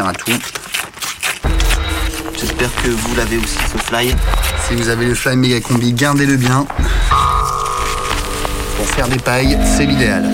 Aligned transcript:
sert 0.00 0.08
à 0.08 0.12
tout. 0.12 0.32
J'espère 2.38 2.70
que 2.82 2.88
vous 2.88 3.14
l'avez 3.16 3.36
aussi 3.36 3.58
ce 3.70 3.78
fly. 3.78 4.14
Si 4.66 4.74
vous 4.74 4.88
avez 4.88 5.06
le 5.06 5.14
fly 5.14 5.36
méga 5.36 5.60
combi, 5.60 5.92
gardez-le 5.92 6.36
bien. 6.36 6.66
Pour 8.76 8.86
faire 8.86 9.08
des 9.08 9.18
pailles, 9.18 9.58
c'est 9.64 9.84
l'idéal. 9.84 10.24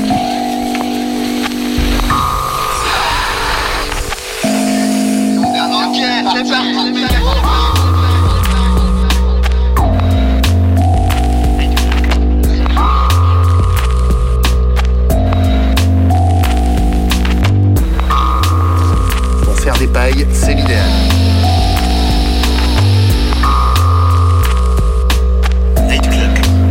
Pailles, 20.16 20.26
c'est 20.32 20.54
l'idéal. 20.54 20.90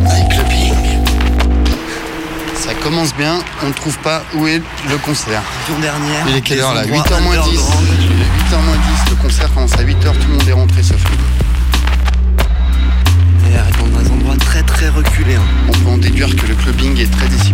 Nightclubbing. 0.04 0.74
Ça 2.56 2.74
commence 2.84 3.14
bien, 3.16 3.40
on 3.64 3.68
ne 3.68 3.74
trouve 3.74 3.98
pas 4.00 4.24
où 4.36 4.48
est 4.48 4.62
le 4.90 4.98
concert. 4.98 5.42
Jour 5.68 5.78
dernière. 5.80 6.26
Il 6.28 6.36
est 6.38 6.42
quelle 6.42 6.60
heure 6.62 6.74
là? 6.74 6.82
Endroits 6.82 7.04
8h 7.04 7.22
moins 7.24 7.36
10. 7.36 7.40
underground. 7.40 7.88
8h 8.52 8.62
moins 8.66 8.76
10, 8.76 9.10
le 9.12 9.16
concert 9.22 9.54
commence 9.54 9.74
à 9.74 9.84
8h, 9.84 10.12
tout 10.20 10.28
le 10.28 10.34
monde 10.38 10.48
est 10.48 10.54
rentré 10.54 10.84
sauf 10.84 11.02
nous. 11.04 11.46
Et 13.48 13.54
dans 13.80 14.00
des 14.02 14.10
endroits 14.10 14.36
très 14.38 14.64
très 14.64 14.90
reculés. 14.90 15.36
hein. 15.36 15.42
On 15.70 15.72
peut 15.72 15.90
en 15.90 15.98
déduire 15.98 16.36
que 16.36 16.46
le 16.48 16.56
clubbing 16.56 17.00
est 17.00 17.12
très 17.12 17.28
discipliné 17.28 17.45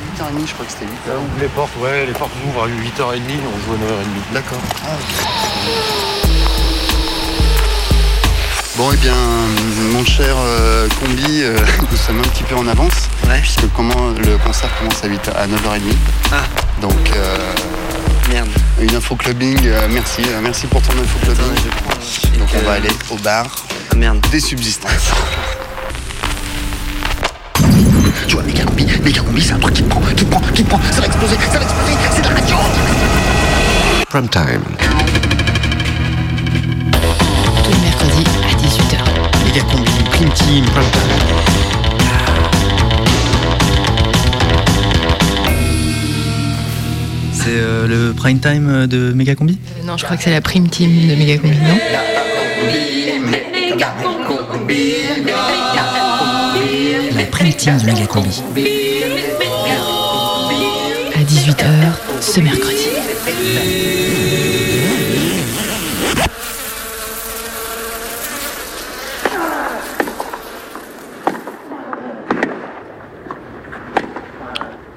à 0.00 0.16
quelle 0.16 0.24
heure 0.24 0.28
À 0.28 0.32
8h30, 0.32 0.46
je 0.48 0.52
crois 0.54 0.66
que 0.66 0.72
c'était 0.72 0.84
8h. 0.86 1.08
Là 1.08 1.14
ouvre 1.18 1.40
les 1.40 1.48
portes, 1.48 1.76
ouais, 1.80 2.06
les 2.06 2.12
portes 2.12 2.32
ouvrent 2.46 2.64
à 2.64 2.68
8h30, 2.68 3.20
on 3.46 3.58
joue 3.66 3.74
à 3.74 3.76
9h30. 3.76 4.34
D'accord. 4.34 4.58
Bon, 8.76 8.92
et 8.92 8.96
bien, 8.96 9.14
mon 9.92 10.04
cher 10.04 10.34
euh, 10.38 10.88
combi, 11.00 11.42
euh, 11.42 11.58
nous 11.90 11.96
sommes 11.96 12.18
un 12.20 12.28
petit 12.28 12.44
peu 12.44 12.54
en 12.54 12.66
avance. 12.66 13.08
Ouais. 13.28 13.40
Puisque 13.40 13.70
comment, 13.76 14.10
le 14.16 14.38
concert 14.38 14.70
commence 14.78 15.02
à, 15.04 15.08
8 15.08 15.28
à 15.36 15.46
9h30. 15.46 15.80
Ah, 16.32 16.36
Donc, 16.80 16.94
euh, 17.14 17.36
merde. 18.30 18.48
une 18.80 18.94
info 18.94 19.16
clubbing, 19.16 19.58
euh, 19.66 19.86
merci. 19.90 20.22
euh, 20.26 20.40
merci 20.42 20.66
pour 20.66 20.80
ton 20.80 20.92
info 20.94 21.18
Attends, 21.24 21.34
clubbing. 21.34 21.62
je 21.64 21.82
prends. 21.82 22.38
Donc, 22.38 22.48
on 22.58 22.66
va 22.66 22.72
aller 22.74 22.88
au 23.10 23.16
bar 23.16 23.46
Ah 23.92 23.96
merde. 23.96 24.18
des 24.30 24.40
subsistances. 24.40 25.10
Méga 29.02 29.20
combi, 29.22 29.40
c'est 29.42 29.52
un 29.52 29.58
truc 29.58 29.74
qui 29.74 29.82
te 29.82 29.88
prend, 29.88 30.00
qui 30.00 30.24
te 30.24 30.30
prend, 30.30 30.40
qui 30.54 30.62
te 30.64 30.68
prend, 30.68 30.80
ça 30.90 31.00
va 31.00 31.06
exploser, 31.06 31.36
ça 31.50 31.58
va 31.58 31.64
exploser, 31.64 31.92
c'est 32.12 32.22
de 32.22 32.28
la 32.28 32.34
radio. 32.34 32.56
Prime 34.08 34.28
time. 34.28 34.62
Tous 37.64 37.70
les 37.70 37.78
mercredis 37.78 38.24
à 38.44 38.54
18h. 38.56 39.44
Méga 39.44 39.62
combi, 39.70 39.90
prime 40.10 40.30
team, 40.30 40.64
prime 40.64 40.84
C'est 47.32 47.48
euh, 47.48 47.86
le 47.86 48.12
prime 48.12 48.38
time 48.38 48.86
de 48.86 49.12
Megacombi 49.12 49.58
Euh, 49.78 49.86
non, 49.86 49.96
je 49.96 50.04
crois 50.04 50.16
que 50.16 50.22
c'est 50.22 50.30
la 50.30 50.40
prime 50.40 50.68
team 50.68 51.08
de 51.08 51.14
Megacombi, 51.14 51.56
non? 51.56 51.78
La 57.16 57.24
prime 57.24 57.54
team 57.54 57.78
de 57.78 57.86
Megacombi. 57.86 58.89
À 61.40 61.42
18h 61.42 62.20
ce 62.20 62.40
mercredi. 62.40 62.88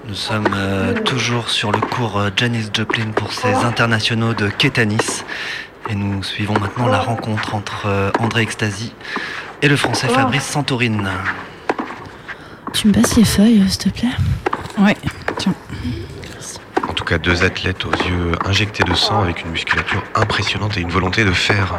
Nous 0.06 0.14
sommes 0.14 0.48
euh, 0.54 0.94
toujours 0.94 1.50
sur 1.50 1.72
le 1.72 1.80
cours 1.80 2.18
euh, 2.20 2.30
Janis 2.36 2.66
Joplin 2.74 3.12
pour 3.16 3.32
ses 3.32 3.54
internationaux 3.54 4.34
de 4.34 4.50
Kétanis. 4.50 5.24
Et 5.90 5.96
nous 5.96 6.24
suivons 6.24 6.60
maintenant 6.60 6.88
la 6.88 7.00
rencontre 7.00 7.56
entre 7.56 7.86
euh, 7.86 8.12
André 8.20 8.42
Extasy 8.42 8.94
et 9.62 9.70
le 9.70 9.78
français 9.78 10.10
Fabrice 10.10 10.44
Santorine. 10.44 11.10
Tu 12.74 12.90
me 12.90 12.94
passes 12.94 13.16
les 13.16 13.24
feuilles, 13.24 13.64
s'il 13.70 13.94
te 13.94 13.98
plaît? 13.98 14.10
Ouais, 14.78 14.98
tiens. 15.38 15.54
Tout 17.04 17.10
cas, 17.10 17.18
deux 17.18 17.44
athlètes 17.44 17.84
aux 17.84 17.92
yeux 17.92 18.32
injectés 18.46 18.86
de 18.86 18.94
sang 18.94 19.24
avec 19.24 19.44
une 19.44 19.52
musculature 19.52 20.02
impressionnante 20.16 20.78
et 20.78 20.80
une 20.80 20.90
volonté 20.90 21.26
de 21.26 21.32
faire. 21.32 21.76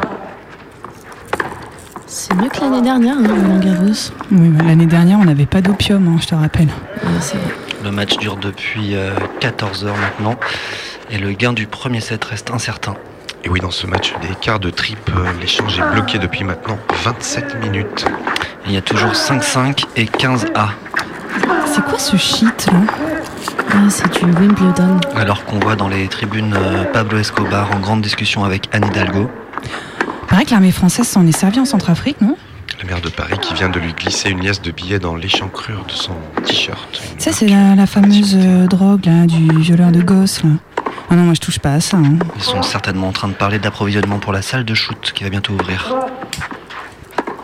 C'est 2.05 2.35
mieux 2.35 2.47
que 2.47 2.61
l'année 2.61 2.83
dernière, 2.83 3.15
hein, 3.17 3.27
Roland 3.27 3.57
Garros. 3.57 4.11
Oui, 4.31 4.49
bah, 4.49 4.63
l'année 4.67 4.85
dernière, 4.85 5.17
on 5.17 5.25
n'avait 5.25 5.47
pas 5.47 5.61
d'opium, 5.61 6.07
hein, 6.07 6.19
je 6.21 6.27
te 6.27 6.35
rappelle. 6.35 6.67
Ouais, 6.67 7.09
c'est 7.21 7.37
vrai. 7.37 7.55
Le 7.83 7.89
match 7.89 8.17
dure 8.17 8.37
depuis 8.37 8.95
14 9.39 9.85
heures 9.85 9.97
maintenant. 9.97 10.35
Et 11.09 11.17
le 11.17 11.31
gain 11.31 11.53
du 11.53 11.65
premier 11.65 12.01
set 12.01 12.23
reste 12.23 12.51
incertain. 12.51 12.93
Et 13.43 13.49
oui, 13.49 13.59
dans 13.59 13.71
ce 13.71 13.87
match 13.87 14.13
des 14.21 14.35
quarts 14.39 14.59
de 14.59 14.69
tripe, 14.69 15.09
euh, 15.09 15.25
l'échange 15.41 15.79
est 15.79 15.91
bloqué 15.91 16.19
depuis 16.19 16.43
maintenant 16.43 16.77
27 17.03 17.59
minutes. 17.61 18.05
Il 18.67 18.73
y 18.73 18.77
a 18.77 18.81
toujours 18.81 19.13
5-5 19.13 19.85
et 19.95 20.05
15-A. 20.05 20.69
C'est 21.65 21.83
quoi 21.83 21.97
ce 21.97 22.15
shit, 22.15 22.67
là? 22.67 23.14
Ah, 23.59 23.89
c'est 23.89 24.11
du 24.13 24.25
Wimbledon. 24.31 24.99
Alors 25.15 25.45
qu'on 25.45 25.59
voit 25.59 25.75
dans 25.75 25.87
les 25.89 26.07
tribunes 26.07 26.53
euh, 26.57 26.85
Pablo 26.85 27.17
Escobar 27.19 27.71
en 27.75 27.79
grande 27.79 28.01
discussion 28.01 28.43
avec 28.43 28.67
Anne 28.73 28.85
Hidalgo. 28.85 29.29
Paraît 30.27 30.45
que 30.45 30.51
l'armée 30.51 30.71
française 30.71 31.07
s'en 31.07 31.25
est 31.27 31.31
servie 31.37 31.59
en 31.59 31.65
Centrafrique, 31.65 32.19
non? 32.21 32.35
Le 32.81 32.87
maire 32.87 33.01
de 33.01 33.09
Paris 33.09 33.37
qui 33.41 33.53
vient 33.53 33.69
de 33.69 33.79
lui 33.79 33.93
glisser 33.93 34.29
une 34.29 34.43
liasse 34.43 34.61
de 34.61 34.71
billets 34.71 34.99
dans 34.99 35.15
l'échancrure 35.15 35.85
de 35.87 35.93
son 35.93 36.13
t-shirt. 36.43 37.01
Ça, 37.17 37.31
c'est 37.31 37.47
la, 37.47 37.75
la 37.75 37.87
fameuse 37.87 38.35
euh, 38.37 38.67
drogue, 38.67 39.05
là, 39.05 39.25
du 39.25 39.47
violeur 39.61 39.91
de 39.91 40.01
gosse, 40.01 40.43
là. 40.43 40.49
Ah 41.09 41.15
non, 41.15 41.23
moi, 41.23 41.33
je 41.35 41.39
touche 41.41 41.59
pas 41.59 41.73
à 41.73 41.79
ça. 41.79 41.97
hein. 41.97 42.17
Ils 42.35 42.43
sont 42.43 42.61
certainement 42.63 43.07
en 43.09 43.11
train 43.13 43.27
de 43.27 43.33
parler 43.33 43.59
d'approvisionnement 43.59 44.17
pour 44.19 44.33
la 44.33 44.41
salle 44.41 44.65
de 44.65 44.73
shoot 44.73 45.11
qui 45.13 45.23
va 45.23 45.29
bientôt 45.29 45.53
ouvrir. 45.53 45.93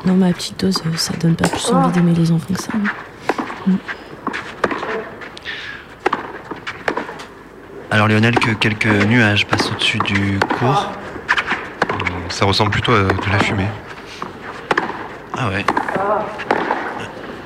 Non, 0.06 0.16
ma 0.16 0.34
petite 0.34 0.60
dose, 0.60 0.82
euh, 0.86 0.90
ça 0.98 1.14
donne 1.20 1.36
pas 1.36 1.48
plus 1.48 1.70
envie 1.72 1.92
d'aimer 1.94 2.14
les 2.16 2.32
enfants 2.32 2.54
que 2.54 2.62
ça. 2.62 2.72
hein. 3.68 3.72
Alors 7.91 8.07
Lionel, 8.07 8.40
que 8.40 8.52
quelques 8.52 8.85
nuages 8.85 9.46
passent 9.46 9.69
au-dessus 9.69 10.00
du 10.00 10.40
cours. 10.57 10.90
Ça 12.29 12.46
ressemble 12.46 12.72
plutôt 12.72 12.94
à 12.94 13.03
de 13.03 13.31
la 13.31 13.40
fumée. 13.40 13.68
Ah 15.38 15.50
ouais. 15.50 15.66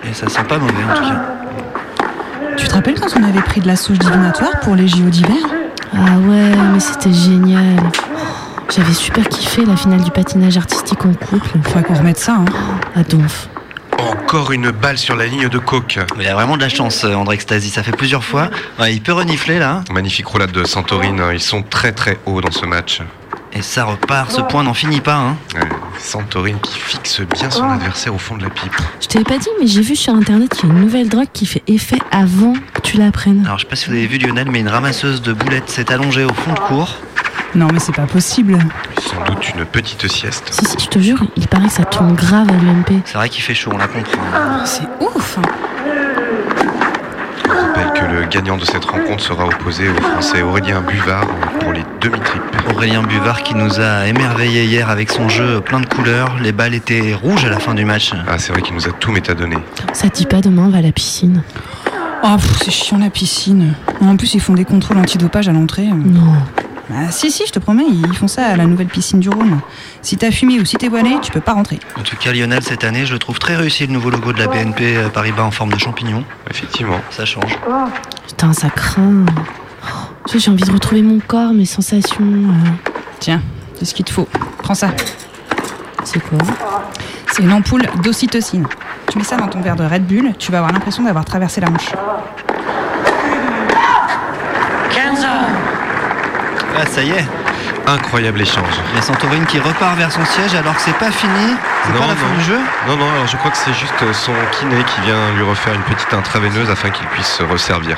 Et 0.07 0.13
ça 0.13 0.29
sent 0.29 0.43
pas 0.43 0.59
mauvais 0.59 0.83
en 0.87 0.93
tout 0.95 1.01
cas. 1.01 1.21
Tu 2.57 2.67
te 2.67 2.73
rappelles 2.75 2.99
quand 2.99 3.19
on 3.19 3.23
avait 3.23 3.41
pris 3.41 3.59
de 3.59 3.67
la 3.67 3.75
sauge 3.75 3.97
divinatoire 3.97 4.59
pour 4.61 4.75
les 4.75 4.87
JO 4.87 5.09
d'hiver? 5.09 5.43
Ah 5.93 6.17
ouais, 6.19 6.51
mais 6.73 6.79
c'était 6.79 7.11
génial. 7.11 7.79
J'avais 8.69 8.93
super 8.93 9.27
kiffé 9.27 9.65
la 9.65 9.75
finale 9.75 10.03
du 10.03 10.11
patinage 10.11 10.57
artistique 10.57 11.03
en 11.05 11.13
couple. 11.13 11.47
Faudrait 11.63 11.83
qu'on 11.83 11.95
remette 11.95 12.19
ça, 12.19 12.33
hein. 12.33 12.45
À 12.95 13.01
Donf. 13.03 13.49
Encore 14.25 14.51
une 14.51 14.71
balle 14.71 14.97
sur 14.97 15.15
la 15.15 15.27
ligne 15.27 15.49
de 15.49 15.59
coke. 15.59 15.99
Mais 16.17 16.23
il 16.23 16.27
a 16.27 16.33
vraiment 16.33 16.57
de 16.57 16.61
la 16.61 16.67
chance, 16.67 17.03
euh, 17.03 17.13
André 17.13 17.35
Extasy. 17.35 17.69
Ça 17.69 17.83
fait 17.83 17.91
plusieurs 17.91 18.23
fois. 18.23 18.49
Ouais, 18.79 18.91
il 18.91 18.99
peut 18.99 19.13
renifler 19.13 19.59
là. 19.59 19.83
Magnifique 19.91 20.25
roulade 20.25 20.51
de 20.51 20.63
Santorine. 20.63 21.21
Ils 21.31 21.39
sont 21.39 21.61
très 21.61 21.91
très 21.91 22.17
hauts 22.25 22.41
dans 22.41 22.49
ce 22.49 22.65
match. 22.65 23.01
Et 23.53 23.61
ça 23.61 23.85
repart. 23.85 24.31
Ce 24.31 24.41
point 24.41 24.63
n'en 24.63 24.73
finit 24.73 24.99
pas. 24.99 25.15
Hein. 25.15 25.37
Ouais, 25.53 25.69
Santorine 25.99 26.57
qui 26.59 26.79
fixe 26.79 27.21
bien 27.21 27.51
son 27.51 27.69
adversaire 27.69 28.15
au 28.15 28.17
fond 28.17 28.35
de 28.35 28.41
la 28.43 28.49
pipe. 28.49 28.73
Je 28.99 29.05
t'avais 29.05 29.23
pas 29.23 29.37
dit, 29.37 29.47
mais 29.61 29.67
j'ai 29.67 29.81
vu 29.81 29.95
sur 29.95 30.15
internet 30.15 30.49
qu'il 30.55 30.69
y 30.69 30.71
a 30.71 30.75
une 30.75 30.81
nouvelle 30.81 31.07
drogue 31.07 31.27
qui 31.31 31.45
fait 31.45 31.63
effet 31.67 31.99
avant 32.09 32.53
que 32.73 32.81
tu 32.81 32.97
l'apprennes. 32.97 33.43
Alors 33.45 33.59
je 33.59 33.65
sais 33.65 33.69
pas 33.69 33.75
si 33.75 33.85
vous 33.85 33.93
avez 33.93 34.07
vu 34.07 34.17
Lionel, 34.17 34.49
mais 34.49 34.61
une 34.61 34.69
ramasseuse 34.69 35.21
de 35.21 35.33
boulettes 35.33 35.69
s'est 35.69 35.93
allongée 35.93 36.23
au 36.23 36.33
fond 36.33 36.51
de 36.51 36.59
cours. 36.59 36.95
Non, 37.55 37.67
mais 37.71 37.79
c'est 37.79 37.95
pas 37.95 38.05
possible. 38.05 38.59
Sans 38.99 39.23
doute 39.23 39.49
une 39.55 39.63
petite 39.63 40.07
sieste. 40.07 40.49
Si, 40.51 40.65
si, 40.65 40.75
je 40.77 40.87
te 40.87 40.99
jure, 40.99 41.23
il 41.37 41.47
paraît 41.47 41.67
que 41.67 41.73
ça 41.73 41.85
tourne 41.85 42.13
grave 42.13 42.49
à 42.49 42.53
l'UMP. 42.53 43.01
C'est 43.05 43.17
vrai 43.17 43.29
qu'il 43.29 43.41
fait 43.43 43.53
chaud, 43.53 43.71
on 43.73 43.77
la 43.77 43.87
comprend. 43.87 44.21
C'est 44.65 44.83
ouf 44.99 45.39
Je 47.45 47.49
rappelle 47.49 47.93
que 47.93 48.05
le 48.05 48.25
gagnant 48.25 48.57
de 48.57 48.65
cette 48.65 48.83
rencontre 48.83 49.23
sera 49.23 49.45
opposé 49.45 49.87
au 49.87 49.95
français 50.01 50.41
Aurélien 50.41 50.81
Buvard 50.81 51.27
pour 51.61 51.71
les 51.71 51.83
demi-tripes. 52.01 52.43
Aurélien 52.73 53.03
Buvard 53.03 53.41
qui 53.41 53.55
nous 53.55 53.79
a 53.79 54.05
émerveillé 54.05 54.65
hier 54.65 54.89
avec 54.89 55.09
son 55.09 55.29
jeu 55.29 55.61
plein 55.61 55.79
de 55.79 55.85
couleurs. 55.85 56.35
Les 56.41 56.51
balles 56.51 56.73
étaient 56.73 57.13
rouges 57.13 57.45
à 57.45 57.49
la 57.49 57.59
fin 57.59 57.73
du 57.73 57.85
match. 57.85 58.11
Ah, 58.27 58.37
c'est 58.37 58.51
vrai 58.51 58.61
qu'il 58.63 58.75
nous 58.75 58.87
a 58.87 58.91
tout 58.91 59.11
métadonné. 59.11 59.55
Ça 59.93 60.09
te 60.09 60.15
dit 60.17 60.25
pas 60.25 60.41
demain, 60.41 60.63
on 60.65 60.69
va 60.69 60.79
à 60.79 60.81
la 60.81 60.91
piscine 60.91 61.41
Oh, 62.21 62.35
c'est 62.61 62.71
chiant 62.71 62.97
la 62.97 63.09
piscine. 63.09 63.75
En 64.01 64.17
plus, 64.17 64.33
ils 64.33 64.41
font 64.41 64.55
des 64.55 64.65
contrôles 64.65 64.97
antidopage 64.97 65.47
à 65.47 65.53
l'entrée. 65.53 65.85
Non. 65.85 66.33
Bah, 66.89 67.09
si, 67.11 67.31
si, 67.31 67.43
je 67.47 67.51
te 67.51 67.59
promets, 67.59 67.83
ils 67.89 68.15
font 68.15 68.27
ça 68.27 68.45
à 68.45 68.55
la 68.55 68.65
nouvelle 68.65 68.87
piscine 68.87 69.19
du 69.19 69.29
Rhône. 69.29 69.59
Si 70.03 70.17
t'as 70.17 70.29
fumé 70.31 70.59
ou 70.59 70.65
si 70.65 70.75
t'es 70.77 70.87
voilé, 70.87 71.17
tu 71.21 71.31
peux 71.31 71.39
pas 71.41 71.53
rentrer. 71.53 71.79
En 71.97 72.03
tout 72.03 72.15
cas, 72.15 72.31
Lionel, 72.31 72.61
cette 72.63 72.83
année, 72.83 73.05
je 73.05 73.13
le 73.13 73.19
trouve 73.19 73.39
très 73.39 73.55
réussi 73.55 73.87
le 73.87 73.93
nouveau 73.93 74.11
logo 74.11 74.33
de 74.33 74.37
la 74.39 74.47
BNP 74.47 74.97
euh, 74.97 75.09
Paribas 75.09 75.43
en 75.43 75.51
forme 75.51 75.73
de 75.73 75.79
champignon. 75.79 76.23
Effectivement. 76.49 76.99
Ça 77.09 77.25
change. 77.25 77.57
Putain, 78.27 78.53
ça 78.53 78.69
craint. 78.69 79.25
Oh, 79.83 80.31
J'ai 80.35 80.51
envie 80.51 80.63
de 80.63 80.71
retrouver 80.71 81.01
mon 81.01 81.19
corps, 81.19 81.53
mes 81.53 81.65
sensations. 81.65 82.23
euh, 82.23 82.69
Tiens, 83.19 83.41
c'est 83.79 83.85
ce 83.85 83.93
qu'il 83.95 84.05
te 84.05 84.11
faut. 84.11 84.27
Prends 84.61 84.75
ça. 84.75 84.89
C'est 86.03 86.19
quoi? 86.19 86.37
C'est 87.31 87.41
une 87.41 87.51
ampoule 87.51 87.83
d'ocytocine. 88.03 88.67
Tu 89.09 89.17
mets 89.17 89.23
ça 89.23 89.37
dans 89.37 89.47
ton 89.47 89.61
verre 89.61 89.75
de 89.75 89.83
Red 89.83 90.05
Bull, 90.05 90.33
tu 90.37 90.51
vas 90.51 90.59
avoir 90.59 90.71
l'impression 90.71 91.03
d'avoir 91.03 91.25
traversé 91.25 91.61
la 91.61 91.69
Manche. 91.69 91.91
Ah, 96.77 96.85
ça 96.85 97.03
y 97.03 97.11
est. 97.11 97.25
Incroyable 97.87 98.41
échange. 98.41 98.73
Il 98.91 98.95
y 98.95 98.99
a 98.99 99.01
Santorini 99.01 99.45
qui 99.45 99.59
repart 99.59 99.95
vers 99.97 100.11
son 100.11 100.25
siège 100.25 100.55
alors 100.55 100.75
que 100.75 100.81
c'est 100.81 100.97
pas 100.97 101.11
fini. 101.11 101.55
C'est 101.85 101.93
pas 101.93 102.07
la 102.07 102.15
fin 102.15 102.33
du 102.37 102.43
jeu. 102.43 102.59
Non, 102.87 102.97
non, 102.97 103.09
alors 103.11 103.27
je 103.27 103.37
crois 103.37 103.51
que 103.51 103.57
c'est 103.57 103.73
juste 103.73 103.93
son 104.13 104.33
kiné 104.59 104.83
qui 104.83 105.01
vient 105.01 105.31
lui 105.37 105.43
refaire 105.43 105.73
une 105.73 105.83
petite 105.83 106.13
intraveineuse 106.13 106.69
afin 106.69 106.89
qu'il 106.89 107.05
puisse 107.07 107.27
se 107.27 107.43
resservir. 107.43 107.97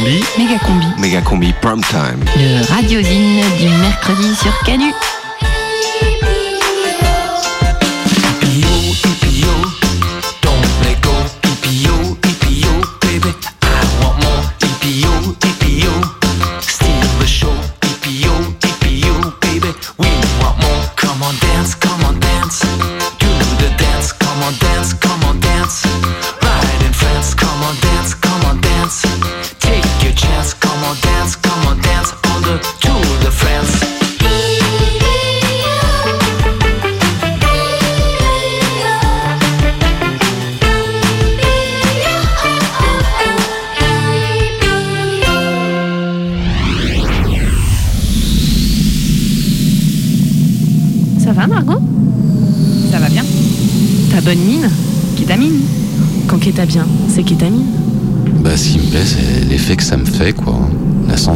Combi. 0.00 0.24
Méga 0.38 0.58
combi. 0.58 0.86
Méga 0.98 1.20
combi 1.20 1.52
prime 1.60 1.82
time. 1.82 2.24
le 2.36 2.72
radiosine 2.72 3.42
du 3.58 3.68
mercredi 3.68 4.34
sur 4.36 4.56
Canu. 4.64 4.92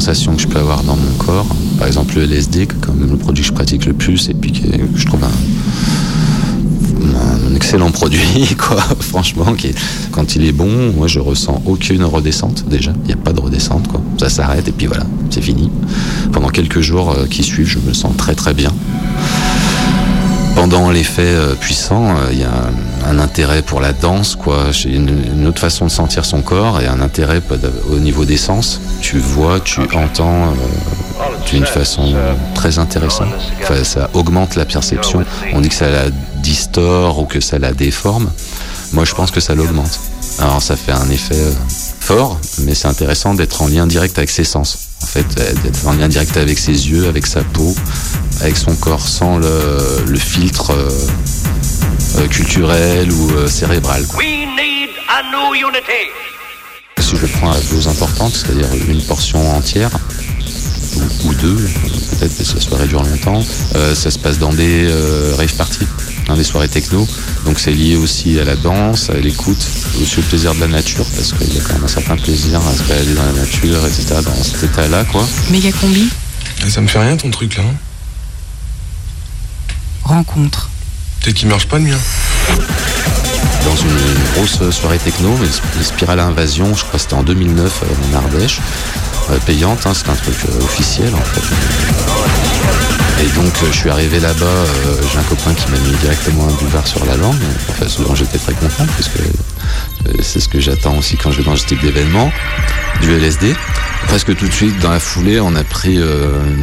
Que 0.06 0.12
je 0.12 0.46
peux 0.46 0.58
avoir 0.58 0.82
dans 0.82 0.96
mon 0.96 1.12
corps. 1.16 1.46
Par 1.78 1.86
exemple, 1.86 2.16
le 2.16 2.24
LSD, 2.24 2.66
comme 2.66 3.08
le 3.10 3.16
produit 3.16 3.42
que 3.42 3.48
je 3.48 3.54
pratique 3.54 3.86
le 3.86 3.94
plus, 3.94 4.28
et 4.28 4.34
puis 4.34 4.52
que 4.52 4.68
je 4.94 5.06
trouve 5.06 5.24
un, 5.24 5.30
un 7.50 7.54
excellent 7.54 7.90
produit, 7.90 8.54
quoi. 8.58 8.82
Franchement, 9.00 9.54
qui 9.54 9.74
quand 10.12 10.36
il 10.36 10.44
est 10.44 10.52
bon, 10.52 10.92
moi, 10.94 11.06
je 11.06 11.20
ressens 11.20 11.62
aucune 11.64 12.04
redescente, 12.04 12.66
déjà. 12.68 12.92
Il 13.04 13.06
n'y 13.06 13.14
a 13.14 13.16
pas 13.16 13.32
de 13.32 13.40
redescente, 13.40 13.88
quoi. 13.88 14.02
Ça 14.20 14.28
s'arrête, 14.28 14.68
et 14.68 14.72
puis 14.72 14.86
voilà, 14.86 15.06
c'est 15.30 15.40
fini. 15.40 15.70
Pendant 16.32 16.48
quelques 16.48 16.80
jours 16.80 17.12
euh, 17.12 17.26
qui 17.26 17.42
suivent, 17.42 17.66
je 17.66 17.78
me 17.78 17.94
sens 17.94 18.14
très, 18.14 18.34
très 18.34 18.52
bien. 18.52 18.72
Pendant 20.54 20.90
l'effet 20.90 21.22
euh, 21.24 21.54
puissant, 21.54 22.10
euh, 22.10 22.28
il 22.30 22.40
y 22.40 22.44
a 22.44 22.70
un, 23.06 23.18
intérêt 23.18 23.62
pour 23.62 23.80
la 23.80 23.92
danse, 23.92 24.36
quoi. 24.36 24.66
Une, 24.84 25.08
une 25.08 25.46
autre 25.46 25.60
façon 25.60 25.86
de 25.86 25.90
sentir 25.90 26.24
son 26.24 26.42
corps 26.42 26.80
et 26.80 26.86
un 26.86 27.00
intérêt 27.00 27.40
au 27.90 27.98
niveau 27.98 28.24
des 28.24 28.36
sens. 28.36 28.80
Tu 29.00 29.18
vois, 29.18 29.60
tu 29.60 29.80
entends 29.80 30.48
euh, 30.48 31.24
d'une 31.50 31.66
façon 31.66 32.14
très 32.54 32.78
intéressante. 32.78 33.28
Enfin, 33.62 33.84
ça 33.84 34.10
augmente 34.14 34.56
la 34.56 34.64
perception. 34.64 35.24
On 35.52 35.60
dit 35.60 35.68
que 35.68 35.74
ça 35.74 35.90
la 35.90 36.10
distord 36.42 37.18
ou 37.20 37.24
que 37.24 37.40
ça 37.40 37.58
la 37.58 37.72
déforme. 37.72 38.30
Moi, 38.92 39.04
je 39.04 39.14
pense 39.14 39.30
que 39.30 39.40
ça 39.40 39.54
l'augmente. 39.54 39.98
Alors, 40.38 40.62
ça 40.62 40.76
fait 40.76 40.92
un 40.92 41.08
effet 41.10 41.36
euh, 41.36 41.52
fort, 42.00 42.38
mais 42.58 42.74
c'est 42.74 42.88
intéressant 42.88 43.34
d'être 43.34 43.62
en 43.62 43.68
lien 43.68 43.86
direct 43.86 44.18
avec 44.18 44.30
ses 44.30 44.44
sens. 44.44 44.78
En 45.02 45.06
fait, 45.06 45.26
euh, 45.38 45.52
d'être 45.62 45.86
en 45.86 45.92
lien 45.92 46.08
direct 46.08 46.36
avec 46.36 46.58
ses 46.58 46.90
yeux, 46.90 47.08
avec 47.08 47.26
sa 47.26 47.42
peau, 47.42 47.74
avec 48.40 48.56
son 48.56 48.74
corps, 48.74 49.06
sans 49.06 49.38
le, 49.38 50.16
filtre 50.16 50.70
euh, 50.70 50.88
euh, 52.16 52.26
culturel 52.28 53.10
ou 53.12 53.30
euh, 53.32 53.48
cérébral. 53.48 54.06
quoi. 54.06 54.22
Si 57.00 57.16
je 57.16 57.26
prends 57.26 57.50
à 57.52 57.60
dose 57.70 57.88
importante, 57.88 58.34
c'est-à-dire 58.34 58.68
une 58.88 59.02
portion 59.02 59.56
entière, 59.56 59.90
ou, 60.96 61.28
ou 61.28 61.34
deux, 61.34 61.56
peut-être 62.18 62.36
que 62.38 62.44
ça 62.44 62.60
soit 62.60 62.78
réduire 62.78 63.02
longtemps, 63.02 63.44
euh, 63.74 63.94
ça 63.94 64.10
se 64.10 64.18
passe 64.18 64.38
dans 64.38 64.52
des 64.52 64.86
euh, 64.88 65.34
rave 65.36 65.52
parties, 65.54 65.86
dans 66.26 66.36
des 66.36 66.44
soirées 66.44 66.68
techno. 66.68 67.06
Donc 67.44 67.58
c'est 67.58 67.72
lié 67.72 67.96
aussi 67.96 68.38
à 68.38 68.44
la 68.44 68.54
danse, 68.56 69.10
à 69.10 69.14
l'écoute, 69.14 69.58
aussi 70.00 70.20
au 70.20 70.22
plaisir 70.22 70.54
de 70.54 70.60
la 70.60 70.68
nature, 70.68 71.04
parce 71.16 71.32
qu'il 71.32 71.52
y 71.54 71.58
a 71.58 71.62
quand 71.62 71.74
même 71.74 71.84
un 71.84 71.88
certain 71.88 72.16
plaisir 72.16 72.60
à 72.60 72.72
se 72.74 72.82
balader 72.84 73.14
dans 73.14 73.24
la 73.26 73.32
nature, 73.32 73.84
etc., 73.86 74.20
dans 74.24 74.42
cet 74.44 74.62
état-là, 74.62 75.04
quoi. 75.04 75.26
Méga 75.50 75.72
combi 75.72 76.08
Ça 76.68 76.80
me 76.80 76.86
fait 76.86 77.00
rien 77.00 77.16
ton 77.16 77.30
truc 77.30 77.56
là. 77.56 77.64
hein 77.64 77.74
Rencontre. 80.04 80.70
Peut-être 81.24 81.36
qu'il 81.36 81.48
marche 81.48 81.66
pas 81.68 81.78
le 81.78 81.84
mien. 81.84 81.98
dans 83.64 83.76
une 83.76 83.96
grosse 84.34 84.70
soirée 84.76 84.98
techno, 84.98 85.30
les 85.40 85.78
les 85.78 85.84
Spirale 85.84 86.20
Invasion, 86.20 86.74
je 86.74 86.84
crois 86.84 86.98
que 86.98 86.98
c'était 86.98 87.14
en 87.14 87.22
2009 87.22 87.82
euh, 87.82 87.86
en 88.12 88.16
Ardèche, 88.18 88.60
euh, 89.30 89.38
payante, 89.46 89.86
hein, 89.86 89.92
c'est 89.94 90.10
un 90.10 90.16
truc 90.16 90.36
euh, 90.46 90.64
officiel 90.64 91.14
en 91.14 91.22
fait. 91.22 93.03
Et 93.24 93.28
donc 93.28 93.54
euh, 93.62 93.72
je 93.72 93.76
suis 93.76 93.88
arrivé 93.88 94.20
là-bas, 94.20 94.44
euh, 94.44 95.00
j'ai 95.10 95.18
un 95.18 95.22
copain 95.22 95.54
qui 95.54 95.70
m'a 95.70 95.78
mis 95.78 95.96
directement 95.96 96.46
un 96.46 96.52
boulevard 96.52 96.86
sur 96.86 97.02
la 97.06 97.16
langue, 97.16 97.40
enfin 97.70 97.88
ce 97.88 98.02
dont 98.02 98.14
j'étais 98.14 98.36
très 98.36 98.52
content 98.52 98.84
parce 98.84 99.08
que 99.08 99.18
euh, 100.08 100.12
c'est 100.20 100.40
ce 100.40 100.48
que 100.48 100.60
j'attends 100.60 100.98
aussi 100.98 101.16
quand 101.16 101.30
je 101.30 101.38
vais 101.38 101.44
dans 101.44 101.56
ce 101.56 101.64
type 101.64 101.80
d'événement, 101.80 102.30
du 103.00 103.14
LSD. 103.14 103.54
Presque 104.08 104.36
tout 104.36 104.46
de 104.46 104.52
suite, 104.52 104.78
dans 104.80 104.90
la 104.90 105.00
foulée, 105.00 105.40
on 105.40 105.56
a 105.56 105.64
pris 105.64 105.98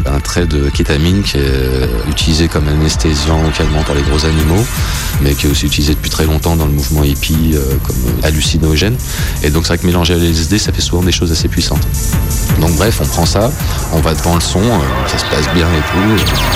un 0.06 0.20
trait 0.20 0.46
de 0.46 0.70
kétamine 0.70 1.24
qui 1.24 1.38
est 1.38 1.90
utilisé 2.08 2.48
comme 2.48 2.68
anesthésiant 2.68 3.40
ou 3.44 3.50
calmant 3.50 3.82
pour 3.82 3.96
les 3.96 4.04
gros 4.04 4.24
animaux, 4.26 4.64
mais 5.22 5.34
qui 5.34 5.48
est 5.48 5.50
aussi 5.50 5.66
utilisé 5.66 5.96
depuis 5.96 6.12
très 6.12 6.26
longtemps 6.26 6.56
dans 6.56 6.68
le 6.68 6.72
mouvement 6.72 7.04
hippie 7.04 7.56
comme 7.84 7.96
hallucinogène. 8.24 8.96
Et 9.42 9.50
donc 9.50 9.64
c'est 9.64 9.70
vrai 9.70 9.80
que 9.80 9.88
mélanger 9.88 10.14
à 10.14 10.18
LSD, 10.18 10.60
ça 10.60 10.72
fait 10.72 10.82
souvent 10.82 11.02
des 11.02 11.12
choses 11.12 11.32
assez 11.32 11.48
puissantes. 11.48 11.86
Donc 12.60 12.76
bref, 12.76 13.00
on 13.02 13.08
prend 13.08 13.26
ça, 13.26 13.52
on 13.92 14.02
va 14.02 14.14
devant 14.14 14.36
le 14.36 14.42
son, 14.42 14.62
ça 15.08 15.18
se 15.18 15.26
passe 15.26 15.52
bien 15.56 15.68
et 15.68 15.82
tout. 15.92 16.51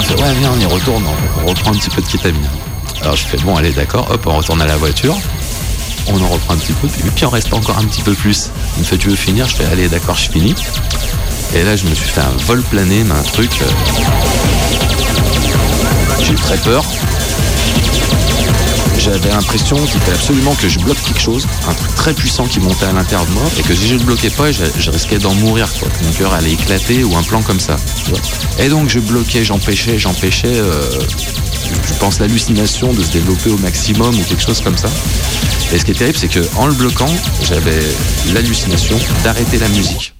Fait 0.00 0.14
ouais 0.14 0.34
viens 0.38 0.52
on 0.54 0.60
y 0.60 0.66
retourne, 0.66 1.04
on, 1.42 1.48
reprend 1.48 1.70
un 1.72 1.74
petit 1.74 1.90
peu 1.90 2.02
de 2.02 2.06
kétamine. 2.06 2.46
Alors 3.00 3.16
je 3.16 3.26
fais 3.26 3.38
bon 3.38 3.56
allez 3.56 3.72
d'accord, 3.72 4.06
hop 4.10 4.20
on 4.26 4.36
retourne 4.36 4.60
à 4.62 4.66
la 4.66 4.76
voiture, 4.76 5.16
on 6.08 6.22
en 6.22 6.28
reprend 6.28 6.54
un 6.54 6.58
petit 6.58 6.74
peu, 6.74 6.86
puis, 6.86 7.02
puis 7.10 7.24
on 7.24 7.30
reste 7.30 7.52
encore 7.52 7.78
un 7.78 7.84
petit 7.84 8.02
peu 8.02 8.12
plus. 8.12 8.50
Il 8.76 8.80
me 8.80 8.84
fait 8.84 8.98
tu 8.98 9.08
veux 9.08 9.16
finir? 9.16 9.48
Je 9.48 9.56
fais 9.56 9.64
allez 9.64 9.88
d'accord 9.88 10.16
je 10.16 10.30
finis. 10.30 10.54
Et 11.54 11.64
là 11.64 11.76
je 11.76 11.86
me 11.86 11.94
suis 11.94 12.08
fait 12.08 12.20
un 12.20 12.36
vol 12.44 12.62
plané, 12.62 13.04
mais 13.04 13.14
un 13.14 13.22
truc. 13.22 13.50
euh, 13.62 13.66
J'ai 16.22 16.34
très 16.34 16.58
peur. 16.58 16.84
J'avais 19.06 19.30
l'impression 19.30 19.76
qu'il 19.76 20.00
fallait 20.00 20.16
absolument 20.16 20.52
que 20.56 20.68
je 20.68 20.80
bloque 20.80 21.00
quelque 21.00 21.20
chose, 21.20 21.46
un 21.68 21.74
truc 21.74 21.94
très 21.94 22.12
puissant 22.12 22.44
qui 22.44 22.58
montait 22.58 22.86
à 22.86 22.92
l'intérieur 22.92 23.24
de 23.24 23.30
moi, 23.34 23.44
et 23.56 23.62
que 23.62 23.72
si 23.72 23.86
je 23.86 23.94
ne 23.94 24.00
le 24.00 24.04
bloquais 24.04 24.30
pas, 24.30 24.50
je, 24.50 24.90
risquais 24.90 25.18
d'en 25.18 25.32
mourir, 25.34 25.72
quoi. 25.78 25.86
Mon 26.02 26.10
cœur 26.10 26.34
allait 26.34 26.54
éclater 26.54 27.04
ou 27.04 27.14
un 27.16 27.22
plan 27.22 27.40
comme 27.40 27.60
ça. 27.60 27.76
tu 28.02 28.10
vois. 28.10 28.18
Et 28.58 28.68
donc 28.68 28.88
je 28.88 28.98
bloquais, 28.98 29.44
j'empêchais, 29.44 29.96
j'empêchais, 29.96 30.56
euh, 30.56 30.82
je 31.86 31.94
pense 32.00 32.18
l'hallucination 32.18 32.92
de 32.92 33.04
se 33.04 33.12
développer 33.12 33.50
au 33.50 33.58
maximum 33.58 34.12
ou 34.12 34.22
quelque 34.24 34.42
chose 34.42 34.60
comme 34.60 34.76
ça. 34.76 34.88
Et 35.72 35.78
ce 35.78 35.84
qui 35.84 35.92
est 35.92 35.94
terrible, 35.94 36.18
c'est 36.18 36.26
que 36.26 36.44
en 36.56 36.66
le 36.66 36.74
bloquant, 36.74 37.14
j'avais 37.42 37.78
l'hallucination 38.34 38.98
d'arrêter 39.22 39.58
la 39.60 39.68
musique. 39.68 40.14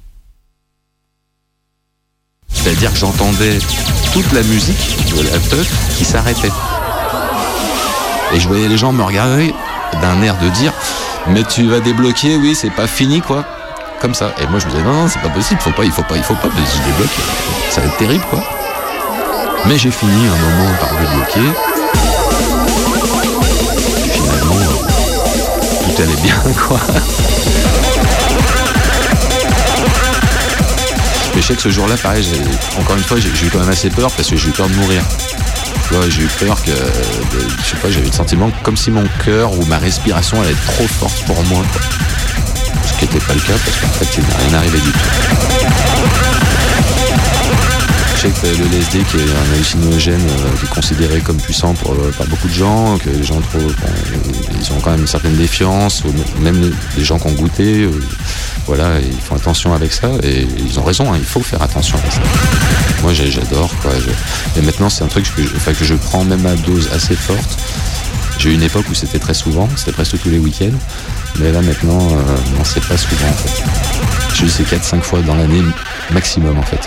C'est-à-dire 2.53 2.93
que 2.93 2.99
j'entendais 2.99 3.59
toute 4.13 4.31
la 4.33 4.45
musique 4.45 4.97
de 5.17 5.23
la 5.23 5.39
teuf 5.41 5.69
qui 5.99 6.05
s'arrêtait. 6.05 6.53
Et 8.33 8.41
je 8.41 8.49
voyais 8.49 8.69
les 8.69 8.77
gens 8.77 8.93
me 8.93 9.03
regarder 9.03 9.55
d'un 10.03 10.23
air 10.23 10.37
de 10.39 10.49
dire 10.49 10.73
mais 11.29 11.43
tu 11.43 11.67
vas 11.67 11.81
débloquer, 11.81 12.37
oui, 12.37 12.55
c'est 12.55 12.71
pas 12.71 12.87
fini 12.87 13.21
quoi. 13.21 13.45
Comme 14.01 14.15
ça. 14.15 14.33
Et 14.41 14.47
moi 14.47 14.61
je 14.61 14.67
me 14.67 14.71
disais 14.71 14.83
non, 14.83 14.93
non, 14.93 15.09
c'est 15.09 15.21
pas 15.21 15.29
possible, 15.29 15.61
faut 15.61 15.71
pas, 15.71 15.85
il 15.85 15.91
faut 15.91 16.03
pas, 16.03 16.17
il 16.17 16.23
faut 16.23 16.35
pas, 16.35 16.49
je 16.49 16.91
débloque. 16.91 17.11
Ça 17.71 17.81
va 17.81 17.89
être 17.89 17.97
terrible 17.97 18.25
quoi. 18.31 18.43
Mais 19.67 19.77
j'ai 19.79 19.91
fini 19.91 20.27
un 20.27 20.37
moment 20.37 20.73
par 20.79 20.91
débloquer. 20.91 21.41
Et 24.05 24.09
finalement, 24.09 24.55
tout 25.85 26.03
allait 26.03 26.23
bien 26.23 26.37
quoi. 26.69 26.79
Mais 31.35 31.43
je 31.43 31.47
sais 31.49 31.55
que 31.57 31.63
ce 31.63 31.71
jour-là, 31.71 31.97
pareil, 31.97 32.25
encore 32.79 32.97
une 32.97 33.03
fois, 33.03 33.19
j'ai 33.19 33.47
eu 33.47 33.51
quand 33.51 33.59
même 33.59 33.69
assez 33.69 33.91
peur 33.91 34.11
parce 34.13 34.31
que 34.31 34.37
j'ai 34.37 34.49
eu 34.49 34.53
peur 34.53 34.69
de 34.69 34.75
mourir. 34.75 35.03
J'ai 36.09 36.23
eu 36.23 36.29
peur 36.39 36.63
que, 36.63 36.71
je 36.71 37.65
sais 37.65 37.77
pas, 37.77 37.91
j'avais 37.91 38.07
le 38.07 38.13
sentiment 38.13 38.51
comme 38.63 38.77
si 38.77 38.91
mon 38.91 39.05
cœur 39.25 39.53
ou 39.53 39.65
ma 39.67 39.79
respiration 39.79 40.41
allait 40.41 40.51
être 40.51 40.67
trop 40.67 40.87
forte 40.87 41.25
pour 41.25 41.43
moi. 41.45 41.63
Ce 42.85 42.99
qui 42.99 43.05
n'était 43.07 43.25
pas 43.25 43.35
le 43.35 43.41
cas 43.41 43.55
parce 43.65 43.77
qu'en 43.81 43.89
fait, 43.89 44.19
il 44.19 44.25
n'est 44.25 44.49
rien 44.49 44.59
arrivé 44.59 44.79
du 44.79 44.91
tout. 44.93 44.99
Je 48.17 48.21
sais 48.23 48.29
que 48.31 48.47
le 48.47 48.65
LSD, 48.67 49.05
qui 49.05 49.17
est 49.19 49.21
un 49.21 49.53
hallucinogène 49.55 50.21
euh, 50.21 50.57
qui 50.59 50.65
est 50.65 50.75
considéré 50.75 51.21
comme 51.21 51.37
puissant 51.37 51.75
pour, 51.75 51.93
euh, 51.93 52.11
par 52.17 52.27
beaucoup 52.27 52.49
de 52.49 52.53
gens, 52.53 52.97
que 52.99 53.11
les 53.11 53.23
gens 53.23 53.41
ils 54.59 54.73
ont 54.73 54.81
quand 54.81 54.91
même 54.91 55.01
une 55.01 55.07
certaine 55.07 55.37
défiance, 55.37 56.03
même 56.41 56.73
les 56.97 57.05
gens 57.05 57.19
qui 57.19 57.27
ont 57.27 57.33
goûté, 57.33 57.83
euh, 57.83 57.91
voilà, 58.67 58.99
ils 59.01 59.21
font 59.21 59.37
attention 59.37 59.75
avec 59.75 59.93
ça 59.93 60.09
et 60.23 60.47
ils 60.59 60.79
ont 60.79 60.83
raison, 60.85 61.13
hein, 61.13 61.17
il 61.19 61.25
faut 61.25 61.41
faire 61.43 61.63
attention 61.63 61.99
à 61.99 62.11
ça. 62.11 62.21
Moi, 63.03 63.13
j'ai- 63.13 63.31
j'adore, 63.31 63.71
quoi. 63.83 63.93
Et 64.57 64.61
maintenant, 64.63 64.89
c'est 64.91 65.05
un 65.05 65.09
truc 65.09 65.27
que 65.35 65.85
je, 65.85 65.95
prends 65.95 66.25
même 66.25 66.45
à 66.47 66.55
dose 66.57 66.89
assez 66.93 67.15
forte. 67.15 67.59
J'ai 68.39 68.51
eu 68.51 68.55
une 68.55 68.63
époque 68.63 68.87
où 68.91 68.95
c'était 68.95 69.19
très 69.19 69.35
souvent, 69.35 69.69
c'était 69.77 69.93
presque 69.93 70.19
tous 70.21 70.29
les 70.29 70.39
week-ends, 70.39 70.77
mais 71.39 71.53
là 71.53 71.63
maintenant, 71.63 71.99
euh, 72.11 72.37
non, 72.57 72.65
c'est 72.65 72.85
pas 72.87 72.97
souvent 72.97 73.29
en 73.29 73.33
fait. 73.33 73.65
Je 74.35 74.45
dis 74.45 74.51
c'est 74.51 74.65
4-5 74.65 75.01
fois 75.03 75.21
dans 75.23 75.35
l'année 75.37 75.63
maximum 76.13 76.59
en 76.59 76.63
fait. 76.63 76.87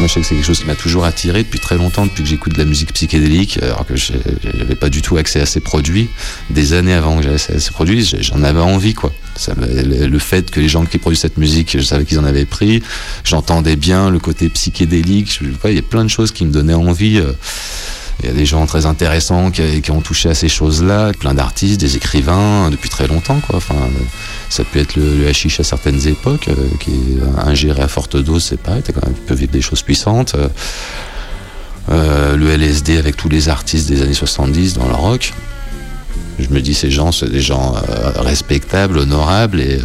Moi, 0.00 0.08
je 0.08 0.14
sais 0.14 0.20
que 0.20 0.26
c'est 0.26 0.34
quelque 0.34 0.44
chose 0.46 0.58
qui 0.58 0.66
m'a 0.66 0.74
toujours 0.74 1.04
attiré 1.04 1.44
depuis 1.44 1.60
très 1.60 1.76
longtemps, 1.76 2.04
depuis 2.04 2.24
que 2.24 2.28
j'écoute 2.28 2.52
de 2.52 2.58
la 2.58 2.64
musique 2.64 2.92
psychédélique, 2.92 3.58
alors 3.62 3.86
que 3.86 3.94
j'avais 3.96 4.74
pas 4.74 4.88
du 4.90 5.02
tout 5.02 5.16
accès 5.16 5.40
à 5.40 5.46
ces 5.46 5.60
produits. 5.60 6.08
Des 6.50 6.72
années 6.72 6.92
avant 6.94 7.16
que 7.16 7.22
j'avais 7.22 7.36
accès 7.36 7.54
à 7.54 7.60
ces 7.60 7.70
produits, 7.70 8.04
j'en 8.20 8.42
avais 8.42 8.60
envie, 8.60 8.94
quoi. 8.94 9.12
Le 9.56 10.18
fait 10.18 10.50
que 10.50 10.58
les 10.58 10.68
gens 10.68 10.84
qui 10.84 10.98
produisent 10.98 11.20
cette 11.20 11.38
musique, 11.38 11.76
je 11.78 11.82
savais 11.84 12.04
qu'ils 12.04 12.18
en 12.18 12.24
avaient 12.24 12.44
pris, 12.44 12.82
j'entendais 13.24 13.76
bien 13.76 14.10
le 14.10 14.18
côté 14.18 14.48
psychédélique. 14.48 15.38
Je- 15.40 15.68
Il 15.70 15.74
y 15.76 15.78
a 15.78 15.82
plein 15.82 16.04
de 16.04 16.10
choses 16.10 16.32
qui 16.32 16.44
me 16.44 16.50
donnaient 16.50 16.74
envie. 16.74 17.18
euh, 17.18 17.32
il 18.22 18.28
y 18.28 18.30
a 18.30 18.32
des 18.32 18.46
gens 18.46 18.64
très 18.66 18.86
intéressants 18.86 19.50
qui, 19.50 19.90
ont 19.90 20.00
touché 20.00 20.28
à 20.28 20.34
ces 20.34 20.48
choses-là, 20.48 21.12
plein 21.18 21.34
d'artistes, 21.34 21.80
des 21.80 21.96
écrivains 21.96 22.70
depuis 22.70 22.88
très 22.88 23.06
longtemps. 23.06 23.40
Ça 24.48 24.64
peut 24.64 24.78
être 24.78 24.96
le, 24.96 25.26
hashish 25.28 25.60
à 25.60 25.64
certaines 25.64 26.06
époques, 26.06 26.48
euh, 26.48 26.54
qui 26.78 26.90
est 26.90 27.46
ingéré 27.46 27.82
à 27.82 27.88
forte 27.88 28.16
dose, 28.16 28.44
c'est 28.44 28.60
pareil, 28.60 28.82
quand 28.86 29.00
tu 29.06 29.20
peux 29.26 29.34
vivre 29.34 29.52
des 29.52 29.60
choses 29.60 29.82
puissantes. 29.82 30.34
Euh, 30.34 30.48
euh, 31.90 32.36
le 32.36 32.48
LSD 32.50 32.96
avec 32.96 33.16
tous 33.16 33.28
les 33.28 33.50
artistes 33.50 33.88
des 33.88 34.00
années 34.00 34.14
70 34.14 34.74
dans 34.74 34.86
le 34.86 34.94
rock. 34.94 35.34
Je 36.38 36.48
me 36.48 36.60
dis, 36.60 36.72
ces 36.72 36.90
gens, 36.90 37.12
c'est 37.12 37.30
des 37.30 37.42
gens 37.42 37.74
respectables, 38.16 38.98
honorables, 38.98 39.60
et, 39.60 39.78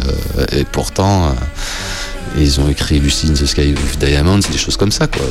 pourtant, 0.72 1.34
ils 2.36 2.58
ont 2.58 2.68
écrit 2.68 2.98
Lucy 2.98 3.28
in 3.28 3.34
the 3.34 3.46
Sky 3.46 3.72
with 3.72 3.98
Diamonds, 3.98 4.40
des 4.50 4.58
choses 4.58 4.76
comme 4.76 4.90
ça, 4.90 5.06
quoi. 5.06 5.26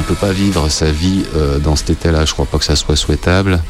On 0.00 0.02
peut 0.02 0.14
pas 0.14 0.32
vivre 0.32 0.70
sa 0.70 0.90
vie 0.90 1.24
euh, 1.36 1.58
dans 1.58 1.76
cet 1.76 1.90
état-là. 1.90 2.24
Je 2.24 2.32
crois 2.32 2.46
pas 2.46 2.56
que 2.56 2.64
ça 2.64 2.74
soit 2.74 2.96
souhaitable. 2.96 3.60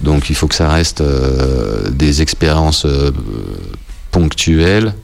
Donc 0.00 0.30
il 0.30 0.36
faut 0.36 0.46
que 0.46 0.54
ça 0.54 0.68
reste 0.68 1.00
euh, 1.00 1.90
des 1.90 2.22
expériences 2.22 2.86
euh, 2.86 3.10
ponctuelles. 4.12 4.94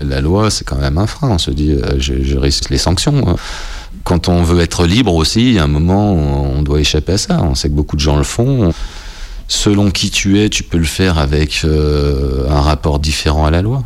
La 0.00 0.20
loi, 0.20 0.50
c'est 0.50 0.64
quand 0.64 0.80
même 0.80 0.98
un 0.98 1.06
frein. 1.06 1.28
On 1.30 1.38
se 1.38 1.52
dit, 1.52 1.76
je, 1.98 2.14
je 2.20 2.36
risque 2.36 2.70
les 2.70 2.78
sanctions. 2.78 3.28
hein. 3.28 3.36
Quand 4.02 4.28
on 4.28 4.42
veut 4.42 4.58
être 4.60 4.86
libre 4.86 5.14
aussi, 5.14 5.56
a 5.60 5.64
un 5.64 5.68
moment 5.68 6.14
on 6.14 6.62
doit 6.62 6.80
échapper 6.80 7.12
à 7.12 7.18
ça. 7.18 7.40
On 7.40 7.54
sait 7.54 7.68
que 7.68 7.74
beaucoup 7.74 7.94
de 7.94 8.00
gens 8.00 8.16
le 8.16 8.24
font. 8.24 8.72
Selon 9.46 9.92
qui 9.92 10.10
tu 10.10 10.40
es, 10.40 10.48
tu 10.48 10.64
peux 10.64 10.78
le 10.78 10.84
faire 10.84 11.18
avec 11.18 11.64
un 11.64 12.60
rapport 12.60 12.98
différent 12.98 13.46
à 13.46 13.50
la 13.52 13.62
loi. 13.62 13.84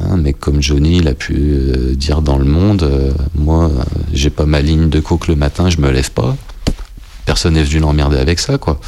Un 0.00 0.16
mec 0.16 0.38
comme 0.40 0.60
Johnny, 0.60 0.98
il 0.98 1.08
a 1.08 1.14
pu 1.14 1.34
euh, 1.36 1.94
dire 1.94 2.20
dans 2.20 2.38
le 2.38 2.44
monde, 2.44 2.82
euh, 2.82 3.12
moi, 3.34 3.64
euh, 3.64 3.82
j'ai 4.12 4.30
pas 4.30 4.44
ma 4.44 4.60
ligne 4.60 4.88
de 4.88 5.00
coke 5.00 5.28
le 5.28 5.36
matin, 5.36 5.70
je 5.70 5.78
me 5.78 5.90
lève 5.90 6.10
pas. 6.10 6.36
Personne 7.24 7.54
n'est 7.54 7.62
venu 7.62 7.80
l'emmerder 7.80 8.18
avec 8.18 8.38
ça, 8.40 8.58
quoi. 8.58 8.80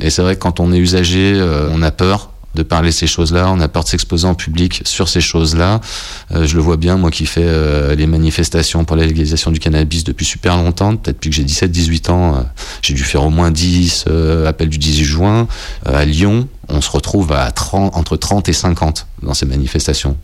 Et 0.00 0.10
c'est 0.10 0.22
vrai 0.22 0.36
que 0.36 0.40
quand 0.40 0.60
on 0.60 0.72
est 0.72 0.78
usager, 0.78 1.34
euh, 1.34 1.68
on 1.72 1.82
a 1.82 1.90
peur 1.90 2.31
de 2.54 2.62
parler 2.62 2.92
ces 2.92 3.06
choses-là, 3.06 3.50
on 3.50 3.60
a 3.60 3.68
peur 3.68 3.84
de 3.84 3.88
s'exposer 3.88 4.26
en 4.26 4.34
public 4.34 4.82
sur 4.84 5.08
ces 5.08 5.20
choses-là. 5.20 5.80
Euh, 6.32 6.46
je 6.46 6.54
le 6.56 6.62
vois 6.62 6.76
bien, 6.76 6.96
moi 6.96 7.10
qui 7.10 7.26
fais 7.26 7.44
euh, 7.44 7.94
les 7.94 8.06
manifestations 8.06 8.84
pour 8.84 8.96
la 8.96 9.06
légalisation 9.06 9.50
du 9.50 9.58
cannabis 9.58 10.04
depuis 10.04 10.26
super 10.26 10.56
longtemps, 10.56 10.96
peut-être 10.96 11.16
depuis 11.16 11.30
que 11.30 11.36
j'ai 11.36 11.44
17-18 11.44 12.10
ans, 12.10 12.36
euh, 12.36 12.40
j'ai 12.82 12.94
dû 12.94 13.04
faire 13.04 13.24
au 13.24 13.30
moins 13.30 13.50
10 13.50 14.04
euh, 14.08 14.46
appels 14.46 14.68
du 14.68 14.78
18 14.78 15.04
juin. 15.04 15.48
Euh, 15.86 15.96
à 15.96 16.04
Lyon, 16.04 16.48
on 16.68 16.80
se 16.80 16.90
retrouve 16.90 17.32
à 17.32 17.50
30, 17.50 17.96
entre 17.96 18.16
30 18.16 18.48
et 18.48 18.52
50 18.52 19.06
dans 19.22 19.34
ces 19.34 19.46
manifestations. 19.46 20.16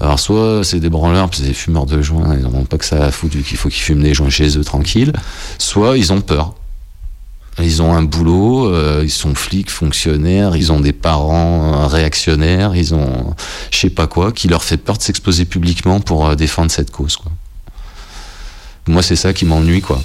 Alors 0.00 0.18
soit 0.18 0.62
c'est 0.64 0.80
des 0.80 0.90
branleurs, 0.90 1.30
puis 1.30 1.40
c'est 1.40 1.46
des 1.46 1.54
fumeurs 1.54 1.86
de 1.86 2.02
joints, 2.02 2.34
ils 2.34 2.42
n'ont 2.42 2.64
pas 2.64 2.78
que 2.78 2.84
ça 2.84 3.04
à 3.04 3.10
foutre 3.12 3.36
vu 3.36 3.42
qu'il 3.42 3.56
faut 3.56 3.68
qu'ils 3.68 3.82
fument 3.82 4.02
des 4.02 4.12
joints 4.12 4.28
chez 4.28 4.58
eux 4.58 4.64
tranquilles, 4.64 5.12
soit 5.58 5.96
ils 5.96 6.12
ont 6.12 6.20
peur. 6.20 6.54
Ils 7.62 7.82
ont 7.82 7.94
un 7.94 8.02
boulot, 8.02 8.66
euh, 8.66 9.02
ils 9.04 9.10
sont 9.10 9.34
flics, 9.34 9.70
fonctionnaires, 9.70 10.56
ils 10.56 10.72
ont 10.72 10.80
des 10.80 10.92
parents 10.92 11.84
euh, 11.84 11.86
réactionnaires, 11.86 12.74
ils 12.74 12.94
ont 12.94 13.34
je 13.70 13.78
sais 13.78 13.90
pas 13.90 14.08
quoi, 14.08 14.32
qui 14.32 14.48
leur 14.48 14.64
fait 14.64 14.76
peur 14.76 14.96
de 14.96 15.02
s'exposer 15.02 15.44
publiquement 15.44 16.00
pour 16.00 16.26
euh, 16.26 16.34
défendre 16.34 16.72
cette 16.72 16.90
cause. 16.90 17.16
Quoi. 17.16 17.30
Moi, 18.88 19.02
c'est 19.02 19.16
ça 19.16 19.32
qui 19.32 19.44
m'ennuie, 19.44 19.80
quoi. 19.80 20.02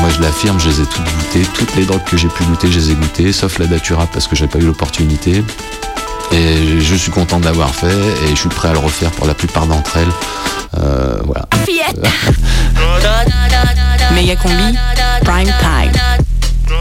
Moi, 0.00 0.10
je 0.10 0.20
l'affirme, 0.20 0.58
je 0.58 0.68
les 0.70 0.80
ai 0.80 0.84
toutes 0.84 1.04
goûtées. 1.04 1.48
Toutes 1.54 1.76
les 1.76 1.84
drogues 1.84 2.04
que 2.04 2.16
j'ai 2.16 2.28
pu 2.28 2.44
goûter, 2.44 2.72
je 2.72 2.78
les 2.78 2.90
ai 2.92 2.94
goûtées, 2.94 3.32
sauf 3.32 3.58
la 3.58 3.66
datura 3.66 4.06
parce 4.06 4.26
que 4.26 4.36
j'ai 4.36 4.46
pas 4.46 4.58
eu 4.58 4.66
l'opportunité. 4.66 5.42
Et 6.34 6.80
je 6.80 6.94
suis 6.96 7.12
content 7.12 7.38
de 7.38 7.44
l'avoir 7.44 7.72
fait 7.72 7.86
et 7.86 8.30
je 8.30 8.34
suis 8.34 8.48
prêt 8.48 8.68
à 8.68 8.72
le 8.72 8.78
refaire 8.78 9.12
pour 9.12 9.26
la 9.26 9.34
plupart 9.34 9.66
d'entre 9.66 9.98
elles. 9.98 10.10
Euh, 10.78 11.18
voilà. 11.24 11.46
Méga 14.12 14.36
combi, 14.36 14.76
prime 15.24 15.52
time. 15.60 15.92
Me 16.66 16.74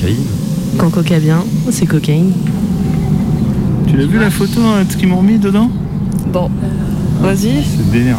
Cocaïne. 0.00 0.24
Quand 0.78 0.90
coca 0.90 1.18
bien, 1.18 1.44
c'est 1.70 1.86
cocaïne. 1.86 2.32
Tu 3.88 3.96
l'as 3.96 4.06
vu 4.06 4.18
la 4.18 4.30
photo 4.30 4.60
hein, 4.64 4.84
de 4.84 4.92
ce 4.92 4.96
qu'ils 4.96 5.08
m'ont 5.08 5.22
mis 5.22 5.38
dedans 5.38 5.70
Bon, 6.32 6.50
vas-y. 7.20 7.64
C'est 7.64 7.90
délire. 7.90 8.18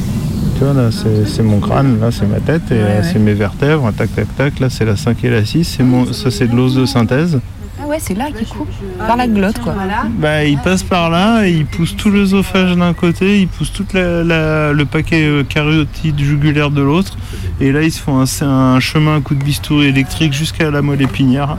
Tu 0.58 0.66
vois, 0.66 0.74
là, 0.74 0.90
c'est 0.92 1.44
mon 1.44 1.60
crâne, 1.60 2.00
là, 2.02 2.10
c'est 2.12 2.26
ma 2.28 2.40
tête, 2.40 2.64
et 2.72 2.74
euh, 2.76 3.02
c'est 3.04 3.20
mes 3.20 3.34
vertèbres, 3.34 3.92
tac, 3.96 4.14
tac, 4.14 4.28
tac. 4.36 4.60
Là, 4.60 4.70
c'est 4.70 4.84
la 4.84 4.98
5 4.98 5.24
et 5.24 5.30
la 5.30 5.46
6. 5.46 5.64
C'est 5.64 5.84
mon, 5.84 6.12
ça, 6.12 6.32
c'est 6.32 6.48
de 6.48 6.56
l'os 6.56 6.74
de 6.76 6.86
synthèse. 6.86 7.40
Ah 7.82 7.88
ouais, 7.88 7.98
c'est 8.02 8.14
là 8.16 8.26
qu'il 8.36 8.46
coupe. 8.46 8.68
Par 8.98 9.16
la 9.16 9.28
glotte, 9.28 9.60
quoi. 9.60 9.74
Bah, 10.20 10.44
il 10.44 10.58
passe 10.58 10.84
par 10.84 11.10
là, 11.10 11.46
et 11.48 11.52
il 11.52 11.66
pousse 11.66 11.96
tout 11.96 12.10
l'œsophage 12.12 12.76
d'un 12.76 12.94
côté, 12.94 13.40
il 13.40 13.48
pousse 13.48 13.72
tout 13.72 13.86
la- 13.94 14.22
la- 14.24 14.74
le 14.74 14.84
paquet 14.86 15.24
euh, 15.26 15.44
caryotide 15.44 16.20
jugulaire 16.20 16.72
de 16.72 16.82
l'autre. 16.82 17.18
Et 17.62 17.72
là, 17.72 17.84
ils 17.84 17.92
se 17.92 18.00
font 18.00 18.20
un, 18.20 18.80
chemin 18.80 19.18
à 19.18 19.22
coup 19.22 19.36
de 19.36 19.44
bistouri 19.44 19.88
électrique 19.88 20.34
jusqu'à 20.34 20.72
la 20.72 20.82
moelle 20.82 21.02
épinière. 21.02 21.58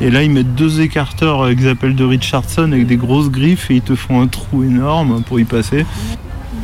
Et 0.00 0.10
là, 0.10 0.22
ils 0.22 0.30
mettent 0.30 0.54
deux 0.54 0.80
écarteurs 0.80 1.48
qu'ils 1.50 1.68
appellent 1.68 1.96
de 1.96 2.04
Richardson 2.04 2.70
avec 2.72 2.86
des 2.86 2.96
grosses 2.96 3.30
griffes 3.30 3.70
et 3.70 3.76
ils 3.76 3.82
te 3.82 3.94
font 3.94 4.20
un 4.20 4.28
trou 4.28 4.62
énorme 4.62 5.22
pour 5.22 5.40
y 5.40 5.44
passer. 5.44 5.84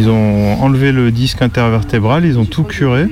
Ils 0.00 0.08
ont 0.08 0.60
enlevé 0.60 0.90
le 0.90 1.12
disque 1.12 1.42
intervertébral, 1.42 2.24
ils 2.24 2.38
ont 2.38 2.44
tout 2.44 2.64
curé, 2.64 3.06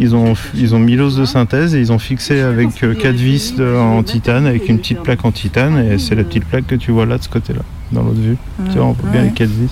ils 0.00 0.16
ont, 0.16 0.34
ils 0.56 0.74
ont 0.74 0.80
mis 0.80 0.96
l'os 0.96 1.14
de 1.16 1.24
synthèse 1.24 1.74
et 1.76 1.78
ils 1.80 1.92
ont 1.92 1.98
fixé 2.00 2.40
avec 2.40 2.82
euh, 2.82 2.94
quatre 2.94 3.14
vis 3.14 3.54
en 3.60 4.02
titane, 4.02 4.46
avec 4.46 4.68
une 4.68 4.78
petite 4.78 5.00
plaque 5.00 5.24
en 5.24 5.30
titane, 5.30 5.78
et 5.78 5.98
c'est 5.98 6.16
la 6.16 6.24
petite 6.24 6.44
plaque 6.44 6.66
que 6.66 6.74
tu 6.74 6.90
vois 6.90 7.06
là 7.06 7.18
de 7.18 7.22
ce 7.22 7.28
côté-là, 7.28 7.60
dans 7.92 8.02
l'autre 8.02 8.20
vue. 8.20 8.36
tu 8.72 8.78
vois, 8.78 8.86
on 8.86 8.92
voit 8.92 9.10
bien 9.10 9.22
les 9.22 9.30
quatre 9.30 9.50
vis. 9.50 9.70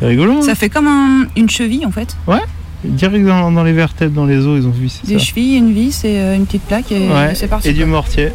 C'est 0.00 0.06
rigolo, 0.06 0.38
hein 0.38 0.42
Ça 0.42 0.56
fait 0.56 0.68
comme 0.68 0.88
un- 0.88 1.26
une 1.36 1.48
cheville, 1.48 1.86
en 1.86 1.92
fait. 1.92 2.16
Ouais, 2.26 2.40
direct 2.84 3.24
dans, 3.26 3.50
dans 3.52 3.62
les 3.64 3.72
vertèbres, 3.72 4.14
dans 4.14 4.26
les 4.26 4.38
os, 4.46 4.60
ils 4.62 4.66
ont 4.66 4.70
vissé 4.70 5.00
Des 5.06 5.18
ça. 5.18 5.24
chevilles, 5.24 5.56
une 5.56 5.72
vis 5.72 6.04
et 6.04 6.18
euh, 6.20 6.36
une 6.36 6.46
petite 6.46 6.62
plaque, 6.62 6.90
et 6.92 7.08
Ouais, 7.08 7.34
c'est 7.34 7.48
parti. 7.48 7.68
et 7.68 7.72
du 7.72 7.84
mortier. 7.84 8.28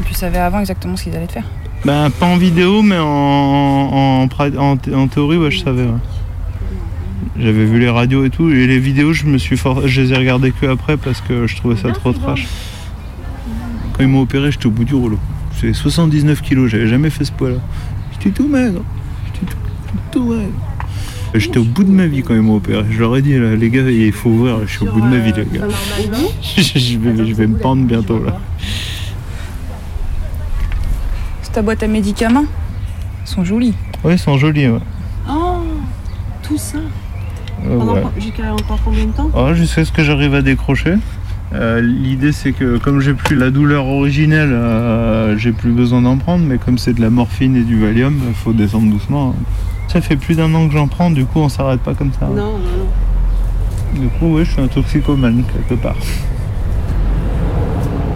Et 0.00 0.04
Tu 0.06 0.14
savais 0.14 0.38
avant 0.38 0.60
exactement 0.60 0.96
ce 0.96 1.04
qu'ils 1.04 1.14
allaient 1.16 1.26
te 1.26 1.32
faire. 1.32 1.44
Ben, 1.84 2.10
pas 2.10 2.26
en 2.26 2.36
vidéo, 2.36 2.82
mais 2.82 2.98
en, 2.98 3.04
en, 3.04 4.28
en 4.58 4.76
thé- 4.76 4.94
en 4.94 5.08
théorie, 5.08 5.36
ouais, 5.36 5.50
je 5.50 5.60
savais. 5.62 5.82
ouais. 5.82 5.90
J'avais 7.38 7.64
vu 7.64 7.78
les 7.80 7.88
radios 7.88 8.24
et 8.24 8.30
tout, 8.30 8.50
et 8.50 8.66
les 8.66 8.78
vidéos, 8.78 9.12
je 9.12 9.24
me 9.26 9.38
suis 9.38 9.56
for- 9.56 9.86
je 9.88 10.00
les 10.02 10.12
ai 10.12 10.16
regardées 10.16 10.52
que 10.52 10.66
après 10.66 10.96
parce 10.96 11.20
que 11.20 11.46
je 11.46 11.56
trouvais 11.56 11.76
ça 11.76 11.90
trop 11.92 12.12
trash. 12.12 12.46
Quand 13.94 14.02
ils 14.02 14.08
m'ont 14.08 14.20
opéré, 14.22 14.50
j'étais 14.52 14.66
au 14.66 14.70
bout 14.70 14.84
du 14.84 14.94
rouleau. 14.94 15.18
J'ai 15.60 15.72
79 15.72 16.40
kilos, 16.42 16.70
j'avais 16.70 16.86
jamais 16.88 17.10
fait 17.10 17.24
ce 17.24 17.32
poids-là. 17.32 17.56
J'étais 18.12 18.30
tout 18.30 18.48
maigre. 18.48 18.82
J'étais 19.26 19.46
tout, 19.46 19.56
tout 20.12 20.24
maigre. 20.24 20.52
J'étais 21.34 21.58
au 21.58 21.64
bout 21.64 21.84
de 21.84 21.90
ma 21.90 22.06
vie 22.06 22.22
quand 22.22 22.34
ils 22.34 22.42
m'ont 22.42 22.56
opéré. 22.56 22.84
Je 22.90 22.98
leur 23.00 23.16
ai 23.16 23.22
dit, 23.22 23.38
là, 23.38 23.54
les 23.56 23.70
gars, 23.70 23.88
il 23.88 24.12
faut 24.12 24.28
ouvrir, 24.30 24.58
je 24.66 24.70
suis 24.76 24.86
au 24.86 24.92
bout 24.92 25.00
de 25.00 25.06
ma 25.06 25.18
vie, 25.18 25.32
les 25.32 25.58
gars. 25.58 25.66
je, 26.56 26.98
vais, 26.98 27.26
je 27.26 27.32
vais 27.34 27.46
me 27.46 27.56
pendre 27.56 27.84
bientôt, 27.86 28.22
là. 28.22 28.38
C'est 31.42 31.52
ta 31.52 31.62
boîte 31.62 31.82
à 31.82 31.88
médicaments. 31.88 32.44
Ils 33.24 33.28
sont 33.28 33.44
jolis. 33.44 33.74
Ouais, 34.04 34.14
ils 34.14 34.18
sont 34.18 34.36
jolis, 34.36 34.68
ouais. 34.68 34.80
Oh, 35.30 35.58
tout 36.42 36.58
ça. 36.58 36.78
Euh, 37.66 37.76
ouais. 37.78 38.02
Jusqu'à 38.18 38.52
encore 38.52 38.78
combien 38.84 39.06
de 39.06 39.12
temps 39.12 39.30
Oh, 39.34 39.54
jusqu'à 39.54 39.84
ce 39.84 39.92
que 39.92 40.02
j'arrive 40.02 40.34
à 40.34 40.42
décrocher. 40.42 40.94
Euh, 41.54 41.80
L'idée 41.82 42.32
c'est 42.32 42.52
que 42.52 42.78
comme 42.78 43.00
j'ai 43.00 43.12
plus 43.14 43.36
la 43.36 43.50
douleur 43.50 43.86
originelle, 43.86 44.50
euh, 44.52 45.36
j'ai 45.38 45.52
plus 45.52 45.70
besoin 45.70 46.00
d'en 46.02 46.16
prendre, 46.16 46.44
mais 46.44 46.56
comme 46.58 46.78
c'est 46.78 46.94
de 46.94 47.00
la 47.00 47.10
morphine 47.10 47.54
et 47.56 47.62
du 47.62 47.78
Valium, 47.78 48.18
il 48.26 48.34
faut 48.34 48.52
descendre 48.54 48.90
doucement. 48.90 49.34
hein. 49.38 49.42
Ça 49.92 50.00
fait 50.00 50.16
plus 50.16 50.36
d'un 50.36 50.54
an 50.54 50.68
que 50.68 50.72
j'en 50.72 50.88
prends, 50.88 51.10
du 51.10 51.26
coup 51.26 51.40
on 51.40 51.50
s'arrête 51.50 51.80
pas 51.80 51.92
comme 51.92 52.12
ça. 52.18 52.26
Non, 52.26 52.34
non, 52.34 52.58
non. 52.58 54.00
Du 54.00 54.08
coup 54.08 54.36
ouais, 54.36 54.46
je 54.46 54.52
suis 54.52 54.62
un 54.62 54.66
toxicomane 54.66 55.44
quelque 55.52 55.78
part. 55.78 55.96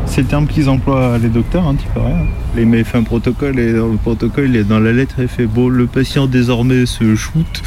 C'est 0.06 0.22
le 0.22 0.26
terme 0.26 0.46
qu'ils 0.46 0.70
emploient 0.70 1.18
les 1.18 1.28
docteurs, 1.28 1.66
hein, 1.66 1.76
tu 1.78 1.86
peux 1.92 2.00
rien. 2.00 2.24
Les 2.54 2.82
fait 2.82 2.96
un 2.96 3.02
protocole 3.02 3.58
et 3.58 3.74
dans 3.74 3.88
le 3.88 3.98
protocole, 3.98 4.46
il 4.46 4.56
est 4.56 4.64
dans 4.64 4.80
la 4.80 4.90
lettre, 4.90 5.16
il 5.18 5.28
fait 5.28 5.44
bon, 5.44 5.68
le 5.68 5.86
patient 5.86 6.26
désormais 6.26 6.86
se 6.86 7.14
shoot. 7.14 7.62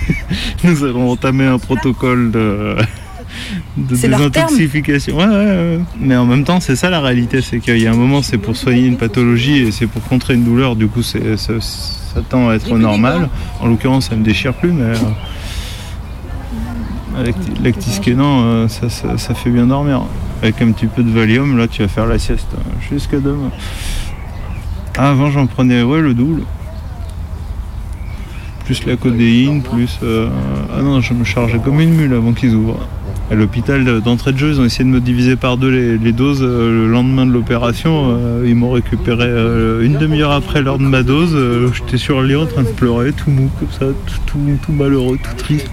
Nous 0.64 0.82
allons 0.82 1.10
entamer 1.10 1.44
un 1.44 1.58
protocole 1.58 2.30
de, 2.30 2.76
de 3.80 3.94
désintoxification. 3.94 5.16
Ouais, 5.16 5.24
ouais, 5.26 5.34
ouais. 5.34 5.80
Mais 5.98 6.16
en 6.16 6.26
même 6.26 6.44
temps, 6.44 6.60
c'est 6.60 6.76
ça 6.76 6.90
la 6.90 7.00
réalité, 7.00 7.40
c'est 7.42 7.58
qu'il 7.60 7.78
y 7.78 7.86
a 7.86 7.92
un 7.92 7.96
moment, 7.96 8.22
c'est 8.22 8.38
pour 8.38 8.56
soigner 8.56 8.86
une 8.86 8.96
pathologie 8.96 9.58
et 9.58 9.72
c'est 9.72 9.86
pour 9.86 10.02
contrer 10.04 10.34
une 10.34 10.44
douleur. 10.44 10.76
Du 10.76 10.86
coup, 10.88 11.02
c'est, 11.02 11.36
ça, 11.36 11.54
ça 11.60 12.20
tend 12.28 12.48
à 12.50 12.54
être 12.54 12.76
normal. 12.78 13.28
En 13.60 13.66
l'occurrence, 13.68 14.08
ça 14.08 14.16
me 14.16 14.22
déchire 14.24 14.54
plus, 14.54 14.72
mais. 14.72 14.82
euh, 14.84 14.94
avec 17.18 17.34
l'actisquénant, 17.62 18.42
euh, 18.44 18.68
ça, 18.68 18.88
ça, 18.88 19.18
ça 19.18 19.34
fait 19.34 19.50
bien 19.50 19.66
dormir. 19.66 20.02
Avec 20.42 20.62
un 20.62 20.70
petit 20.72 20.86
peu 20.86 21.02
de 21.02 21.10
Valium, 21.10 21.58
là, 21.58 21.68
tu 21.68 21.82
vas 21.82 21.88
faire 21.88 22.06
la 22.06 22.18
sieste 22.18 22.48
euh, 22.54 22.60
jusqu'à 22.90 23.18
demain. 23.18 23.50
Ah, 24.96 25.10
avant, 25.10 25.30
j'en 25.30 25.46
prenais, 25.46 25.82
ouais, 25.82 26.00
le 26.00 26.14
double. 26.14 26.42
Plus 28.64 28.86
la 28.86 28.96
codéine, 28.96 29.62
plus. 29.62 29.98
euh, 30.02 30.28
Ah 30.76 30.80
non, 30.82 31.00
je 31.00 31.12
me 31.12 31.24
chargeais 31.24 31.58
comme 31.58 31.80
une 31.80 31.90
mule 31.94 32.14
avant 32.14 32.32
qu'ils 32.32 32.54
ouvrent. 32.54 32.86
À 33.30 33.36
l'hôpital 33.36 34.00
d'entrée 34.00 34.32
de 34.32 34.38
jeu, 34.38 34.48
ils 34.48 34.60
ont 34.60 34.64
essayé 34.64 34.82
de 34.82 34.88
me 34.88 35.00
diviser 35.00 35.36
par 35.36 35.56
deux 35.56 35.70
les, 35.70 36.12
doses. 36.12 36.42
euh, 36.42 36.86
le 36.86 36.88
lendemain 36.90 37.24
de 37.26 37.30
l'opération, 37.30 38.08
euh, 38.08 38.44
ils 38.44 38.56
m'ont 38.56 38.72
récupéré 38.72 39.24
euh, 39.24 39.82
une 39.82 39.98
demi-heure 39.98 40.32
après 40.32 40.62
l'heure 40.62 40.78
de 40.78 40.84
ma 40.84 41.04
dose. 41.04 41.36
J'étais 41.72 41.96
sur 41.96 42.20
le 42.20 42.26
lit 42.26 42.34
en 42.34 42.46
train 42.46 42.62
de 42.62 42.68
pleurer, 42.68 43.12
tout 43.12 43.30
mou, 43.30 43.48
comme 43.60 43.70
ça, 43.70 43.86
tout, 44.26 44.72
malheureux, 44.72 45.16
tout 45.22 45.36
triste. 45.36 45.70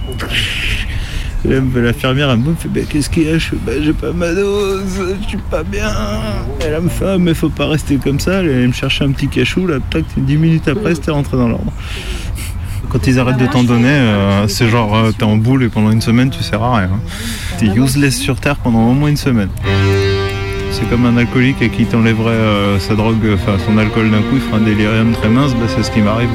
L'infirmière, 1.45 2.29
elle 2.29 2.39
me 2.39 2.53
fait 2.53 2.69
bah, 2.69 2.81
Qu'est-ce 2.87 3.09
qu'il 3.09 3.23
y 3.23 3.29
a? 3.29 3.39
Je 3.39 3.49
fais 3.49 3.55
bah, 3.65 3.71
J'ai 3.81 3.93
pas 3.93 4.11
ma 4.11 4.33
dose, 4.33 4.83
je 5.23 5.27
suis 5.27 5.37
pas 5.49 5.63
bien. 5.63 5.89
Elle 6.59 6.79
me 6.81 6.89
fait 6.89 7.05
Ah, 7.07 7.17
mais 7.17 7.33
faut 7.33 7.49
pas 7.49 7.67
rester 7.67 7.97
comme 7.97 8.19
ça. 8.19 8.43
Elle 8.43 8.67
me 8.67 8.73
chercher 8.73 9.05
un 9.05 9.11
petit 9.11 9.29
cachou, 9.29 9.65
là, 9.65 9.77
tac, 9.89 10.05
10 10.15 10.37
minutes 10.37 10.67
après, 10.67 10.93
c'était 10.93 11.11
rentré 11.11 11.37
dans 11.37 11.47
l'ordre. 11.47 11.73
Quand 12.89 13.05
ils 13.05 13.19
arrêtent 13.19 13.37
de 13.37 13.45
t'en 13.45 13.63
donner, 13.63 13.89
euh, 13.89 14.47
c'est 14.47 14.69
genre 14.69 14.95
euh, 14.95 15.11
t'es 15.11 15.23
en 15.23 15.37
boule 15.37 15.63
et 15.63 15.69
pendant 15.69 15.91
une 15.91 16.01
semaine 16.01 16.29
tu 16.29 16.41
sers 16.41 16.61
à 16.61 16.77
rien. 16.77 16.89
T'es 17.57 17.67
useless 17.67 18.17
sur 18.17 18.39
terre 18.39 18.55
pendant 18.57 18.89
au 18.89 18.93
moins 18.93 19.09
une 19.09 19.17
semaine. 19.17 19.49
C'est 20.71 20.89
comme 20.89 21.05
un 21.05 21.17
alcoolique 21.17 21.71
qui 21.71 21.85
t'enlèverait 21.85 22.31
euh, 22.31 22.79
sa 22.79 22.95
drogue, 22.95 23.25
enfin 23.33 23.57
son 23.65 23.77
alcool 23.77 24.11
d'un 24.11 24.21
coup, 24.21 24.35
il 24.35 24.41
fera 24.41 24.57
un 24.57 24.61
délirium 24.61 25.11
très 25.13 25.29
mince, 25.29 25.53
bah, 25.53 25.65
c'est 25.67 25.83
ce 25.83 25.91
qui 25.91 26.01
m'arrive. 26.01 26.29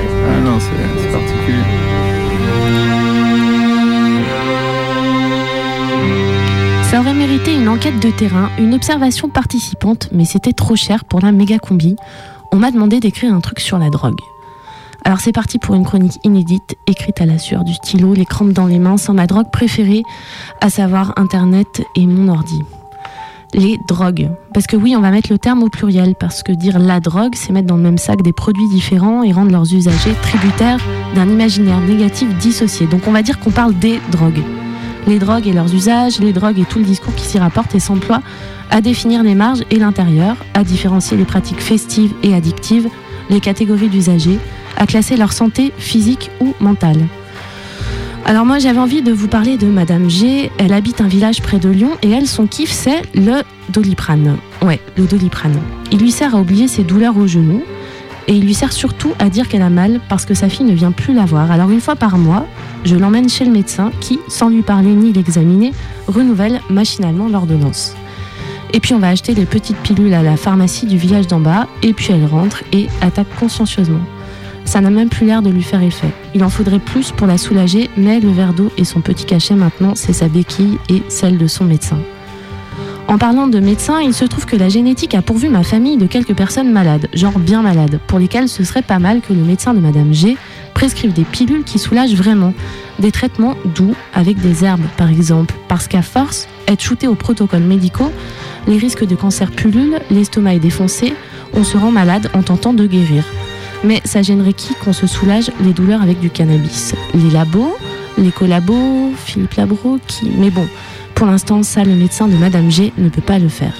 Ah 0.00 0.40
non, 0.44 0.58
c'est 0.58 1.12
particulier. 1.12 1.58
Ça 6.90 7.00
aurait 7.00 7.14
mérité 7.14 7.54
une 7.54 7.68
enquête 7.68 8.00
de 8.00 8.10
terrain, 8.10 8.50
une 8.58 8.74
observation 8.74 9.28
participante, 9.28 10.08
mais 10.12 10.24
c'était 10.24 10.52
trop 10.52 10.74
cher 10.74 11.04
pour 11.04 11.20
la 11.20 11.30
méga 11.30 11.58
combi. 11.60 11.94
On 12.50 12.56
m'a 12.56 12.72
demandé 12.72 12.98
d'écrire 12.98 13.32
un 13.32 13.40
truc 13.40 13.60
sur 13.60 13.78
la 13.78 13.90
drogue. 13.90 14.18
Alors 15.04 15.20
c'est 15.20 15.32
parti 15.32 15.58
pour 15.58 15.74
une 15.74 15.84
chronique 15.84 16.18
inédite, 16.24 16.76
écrite 16.86 17.20
à 17.20 17.26
la 17.26 17.38
sueur 17.38 17.64
du 17.64 17.74
stylo, 17.74 18.14
les 18.14 18.24
crampes 18.26 18.52
dans 18.52 18.66
les 18.66 18.78
mains, 18.78 18.96
sans 18.96 19.14
ma 19.14 19.26
drogue 19.26 19.50
préférée, 19.50 20.02
à 20.60 20.70
savoir 20.70 21.12
Internet 21.16 21.82
et 21.96 22.06
mon 22.06 22.28
ordi. 22.28 22.62
Les 23.54 23.78
drogues. 23.88 24.30
Parce 24.54 24.66
que 24.66 24.76
oui, 24.76 24.94
on 24.96 25.00
va 25.00 25.10
mettre 25.10 25.32
le 25.32 25.38
terme 25.38 25.62
au 25.62 25.68
pluriel, 25.68 26.14
parce 26.18 26.42
que 26.42 26.52
dire 26.52 26.78
la 26.78 27.00
drogue, 27.00 27.34
c'est 27.34 27.52
mettre 27.52 27.66
dans 27.66 27.76
le 27.76 27.82
même 27.82 27.98
sac 27.98 28.22
des 28.22 28.32
produits 28.32 28.68
différents 28.68 29.22
et 29.24 29.32
rendre 29.32 29.50
leurs 29.50 29.74
usagers 29.74 30.14
tributaires 30.22 30.78
d'un 31.16 31.28
imaginaire 31.28 31.80
négatif 31.80 32.28
dissocié. 32.38 32.86
Donc 32.86 33.08
on 33.08 33.12
va 33.12 33.22
dire 33.22 33.40
qu'on 33.40 33.50
parle 33.50 33.76
des 33.78 34.00
drogues 34.12 34.42
les 35.06 35.18
drogues 35.18 35.46
et 35.46 35.52
leurs 35.52 35.74
usages, 35.74 36.20
les 36.20 36.32
drogues 36.32 36.58
et 36.58 36.64
tout 36.64 36.78
le 36.78 36.84
discours 36.84 37.14
qui 37.14 37.24
s'y 37.24 37.38
rapporte 37.38 37.74
et 37.74 37.80
s'emploie 37.80 38.20
à 38.70 38.80
définir 38.80 39.22
les 39.22 39.34
marges 39.34 39.64
et 39.70 39.78
l'intérieur, 39.78 40.36
à 40.54 40.62
différencier 40.62 41.16
les 41.16 41.24
pratiques 41.24 41.60
festives 41.60 42.12
et 42.22 42.34
addictives, 42.34 42.88
les 43.28 43.40
catégories 43.40 43.88
d'usagers, 43.88 44.38
à 44.80 44.86
classer 44.86 45.16
leur 45.16 45.32
santé 45.32 45.72
physique 45.78 46.30
ou 46.40 46.54
mentale. 46.58 46.98
Alors 48.24 48.44
moi 48.44 48.58
j'avais 48.58 48.78
envie 48.78 49.02
de 49.02 49.12
vous 49.12 49.28
parler 49.28 49.56
de 49.56 49.66
Madame 49.66 50.10
G, 50.10 50.50
elle 50.58 50.72
habite 50.72 51.00
un 51.00 51.08
village 51.08 51.40
près 51.42 51.58
de 51.58 51.68
Lyon 51.68 51.90
et 52.02 52.10
elle 52.10 52.26
son 52.26 52.46
kiff 52.46 52.70
c'est 52.70 53.02
le 53.14 53.42
doliprane. 53.68 54.36
Ouais, 54.62 54.80
le 54.96 55.04
doliprane. 55.04 55.58
Il 55.92 55.98
lui 55.98 56.10
sert 56.10 56.34
à 56.34 56.40
oublier 56.40 56.66
ses 56.66 56.82
douleurs 56.82 57.16
au 57.16 57.26
genou 57.26 57.62
et 58.26 58.34
il 58.34 58.44
lui 58.44 58.54
sert 58.54 58.72
surtout 58.72 59.12
à 59.18 59.28
dire 59.28 59.48
qu'elle 59.48 59.62
a 59.62 59.70
mal 59.70 60.00
parce 60.08 60.24
que 60.24 60.34
sa 60.34 60.48
fille 60.48 60.66
ne 60.66 60.74
vient 60.74 60.92
plus 60.92 61.14
la 61.14 61.24
voir. 61.24 61.50
Alors 61.50 61.70
une 61.70 61.80
fois 61.80 61.96
par 61.96 62.18
mois, 62.18 62.46
je 62.84 62.96
l'emmène 62.96 63.28
chez 63.28 63.44
le 63.44 63.50
médecin 63.50 63.90
qui, 64.00 64.18
sans 64.28 64.48
lui 64.48 64.62
parler 64.62 64.92
ni 64.92 65.12
l'examiner, 65.12 65.72
renouvelle 66.06 66.60
machinalement 66.70 67.28
l'ordonnance. 67.28 67.94
Et 68.72 68.80
puis 68.80 68.94
on 68.94 68.98
va 68.98 69.08
acheter 69.08 69.34
les 69.34 69.46
petites 69.46 69.78
pilules 69.78 70.14
à 70.14 70.22
la 70.22 70.36
pharmacie 70.36 70.86
du 70.86 70.96
village 70.96 71.26
d'en 71.26 71.40
bas, 71.40 71.66
et 71.82 71.92
puis 71.92 72.12
elle 72.12 72.24
rentre 72.24 72.62
et 72.72 72.86
attaque 73.00 73.34
consciencieusement. 73.38 74.00
Ça 74.70 74.80
n'a 74.80 74.90
même 74.90 75.08
plus 75.08 75.26
l'air 75.26 75.42
de 75.42 75.50
lui 75.50 75.64
faire 75.64 75.82
effet. 75.82 76.12
Il 76.32 76.44
en 76.44 76.48
faudrait 76.48 76.78
plus 76.78 77.10
pour 77.10 77.26
la 77.26 77.38
soulager, 77.38 77.90
mais 77.96 78.20
le 78.20 78.30
verre 78.30 78.52
d'eau 78.52 78.70
et 78.78 78.84
son 78.84 79.00
petit 79.00 79.24
cachet 79.24 79.56
maintenant, 79.56 79.96
c'est 79.96 80.12
sa 80.12 80.28
béquille 80.28 80.78
et 80.88 81.02
celle 81.08 81.38
de 81.38 81.48
son 81.48 81.64
médecin. 81.64 81.98
En 83.08 83.18
parlant 83.18 83.48
de 83.48 83.58
médecin, 83.58 84.00
il 84.00 84.14
se 84.14 84.24
trouve 84.24 84.46
que 84.46 84.54
la 84.54 84.68
génétique 84.68 85.16
a 85.16 85.22
pourvu 85.22 85.48
ma 85.48 85.64
famille 85.64 85.96
de 85.96 86.06
quelques 86.06 86.36
personnes 86.36 86.70
malades, 86.70 87.08
genre 87.14 87.40
bien 87.40 87.62
malades, 87.62 87.98
pour 88.06 88.20
lesquelles 88.20 88.48
ce 88.48 88.62
serait 88.62 88.82
pas 88.82 89.00
mal 89.00 89.22
que 89.22 89.32
le 89.32 89.42
médecin 89.42 89.74
de 89.74 89.80
Madame 89.80 90.14
G 90.14 90.36
prescrivent 90.72 91.14
des 91.14 91.24
pilules 91.24 91.64
qui 91.64 91.80
soulagent 91.80 92.14
vraiment, 92.14 92.54
des 93.00 93.10
traitements 93.10 93.56
doux 93.74 93.96
avec 94.14 94.38
des 94.38 94.64
herbes 94.64 94.86
par 94.96 95.10
exemple, 95.10 95.56
parce 95.66 95.88
qu'à 95.88 96.02
force, 96.02 96.46
être 96.68 96.80
shooté 96.80 97.08
aux 97.08 97.16
protocoles 97.16 97.64
médicaux, 97.64 98.12
les 98.68 98.78
risques 98.78 99.04
de 99.04 99.16
cancer 99.16 99.50
pullulent, 99.50 99.98
l'estomac 100.12 100.54
est 100.54 100.60
défoncé, 100.60 101.12
on 101.54 101.64
se 101.64 101.76
rend 101.76 101.90
malade 101.90 102.30
en 102.34 102.44
tentant 102.44 102.72
de 102.72 102.86
guérir. 102.86 103.24
Mais 103.84 104.00
ça 104.04 104.22
gênerait 104.22 104.52
qui 104.52 104.74
qu'on 104.74 104.92
se 104.92 105.06
soulage 105.06 105.50
les 105.62 105.72
douleurs 105.72 106.02
avec 106.02 106.20
du 106.20 106.30
cannabis? 106.30 106.94
Les 107.14 107.30
labos 107.30 107.76
Les 108.18 108.30
collabos 108.30 109.12
Philippe 109.16 109.54
Labro 109.54 109.98
Qui 110.06 110.30
Mais 110.36 110.50
bon, 110.50 110.66
pour 111.14 111.26
l'instant, 111.26 111.62
ça, 111.62 111.84
le 111.84 111.94
médecin 111.94 112.28
de 112.28 112.36
Madame 112.36 112.70
G 112.70 112.92
ne 112.98 113.08
peut 113.08 113.20
pas 113.20 113.38
le 113.38 113.48
faire. 113.48 113.74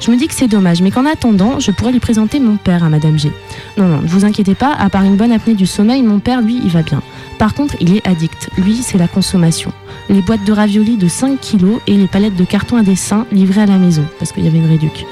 Je 0.00 0.10
me 0.10 0.16
dis 0.16 0.28
que 0.28 0.34
c'est 0.34 0.48
dommage, 0.48 0.80
mais 0.80 0.90
qu'en 0.90 1.04
attendant, 1.04 1.60
je 1.60 1.70
pourrais 1.72 1.92
lui 1.92 2.00
présenter 2.00 2.40
mon 2.40 2.56
père 2.56 2.82
à 2.82 2.88
Madame 2.88 3.18
G. 3.18 3.30
Non, 3.76 3.86
non, 3.86 4.00
ne 4.00 4.06
vous 4.06 4.24
inquiétez 4.24 4.54
pas, 4.54 4.72
à 4.72 4.88
part 4.88 5.04
une 5.04 5.16
bonne 5.16 5.30
apnée 5.30 5.54
du 5.54 5.66
sommeil, 5.66 6.02
mon 6.02 6.20
père, 6.20 6.40
lui, 6.40 6.58
il 6.62 6.70
va 6.70 6.82
bien. 6.82 7.02
Par 7.38 7.54
contre, 7.54 7.76
il 7.80 7.96
est 7.96 8.06
addict. 8.06 8.48
Lui, 8.56 8.76
c'est 8.76 8.96
la 8.96 9.08
consommation. 9.08 9.72
Les 10.08 10.22
boîtes 10.22 10.44
de 10.44 10.52
raviolis 10.52 10.96
de 10.96 11.06
5 11.06 11.38
kilos 11.38 11.80
et 11.86 11.96
les 11.96 12.06
palettes 12.06 12.36
de 12.36 12.44
carton 12.44 12.76
à 12.76 12.82
dessin 12.82 13.26
livrées 13.30 13.62
à 13.62 13.66
la 13.66 13.76
maison, 13.76 14.04
parce 14.18 14.32
qu'il 14.32 14.44
y 14.44 14.48
avait 14.48 14.58
une 14.58 14.68
réduc. 14.68 15.04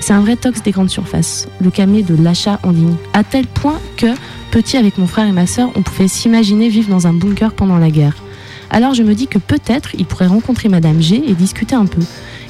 C'est 0.00 0.14
un 0.14 0.20
vrai 0.20 0.36
tox 0.36 0.62
des 0.62 0.70
grandes 0.70 0.90
surfaces, 0.90 1.46
le 1.60 1.70
camé 1.70 2.02
de 2.02 2.20
l'achat 2.20 2.58
en 2.62 2.70
ligne. 2.70 2.96
À 3.12 3.22
tel 3.22 3.46
point 3.46 3.78
que, 3.96 4.06
petit 4.50 4.78
avec 4.78 4.96
mon 4.96 5.06
frère 5.06 5.26
et 5.26 5.32
ma 5.32 5.46
sœur, 5.46 5.70
on 5.76 5.82
pouvait 5.82 6.08
s'imaginer 6.08 6.68
vivre 6.70 6.88
dans 6.88 7.06
un 7.06 7.12
bunker 7.12 7.52
pendant 7.52 7.78
la 7.78 7.90
guerre. 7.90 8.16
Alors 8.70 8.94
je 8.94 9.02
me 9.02 9.14
dis 9.14 9.26
que 9.26 9.38
peut-être 9.38 9.90
il 9.98 10.06
pourrait 10.06 10.26
rencontrer 10.26 10.68
Madame 10.68 11.02
G 11.02 11.22
et 11.26 11.34
discuter 11.34 11.74
un 11.74 11.86
peu. 11.86 12.00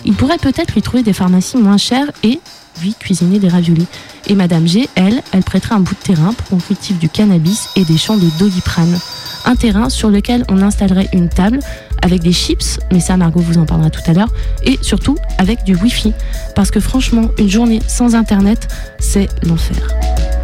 Il 0.05 0.15
pourrait 0.15 0.39
peut-être 0.39 0.75
lui 0.75 0.83
trouver 0.83 1.03
des 1.03 1.13
pharmacies 1.13 1.57
moins 1.57 1.77
chères 1.77 2.11
et, 2.23 2.41
lui, 2.83 2.95
cuisiner 2.95 3.39
des 3.39 3.49
raviolis. 3.49 3.87
Et 4.29 4.35
Madame 4.35 4.67
G, 4.67 4.89
elle, 4.95 5.23
elle 5.33 5.43
prêterait 5.43 5.75
un 5.75 5.81
bout 5.81 5.95
de 5.95 6.01
terrain 6.15 6.33
pour 6.33 6.47
qu'on 6.49 6.59
cultive 6.59 6.99
du 6.99 7.09
cannabis 7.09 7.69
et 7.75 7.85
des 7.85 7.99
champs 7.99 8.17
de 8.17 8.29
doliprane. 8.39 8.99
Un 9.45 9.57
terrain 9.57 9.89
sur 9.89 10.11
lequel 10.11 10.45
on 10.49 10.63
installerait 10.63 11.09
une 11.13 11.29
table 11.29 11.61
avec 12.03 12.23
des 12.23 12.33
chips, 12.33 12.79
mais 12.93 13.01
ça 13.01 13.17
Margot 13.17 13.41
vous 13.41 13.59
en 13.59 13.67
parlera 13.67 13.91
tout 13.91 14.03
à 14.07 14.13
l'heure, 14.13 14.33
et 14.65 14.79
surtout 14.83 15.17
avec 15.39 15.65
du 15.65 15.75
Wi-Fi. 15.75 16.13
Parce 16.55 16.71
que 16.71 16.81
franchement, 16.81 17.31
une 17.39 17.49
journée 17.49 17.81
sans 17.87 18.15
Internet, 18.15 18.69
c'est 18.99 19.29
l'enfer. 19.47 19.77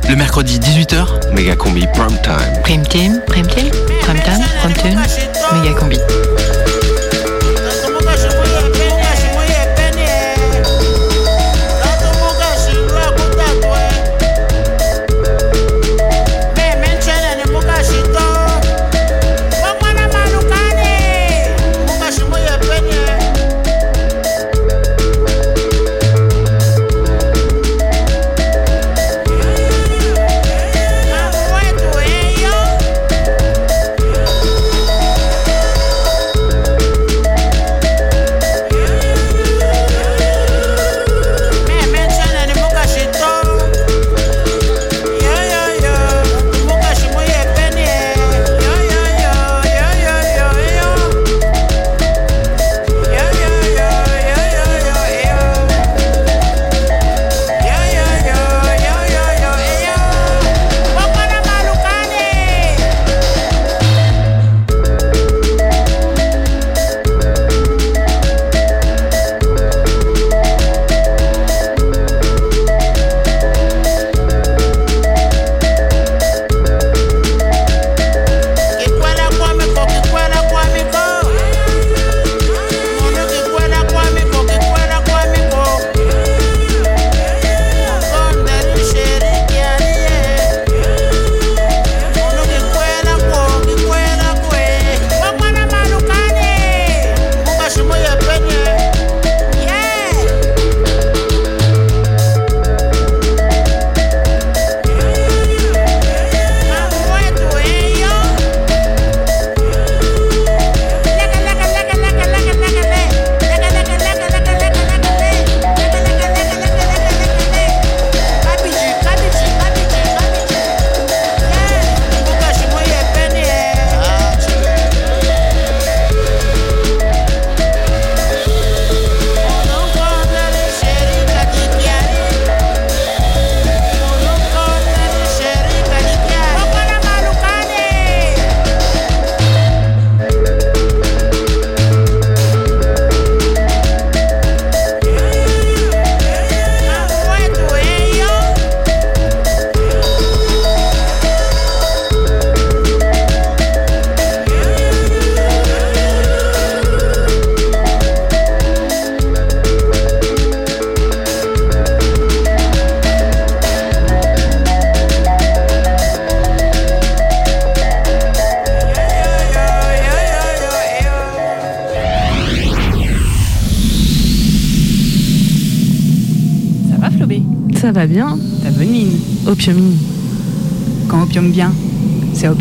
Le 0.08 0.14
mercredi 0.14 0.58
18h, 0.58 1.32
Méga 1.34 1.56
Combi 1.56 1.84
Prime 1.92 2.18
Time. 2.22 2.62
Prime 2.62 2.86
Team, 2.86 3.20
Prime 3.26 3.46
Team, 3.46 3.70
Prime 4.02 4.20
Time, 4.20 4.44
Prime 4.60 4.74
Tune, 4.74 5.00
Méga 5.60 5.74
Combi. 5.74 5.96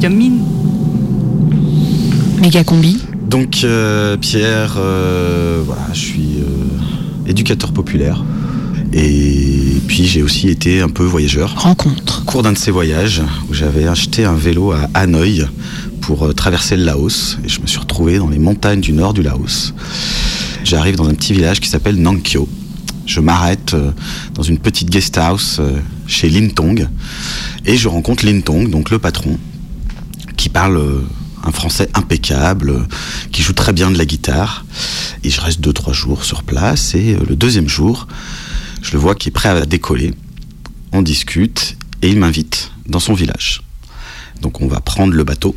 C'est 0.05 0.13
opium 0.13 0.15
mine. 0.15 0.43
Méga 2.39 2.63
Combi. 2.63 2.99
Donc 3.27 3.61
euh, 3.63 4.17
Pierre, 4.17 4.75
euh, 4.77 5.63
voilà, 5.65 5.87
je 5.93 5.99
suis 5.99 6.37
euh, 6.39 7.29
éducateur 7.29 7.71
populaire. 7.71 8.23
Et 8.93 9.81
puis 9.87 10.05
j'ai 10.05 10.21
aussi 10.21 10.49
été 10.49 10.81
un 10.81 10.89
peu 10.89 11.03
voyageur. 11.03 11.55
Rencontre. 11.57 12.21
Au 12.21 12.25
cours 12.25 12.43
d'un 12.43 12.53
de 12.53 12.57
ces 12.57 12.71
voyages, 12.71 13.21
où 13.49 13.53
j'avais 13.53 13.87
acheté 13.87 14.25
un 14.25 14.35
vélo 14.35 14.71
à 14.71 14.89
Hanoï 14.93 15.45
pour 16.01 16.33
traverser 16.33 16.77
le 16.77 16.83
Laos. 16.83 17.37
Et 17.43 17.49
je 17.49 17.59
me 17.61 17.67
suis 17.67 17.79
retrouvé 17.79 18.19
dans 18.19 18.29
les 18.29 18.39
montagnes 18.39 18.81
du 18.81 18.93
nord 18.93 19.13
du 19.13 19.23
Laos. 19.23 19.73
J'arrive 20.63 20.95
dans 20.95 21.09
un 21.09 21.13
petit 21.13 21.33
village 21.33 21.59
qui 21.59 21.69
s'appelle 21.69 21.99
Nangkyo. 21.99 22.47
Je 23.05 23.19
m'arrête 23.19 23.75
dans 24.33 24.43
une 24.43 24.57
petite 24.59 24.89
guest 24.89 25.17
house 25.17 25.59
chez 26.07 26.29
Lin 26.29 26.49
Tong. 26.49 26.87
Et 27.65 27.75
je 27.75 27.87
rencontre 27.87 28.25
Lin 28.25 28.41
Tong, 28.41 28.69
donc 28.69 28.91
le 28.91 28.99
patron, 28.99 29.37
qui 30.45 30.49
parle 30.49 30.77
euh, 30.77 31.01
un 31.41 31.51
français 31.51 31.89
impeccable, 31.95 32.69
euh, 32.69 32.83
qui 33.31 33.41
joue 33.41 33.53
très 33.53 33.73
bien 33.73 33.89
de 33.89 33.97
la 33.97 34.05
guitare. 34.05 34.63
Et 35.23 35.31
je 35.31 35.41
reste 35.41 35.59
deux, 35.59 35.73
trois 35.73 35.91
jours 35.91 36.23
sur 36.23 36.43
place. 36.43 36.93
Et 36.93 37.15
euh, 37.15 37.19
le 37.27 37.35
deuxième 37.35 37.67
jour, 37.67 38.07
je 38.83 38.91
le 38.91 38.99
vois 38.99 39.15
qui 39.15 39.29
est 39.29 39.31
prêt 39.31 39.49
à 39.49 39.65
décoller. 39.65 40.13
On 40.91 41.01
discute 41.01 41.77
et 42.03 42.09
il 42.09 42.19
m'invite 42.19 42.71
dans 42.85 42.99
son 42.99 43.15
village. 43.15 43.63
Donc 44.43 44.61
on 44.61 44.67
va 44.67 44.81
prendre 44.81 45.13
le 45.15 45.23
bateau 45.23 45.55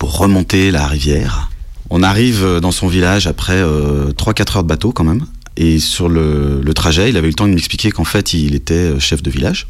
pour 0.00 0.18
remonter 0.18 0.72
la 0.72 0.88
rivière. 0.88 1.48
On 1.88 2.02
arrive 2.02 2.58
dans 2.60 2.72
son 2.72 2.88
village 2.88 3.28
après 3.28 3.62
3-4 3.62 4.56
heures 4.56 4.62
de 4.64 4.68
bateau 4.68 4.90
quand 4.90 5.04
même. 5.04 5.24
Et 5.56 5.78
sur 5.78 6.08
le, 6.08 6.60
le 6.60 6.74
trajet, 6.74 7.10
il 7.10 7.16
avait 7.16 7.28
eu 7.28 7.30
le 7.30 7.34
temps 7.34 7.46
de 7.46 7.54
m'expliquer 7.54 7.92
qu'en 7.92 8.04
fait, 8.04 8.34
il 8.34 8.56
était 8.56 8.98
chef 8.98 9.22
de 9.22 9.30
village. 9.30 9.68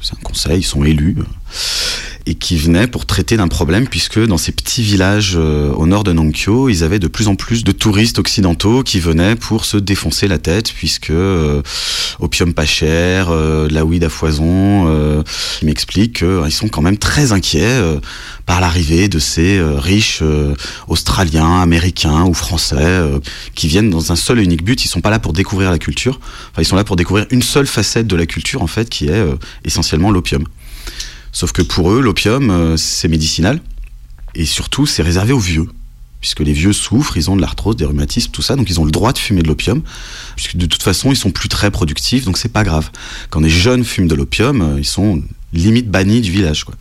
C'est 0.00 0.14
un 0.14 0.22
conseil, 0.22 0.60
ils 0.60 0.64
sont 0.64 0.82
élus. 0.84 1.16
Et 2.30 2.34
qui 2.34 2.58
venait 2.58 2.86
pour 2.86 3.06
traiter 3.06 3.38
d'un 3.38 3.48
problème, 3.48 3.88
puisque 3.88 4.22
dans 4.22 4.36
ces 4.36 4.52
petits 4.52 4.82
villages 4.82 5.32
euh, 5.36 5.72
au 5.72 5.86
nord 5.86 6.04
de 6.04 6.12
Nankyo, 6.12 6.68
ils 6.68 6.84
avaient 6.84 6.98
de 6.98 7.08
plus 7.08 7.26
en 7.26 7.36
plus 7.36 7.64
de 7.64 7.72
touristes 7.72 8.18
occidentaux 8.18 8.82
qui 8.82 9.00
venaient 9.00 9.34
pour 9.34 9.64
se 9.64 9.78
défoncer 9.78 10.28
la 10.28 10.36
tête, 10.36 10.70
puisque 10.70 11.08
euh, 11.08 11.62
opium 12.20 12.52
pas 12.52 12.66
cher, 12.66 13.28
euh, 13.30 13.66
la 13.70 13.86
weed 13.86 14.04
à 14.04 14.10
foison. 14.10 14.88
Euh, 14.88 15.22
il 15.62 15.68
m'explique 15.68 16.18
qu'ils 16.18 16.52
sont 16.52 16.68
quand 16.68 16.82
même 16.82 16.98
très 16.98 17.32
inquiets 17.32 17.80
par 18.44 18.60
l'arrivée 18.60 19.08
de 19.08 19.18
ces 19.18 19.58
riches 19.62 20.22
australiens, 20.86 21.62
américains 21.62 22.24
ou 22.24 22.34
français 22.34 23.00
qui 23.54 23.68
viennent 23.68 23.88
dans 23.88 24.12
un 24.12 24.16
seul 24.16 24.38
et 24.38 24.42
unique 24.42 24.64
but. 24.64 24.84
Ils 24.84 24.88
sont 24.88 25.00
pas 25.00 25.10
là 25.10 25.18
pour 25.18 25.32
découvrir 25.32 25.70
la 25.70 25.78
culture. 25.78 26.20
Enfin, 26.52 26.60
ils 26.60 26.66
sont 26.66 26.76
là 26.76 26.84
pour 26.84 26.96
découvrir 26.96 27.26
une 27.30 27.42
seule 27.42 27.66
facette 27.66 28.06
de 28.06 28.16
la 28.16 28.26
culture 28.26 28.60
en 28.60 28.66
fait, 28.66 28.90
qui 28.90 29.08
est 29.08 29.24
essentiellement 29.64 30.10
l'opium. 30.10 30.44
Sauf 31.32 31.52
que 31.52 31.62
pour 31.62 31.90
eux, 31.92 32.00
l'opium, 32.00 32.50
euh, 32.50 32.76
c'est 32.76 33.08
médicinal 33.08 33.60
et 34.34 34.44
surtout, 34.44 34.86
c'est 34.86 35.02
réservé 35.02 35.32
aux 35.32 35.38
vieux. 35.38 35.66
Puisque 36.20 36.40
les 36.40 36.52
vieux 36.52 36.72
souffrent, 36.72 37.16
ils 37.16 37.30
ont 37.30 37.36
de 37.36 37.40
l'arthrose, 37.40 37.76
des 37.76 37.84
rhumatismes, 37.84 38.32
tout 38.32 38.42
ça, 38.42 38.56
donc 38.56 38.68
ils 38.70 38.80
ont 38.80 38.84
le 38.84 38.90
droit 38.90 39.12
de 39.12 39.18
fumer 39.18 39.42
de 39.42 39.48
l'opium, 39.48 39.82
puisque 40.34 40.56
de 40.56 40.66
toute 40.66 40.82
façon, 40.82 41.12
ils 41.12 41.16
sont 41.16 41.30
plus 41.30 41.48
très 41.48 41.70
productifs, 41.70 42.24
donc 42.24 42.38
c'est 42.38 42.48
pas 42.48 42.64
grave. 42.64 42.90
Quand 43.30 43.40
les 43.40 43.50
jeunes 43.50 43.84
fument 43.84 44.08
de 44.08 44.16
l'opium, 44.16 44.62
euh, 44.62 44.78
ils 44.78 44.84
sont 44.84 45.22
limite 45.52 45.88
bannis 45.88 46.20
du 46.20 46.32
village, 46.32 46.64
quoi. 46.64 46.74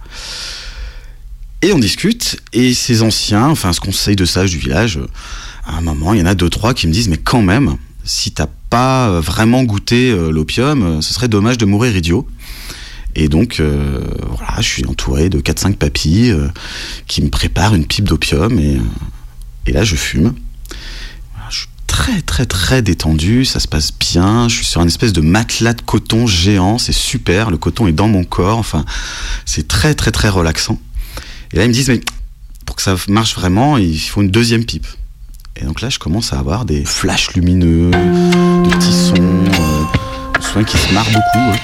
Et 1.63 1.73
on 1.73 1.79
discute, 1.79 2.39
et 2.53 2.73
ces 2.73 3.01
anciens, 3.01 3.47
enfin 3.47 3.73
ce 3.73 3.79
conseil 3.79 4.15
de 4.15 4.25
sages 4.25 4.51
du 4.51 4.57
village, 4.57 4.97
euh, 4.97 5.07
à 5.65 5.77
un 5.77 5.81
moment, 5.81 6.13
il 6.13 6.19
y 6.19 6.23
en 6.23 6.27
a 6.27 6.36
deux, 6.36 6.49
trois 6.49 6.73
qui 6.73 6.88
me 6.88 6.91
disent, 6.91 7.10
mais 7.10 7.17
quand 7.17 7.41
même, 7.41 7.77
si 8.03 8.31
t'as 8.31 8.47
pas 8.69 9.19
vraiment 9.19 9.63
goûté 9.63 10.12
l'opium, 10.31 11.01
ce 11.01 11.13
serait 11.13 11.27
dommage 11.27 11.57
de 11.57 11.65
mourir 11.65 11.95
idiot. 11.95 12.27
Et 13.19 13.30
donc, 13.30 13.60
euh, 13.60 13.99
voilà, 14.30 14.62
je 14.62 14.67
suis 14.67 14.86
entouré 14.86 15.30
de 15.30 15.39
4-5 15.39 15.75
papis 15.75 16.30
euh, 16.30 16.49
qui 17.08 17.23
me 17.23 17.30
préparent 17.30 17.73
une 17.73 17.88
pipe 17.88 18.08
d'opium, 18.08 18.60
et, 18.60 18.75
euh, 18.75 18.82
et 19.65 19.71
là, 19.71 19.84
je 19.84 19.95
fume. 19.95 20.36
Je 21.49 21.62
suis 21.62 21.67
très, 21.88 22.21
très, 22.21 22.45
très 22.45 22.84
détendu, 22.84 23.43
ça 23.43 23.60
se 23.60 23.67
passe 23.67 23.91
bien, 23.91 24.47
je 24.47 24.58
suis 24.58 24.65
sur 24.65 24.82
une 24.82 24.88
espèce 24.88 25.13
de 25.13 25.21
matelas 25.21 25.73
de 25.73 25.82
coton 25.82 26.27
géant, 26.27 26.77
c'est 26.77 26.93
super, 26.93 27.49
le 27.49 27.58
coton 27.58 27.88
est 27.88 27.91
dans 27.91 28.08
mon 28.08 28.23
corps, 28.23 28.60
enfin, 28.60 28.86
c'est 29.45 29.67
très, 29.67 29.95
très, 29.95 30.12
très 30.12 30.30
relaxant. 30.30 30.80
Et 31.53 31.58
là, 31.58 31.65
ils 31.65 31.69
me 31.69 31.73
disent, 31.73 31.89
mais 31.89 32.01
pour 32.67 32.75
que 32.75 32.84
ça 32.84 32.95
marche 33.08 33.34
vraiment, 33.34 33.80
il 33.80 33.97
faut 33.97 34.21
une 34.21 34.30
deuxième 34.30 34.63
pipe. 34.63 34.86
Et 35.56 35.65
donc 35.65 35.82
là, 35.82 35.89
je 35.89 35.97
commence 35.97 36.34
à 36.34 36.38
avoir 36.38 36.65
des 36.65 36.86
flashs 36.86 37.34
lumineux, 37.34 37.89
de 37.89 38.69
petits 38.75 38.93
sons, 38.93 39.15
euh, 39.17 39.84
souviens 40.39 40.63
qu'ils 40.65 40.80
se 40.80 40.93
marrent 40.93 41.10
beaucoup. 41.10 41.58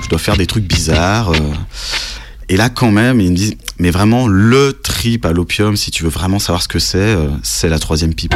Je 0.00 0.08
dois 0.08 0.18
faire 0.18 0.36
des 0.36 0.46
trucs 0.46 0.64
bizarres. 0.64 1.32
euh. 1.32 1.38
Et 2.48 2.56
là, 2.56 2.68
quand 2.68 2.90
même, 2.90 3.20
ils 3.20 3.30
me 3.30 3.36
disent, 3.36 3.54
mais 3.78 3.90
vraiment, 3.90 4.26
le 4.26 4.72
trip 4.72 5.24
à 5.26 5.32
l'opium, 5.32 5.76
si 5.76 5.90
tu 5.90 6.02
veux 6.04 6.10
vraiment 6.10 6.38
savoir 6.38 6.62
ce 6.62 6.68
que 6.68 6.78
c'est, 6.78 6.98
euh, 6.98 7.28
c'est 7.42 7.68
la 7.68 7.78
troisième 7.78 8.14
pipe. 8.14 8.34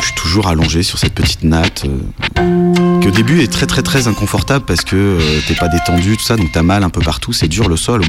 Je 0.00 0.04
suis 0.04 0.14
toujours 0.14 0.48
allongé 0.48 0.82
sur 0.82 0.98
cette 0.98 1.14
petite 1.14 1.42
natte. 1.44 1.84
euh, 1.84 3.00
qui 3.00 3.08
au 3.08 3.10
début 3.10 3.40
est 3.42 3.52
très 3.52 3.66
très 3.66 3.82
très 3.82 4.08
inconfortable 4.08 4.64
parce 4.64 4.82
que 4.82 5.18
t'es 5.46 5.54
pas 5.54 5.68
détendu, 5.68 6.16
tout 6.16 6.24
ça, 6.24 6.36
donc 6.36 6.50
t'as 6.52 6.62
mal 6.62 6.82
un 6.82 6.90
peu 6.90 7.00
partout, 7.00 7.32
c'est 7.32 7.48
dur 7.48 7.68
le 7.68 7.76
sol. 7.76 8.02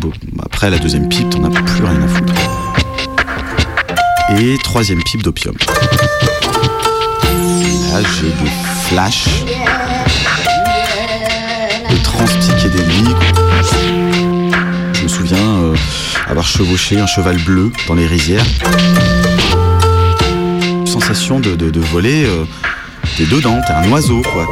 Après 0.44 0.70
la 0.70 0.80
deuxième 0.80 1.08
pipe, 1.10 1.30
t'en 1.30 1.44
as 1.44 1.50
plus 1.50 1.84
rien 1.84 2.02
à 2.02 2.08
foutre. 2.08 2.34
Et 4.40 4.58
troisième 4.64 5.02
pipe 5.04 5.22
d'opium. 5.24 5.56
J'ai 7.92 8.28
des 8.28 8.52
flashs 8.88 9.44
de 11.90 12.04
trans 12.04 12.24
psychédéliques. 12.40 13.08
Je 14.94 15.04
me 15.04 15.08
souviens 15.08 15.38
euh, 15.38 15.76
avoir 16.30 16.46
chevauché 16.46 17.00
un 17.00 17.08
cheval 17.08 17.38
bleu 17.40 17.72
dans 17.88 17.96
les 17.96 18.06
rizières. 18.06 18.46
Sensation 20.86 21.40
de, 21.40 21.80
voler. 21.80 22.26
euh, 22.26 22.46
T'es 23.18 23.26
dedans, 23.26 23.60
t'es 23.68 23.74
un 23.74 23.90
oiseau, 23.92 24.22
quoi. 24.22 24.46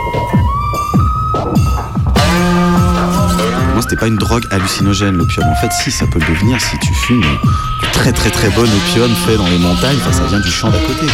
Moi, 3.73 3.81
c'était 3.81 3.95
pas 3.97 4.07
une 4.07 4.17
drogue 4.17 4.45
hallucinogène, 4.51 5.15
l'opium. 5.15 5.47
En 5.47 5.55
fait, 5.55 5.71
si, 5.83 5.91
ça 5.91 6.05
peut 6.07 6.19
le 6.19 6.33
devenir 6.33 6.59
si 6.59 6.77
tu 6.79 6.93
fumes 6.93 7.23
euh, 7.23 7.47
du 7.81 7.91
très 7.91 8.11
très 8.11 8.31
très 8.31 8.49
bon 8.49 8.63
opium 8.63 9.11
fait 9.27 9.37
dans 9.37 9.47
les 9.47 9.59
montagnes. 9.59 9.97
Enfin, 10.01 10.11
ça 10.11 10.25
vient 10.25 10.39
du 10.39 10.51
champ 10.51 10.69
d'à 10.69 10.79
côté. 10.79 11.05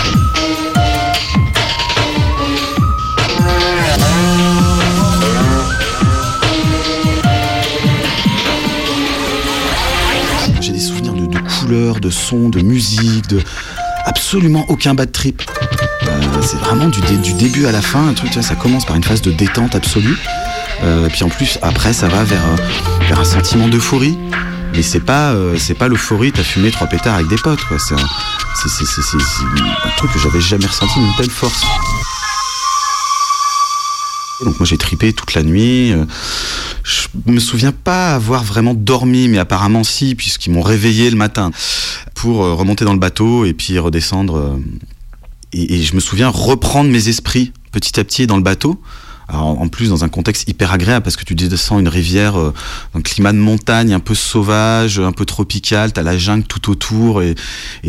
De 11.73 12.09
sons, 12.09 12.49
de 12.49 12.61
musique, 12.61 13.27
de 13.27 13.41
absolument 14.05 14.65
aucun 14.69 14.93
bad 14.93 15.11
trip. 15.11 15.41
Euh, 16.03 16.07
c'est 16.41 16.57
vraiment 16.59 16.87
du, 16.87 17.01
dé- 17.01 17.17
du 17.17 17.33
début 17.33 17.65
à 17.65 17.71
la 17.71 17.81
fin, 17.81 18.07
un 18.09 18.13
truc, 18.13 18.31
ça 18.33 18.55
commence 18.55 18.85
par 18.85 18.95
une 18.95 19.03
phase 19.03 19.21
de 19.21 19.31
détente 19.31 19.75
absolue. 19.75 20.17
Euh, 20.83 21.07
puis 21.09 21.23
en 21.23 21.29
plus, 21.29 21.57
après, 21.61 21.93
ça 21.93 22.07
va 22.07 22.23
vers, 22.23 22.41
euh, 22.45 23.15
un 23.19 23.23
sentiment 23.25 23.67
d'euphorie. 23.67 24.17
Mais 24.75 24.81
c'est 24.81 24.99
pas, 25.01 25.35
pas 25.77 25.87
l'euphorie, 25.87 26.31
t'as 26.31 26.41
fumé 26.43 26.71
trois 26.71 26.87
pétards 26.87 27.13
avec 27.15 27.27
des 27.27 27.35
potes. 27.35 27.59
C'est 27.77 27.93
un, 27.93 27.97
un 27.97 29.89
truc 29.97 30.11
que 30.11 30.19
j'avais 30.19 30.41
jamais 30.41 30.65
ressenti 30.65 30.99
d'une 30.99 31.15
telle 31.15 31.29
force. 31.29 31.63
Donc 34.43 34.59
moi 34.59 34.65
j'ai 34.65 34.77
tripé 34.77 35.13
toute 35.13 35.33
la 35.33 35.43
nuit. 35.43 35.91
euh, 35.91 36.05
Je 36.83 37.07
me 37.31 37.39
souviens 37.39 37.71
pas 37.71 38.13
avoir 38.15 38.43
vraiment 38.43 38.73
dormi, 38.73 39.27
mais 39.27 39.37
apparemment 39.37 39.83
si, 39.83 40.15
puisqu'ils 40.15 40.51
m'ont 40.51 40.61
réveillé 40.61 41.09
le 41.09 41.15
matin 41.15 41.51
pour 42.13 42.43
euh, 42.43 42.53
remonter 42.53 42.85
dans 42.85 42.93
le 42.93 42.99
bateau 42.99 43.45
et 43.45 43.53
puis 43.53 43.77
redescendre. 43.79 44.37
euh, 44.37 44.57
Et, 45.53 45.75
et 45.75 45.83
je 45.83 45.95
me 45.95 45.99
souviens 45.99 46.29
reprendre 46.29 46.89
mes 46.89 47.07
esprits 47.09 47.51
petit 47.71 47.99
à 47.99 48.03
petit 48.03 48.27
dans 48.27 48.37
le 48.37 48.43
bateau. 48.43 48.81
En 49.41 49.67
plus 49.67 49.89
dans 49.89 50.03
un 50.03 50.09
contexte 50.09 50.47
hyper 50.47 50.71
agréable 50.71 51.03
parce 51.03 51.15
que 51.15 51.23
tu 51.23 51.35
descends 51.35 51.79
une 51.79 51.87
rivière, 51.87 52.39
euh, 52.39 52.53
un 52.93 53.01
climat 53.01 53.33
de 53.33 53.37
montagne 53.37 53.93
un 53.93 53.99
peu 53.99 54.15
sauvage, 54.15 54.99
un 54.99 55.11
peu 55.11 55.25
tropical, 55.25 55.91
t'as 55.91 56.03
la 56.03 56.17
jungle 56.17 56.43
tout 56.43 56.69
autour 56.69 57.21
et, 57.21 57.35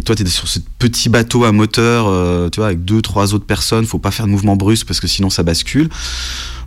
toi 0.04 0.14
t'es 0.14 0.26
sur 0.26 0.48
ce 0.48 0.59
petit 0.78 1.09
bateau 1.09 1.44
à 1.44 1.52
moteur, 1.52 2.07
euh, 2.09 2.48
tu 2.50 2.61
vois, 2.61 2.66
avec 2.66 2.85
deux 2.85 3.02
trois 3.02 3.35
autres 3.35 3.46
personnes, 3.46 3.85
faut 3.87 3.98
pas 3.98 4.11
faire 4.11 4.26
de 4.26 4.30
mouvement 4.30 4.57
brusque 4.57 4.87
parce 4.87 5.00
que 5.00 5.07
sinon 5.07 5.30
ça 5.30 5.42
bascule. 5.42 5.88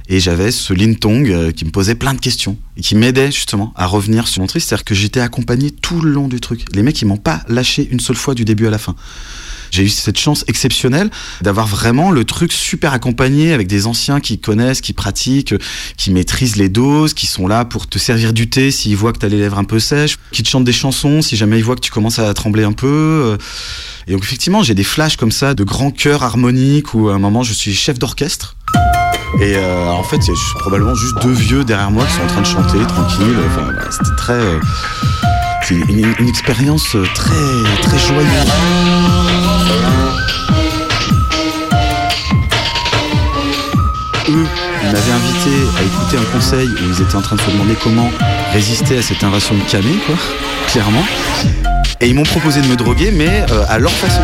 Et 0.10 0.22
j'avais 0.22 0.52
ce 0.52 0.74
Lintong 0.74 1.30
euh, 1.30 1.52
qui 1.52 1.66
me 1.66 1.72
posait 1.72 1.96
plein 1.96 2.13
de 2.13 2.20
questions 2.20 2.58
et 2.78 2.82
qui 2.82 2.96
m'aidait 2.96 3.32
justement 3.32 3.74
à 3.76 3.86
revenir 3.86 4.28
sur 4.28 4.42
mon 4.42 4.48
triste. 4.48 4.70
C'est-à-dire 4.70 4.86
que 4.86 4.96
j'étais 4.96 5.20
accompagné 5.20 5.70
tout 5.70 6.00
le 6.00 6.12
long 6.12 6.30
du 6.30 6.40
truc. 6.40 6.63
Les 6.74 6.82
mecs, 6.82 7.02
ils 7.02 7.06
m'ont 7.06 7.18
pas 7.18 7.42
lâché 7.50 7.88
une 7.92 8.00
seule 8.00 8.16
fois 8.16 8.34
du 8.34 8.46
début 8.46 8.68
à 8.68 8.70
la 8.70 8.78
fin. 8.78 8.96
J'ai 9.71 9.84
eu 9.84 9.89
cette 9.89 10.17
chance 10.19 10.43
exceptionnelle 10.47 11.10
d'avoir 11.41 11.67
vraiment 11.67 12.12
le 12.12 12.23
truc 12.25 12.51
super 12.51 12.93
accompagné 12.93 13.53
avec 13.53 13.67
des 13.67 13.88
anciens 13.88 14.19
qui 14.19 14.39
connaissent, 14.39 14.82
qui 14.82 14.93
pratiquent, 14.93 15.56
qui 15.97 16.12
maîtrisent 16.12 16.56
les 16.56 16.69
doses, 16.69 17.13
qui 17.13 17.27
sont 17.27 17.47
là 17.47 17.65
pour 17.65 17.88
te 17.88 17.97
servir 17.99 18.34
du 18.34 18.49
thé 18.49 18.71
s'ils 18.71 18.95
voient 18.95 19.13
que 19.13 19.19
t'as 19.19 19.27
les 19.27 19.38
lèvres 19.38 19.58
un 19.58 19.63
peu 19.63 19.80
sèches, 19.80 20.17
qui 20.32 20.43
te 20.43 20.49
chantent 20.49 20.63
des 20.65 20.71
chansons 20.73 21.21
si 21.21 21.36
jamais 21.36 21.58
ils 21.58 21.63
voient 21.63 21.75
que 21.75 21.82
tu 21.82 21.91
commences 21.91 22.19
à 22.19 22.34
trembler 22.34 22.63
un 22.63 22.73
peu. 22.73 22.88
euh. 22.88 23.38
Et 24.08 24.13
donc 24.13 24.23
effectivement, 24.23 24.63
j'ai 24.63 24.73
des 24.73 24.84
flashs 24.86 25.17
comme 25.17 25.32
ça 25.32 25.53
de 25.53 25.63
grands 25.63 25.91
chœurs 25.91 26.23
harmoniques 26.23 26.93
où 26.93 27.10
à 27.10 27.13
un 27.13 27.19
moment 27.19 27.43
je 27.43 27.53
suis 27.53 27.73
chef 27.75 27.99
d'orchestre. 27.99 28.56
Et 29.41 29.56
euh, 29.56 29.89
en 29.89 30.03
fait, 30.03 30.17
il 30.17 30.27
y 30.27 30.32
a 30.32 30.60
probablement 30.60 30.95
juste 30.95 31.15
deux 31.21 31.34
vieux 31.34 31.63
derrière 31.65 31.91
moi 31.91 32.06
qui 32.06 32.13
sont 32.13 32.21
en 32.21 32.27
train 32.27 32.41
de 32.41 32.45
chanter 32.45 32.77
tranquille. 32.88 33.36
Enfin, 33.47 33.67
c'était 33.91 34.15
très. 34.15 34.34
euh, 34.34 34.60
c'est 35.63 35.75
une, 35.75 36.13
une 36.19 36.30
expérience 36.30 36.95
très, 37.13 37.34
très 37.84 37.99
joyeuse. 37.99 39.37
Eux, 44.30 44.46
ils 44.84 44.92
m'avaient 44.92 45.12
invité 45.12 45.50
à 45.80 45.84
écouter 45.84 46.18
un 46.18 46.32
conseil 46.38 46.68
où 46.68 46.94
ils 46.94 47.02
étaient 47.02 47.16
en 47.16 47.22
train 47.22 47.36
de 47.38 47.42
se 47.42 47.50
demander 47.52 47.76
comment 47.82 48.10
résister 48.54 48.98
à 48.98 49.02
cette 49.02 49.24
invasion 49.24 49.56
de 49.56 49.62
camé, 49.62 49.98
quoi, 50.06 50.16
clairement. 50.72 51.04
Et 52.02 52.08
ils 52.10 52.16
m'ont 52.16 52.24
proposé 52.24 52.62
de 52.62 52.68
me 52.68 52.76
droguer, 52.76 53.12
mais 53.12 53.46
euh, 53.52 53.63
à 53.70 53.80
leur 53.80 53.92
façon. 53.92 54.22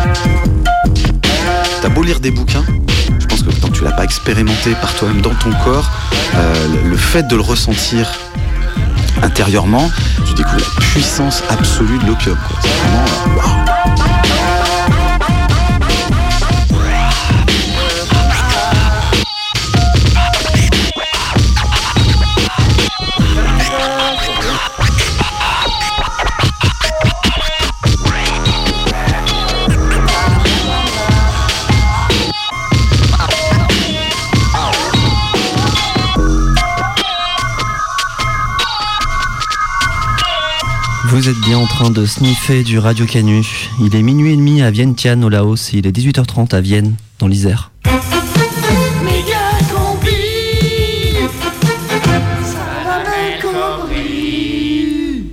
T'as 1.82 1.88
beau 1.88 2.02
lire 2.02 2.20
des 2.20 2.30
bouquins, 2.30 2.64
je 3.18 3.26
pense 3.26 3.42
que 3.42 3.50
tant 3.50 3.68
que 3.68 3.76
tu 3.76 3.84
l'as 3.84 3.92
pas 3.92 4.04
expérimenté 4.04 4.74
par 4.80 4.94
toi-même 4.94 5.20
dans 5.20 5.34
ton 5.34 5.50
corps, 5.64 5.90
euh, 6.36 6.66
le- 6.90 6.96
fait 6.96 7.24
de 7.26 7.36
le 7.36 7.42
ressentir 7.42 8.08
intérieurement, 9.22 9.90
tu 10.26 10.34
découvres 10.34 10.56
la 10.78 10.80
puissance 10.86 11.42
absolue 11.50 11.98
de 11.98 12.06
l'opium. 12.06 12.36
Vous 41.14 41.28
êtes 41.28 41.38
bien 41.42 41.58
en 41.58 41.66
train 41.66 41.90
de 41.90 42.06
sniffer 42.06 42.64
du 42.64 42.80
Radio 42.80 43.06
Canu. 43.06 43.46
Il 43.80 43.94
est 43.94 44.02
minuit 44.02 44.32
et 44.32 44.36
demi 44.36 44.62
à 44.62 44.72
Vientiane 44.72 45.22
au 45.22 45.28
Laos 45.28 45.72
et 45.72 45.78
il 45.78 45.86
est 45.86 45.96
18h30 45.96 46.52
à 46.56 46.60
Vienne 46.60 46.96
dans 47.20 47.28
l'Isère. 47.28 47.70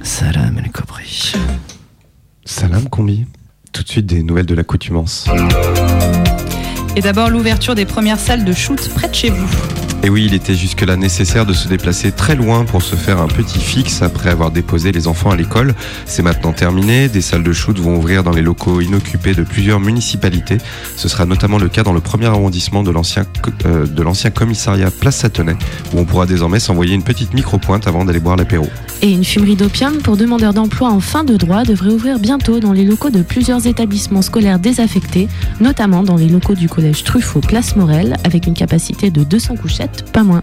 Salam 0.03 0.59
El 0.59 0.71
Kobri. 0.71 1.33
Salam 2.45 2.87
combi. 2.87 3.25
Tout 3.73 3.81
de 3.81 3.89
suite 3.89 4.05
des 4.05 4.21
nouvelles 4.21 4.45
de 4.45 4.53
l'accoutumance. 4.53 5.27
Et 6.95 7.01
d'abord 7.01 7.31
l'ouverture 7.31 7.73
des 7.73 7.85
premières 7.85 8.19
salles 8.19 8.45
de 8.45 8.53
shoot 8.53 8.87
près 8.93 9.09
de 9.09 9.15
chez 9.15 9.31
vous. 9.31 9.49
Et 10.03 10.09
oui, 10.09 10.25
il 10.25 10.33
était 10.33 10.55
jusque-là 10.55 10.97
nécessaire 10.97 11.45
de 11.45 11.53
se 11.53 11.67
déplacer 11.67 12.11
très 12.11 12.35
loin 12.35 12.65
pour 12.65 12.81
se 12.81 12.95
faire 12.95 13.21
un 13.21 13.27
petit 13.27 13.59
fixe 13.59 14.01
après 14.01 14.31
avoir 14.31 14.49
déposé 14.49 14.91
les 14.91 15.07
enfants 15.07 15.29
à 15.29 15.35
l'école. 15.35 15.75
C'est 16.05 16.23
maintenant 16.23 16.53
terminé. 16.53 17.07
Des 17.07 17.21
salles 17.21 17.43
de 17.43 17.53
shoot 17.53 17.77
vont 17.77 17.97
ouvrir 17.97 18.23
dans 18.23 18.31
les 18.31 18.41
locaux 18.41 18.81
inoccupés 18.81 19.35
de 19.35 19.43
plusieurs 19.43 19.79
municipalités. 19.79 20.57
Ce 20.95 21.07
sera 21.07 21.25
notamment 21.25 21.59
le 21.59 21.69
cas 21.69 21.83
dans 21.83 21.93
le 21.93 21.99
premier 21.99 22.25
arrondissement 22.25 22.81
de 22.81 22.89
l'ancien 22.89 23.25
euh, 23.65 23.85
commissariat 24.33 24.89
Place 24.89 25.17
Satonnet, 25.17 25.55
où 25.93 25.99
on 25.99 26.05
pourra 26.05 26.25
désormais 26.25 26.59
s'envoyer 26.59 26.95
une 26.95 27.03
petite 27.03 27.35
micro-pointe 27.35 27.87
avant 27.87 28.03
d'aller 28.03 28.19
boire 28.19 28.37
l'apéro. 28.37 28.67
Et 29.03 29.11
une 29.11 29.23
fumerie 29.23 29.55
d'opium 29.55 29.97
pour 29.97 30.17
demandeurs 30.17 30.53
d'emploi 30.53 30.89
en 30.89 30.99
fin 30.99 31.23
de 31.23 31.35
droit 31.35 31.63
devrait 31.63 31.91
ouvrir 31.91 32.17
bientôt 32.17 32.59
dans 32.59 32.73
les 32.73 32.85
locaux 32.85 33.09
de 33.11 33.21
plusieurs 33.21 33.67
établissements 33.67 34.21
scolaires 34.21 34.59
désaffectés, 34.59 35.27
notamment 35.59 36.01
dans 36.01 36.15
les 36.15 36.27
locaux 36.27 36.55
du 36.55 36.69
collège 36.69 37.03
Truffaut 37.03 37.41
Place 37.41 37.75
Morel, 37.75 38.17
avec 38.23 38.47
une 38.47 38.53
capacité 38.53 39.11
de 39.11 39.23
200 39.23 39.57
couchettes, 39.57 39.90
pas 40.13 40.23
moins. 40.23 40.41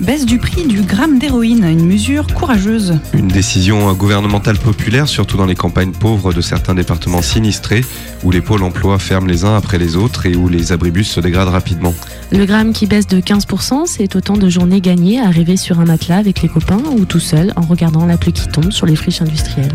Baisse 0.00 0.26
du 0.26 0.38
prix 0.38 0.66
du 0.66 0.82
gramme 0.82 1.20
d'héroïne, 1.20 1.64
une 1.64 1.86
mesure 1.86 2.26
courageuse. 2.26 2.98
Une 3.12 3.28
décision 3.28 3.92
gouvernementale 3.94 4.58
populaire, 4.58 5.06
surtout 5.06 5.36
dans 5.36 5.46
les 5.46 5.54
campagnes 5.54 5.92
pauvres 5.92 6.32
de 6.32 6.40
certains 6.40 6.74
départements 6.74 7.22
sinistrés, 7.22 7.84
où 8.24 8.32
les 8.32 8.40
pôles 8.40 8.64
emploi 8.64 8.98
ferment 8.98 9.28
les 9.28 9.44
uns 9.44 9.56
après 9.56 9.78
les 9.78 9.94
autres 9.94 10.26
et 10.26 10.34
où 10.34 10.48
les 10.48 10.72
abribus 10.72 11.08
se 11.08 11.20
dégradent 11.20 11.50
rapidement. 11.50 11.94
Le 12.32 12.44
gramme 12.44 12.72
qui 12.72 12.86
baisse 12.86 13.06
de 13.06 13.20
15%, 13.20 13.86
c'est 13.86 14.16
autant 14.16 14.36
de 14.36 14.48
journées 14.48 14.80
gagnées 14.80 15.20
à 15.20 15.30
rêver 15.30 15.56
sur 15.56 15.78
un 15.78 15.84
matelas 15.84 16.18
avec 16.18 16.42
les 16.42 16.48
copains 16.48 16.82
ou 16.90 17.04
tout 17.04 17.20
seul 17.20 17.52
en 17.54 17.62
regardant 17.62 18.04
la 18.04 18.16
pluie 18.16 18.32
qui 18.32 18.48
tombe 18.48 18.72
sur 18.72 18.86
les 18.86 18.96
friches 18.96 19.22
industrielles. 19.22 19.74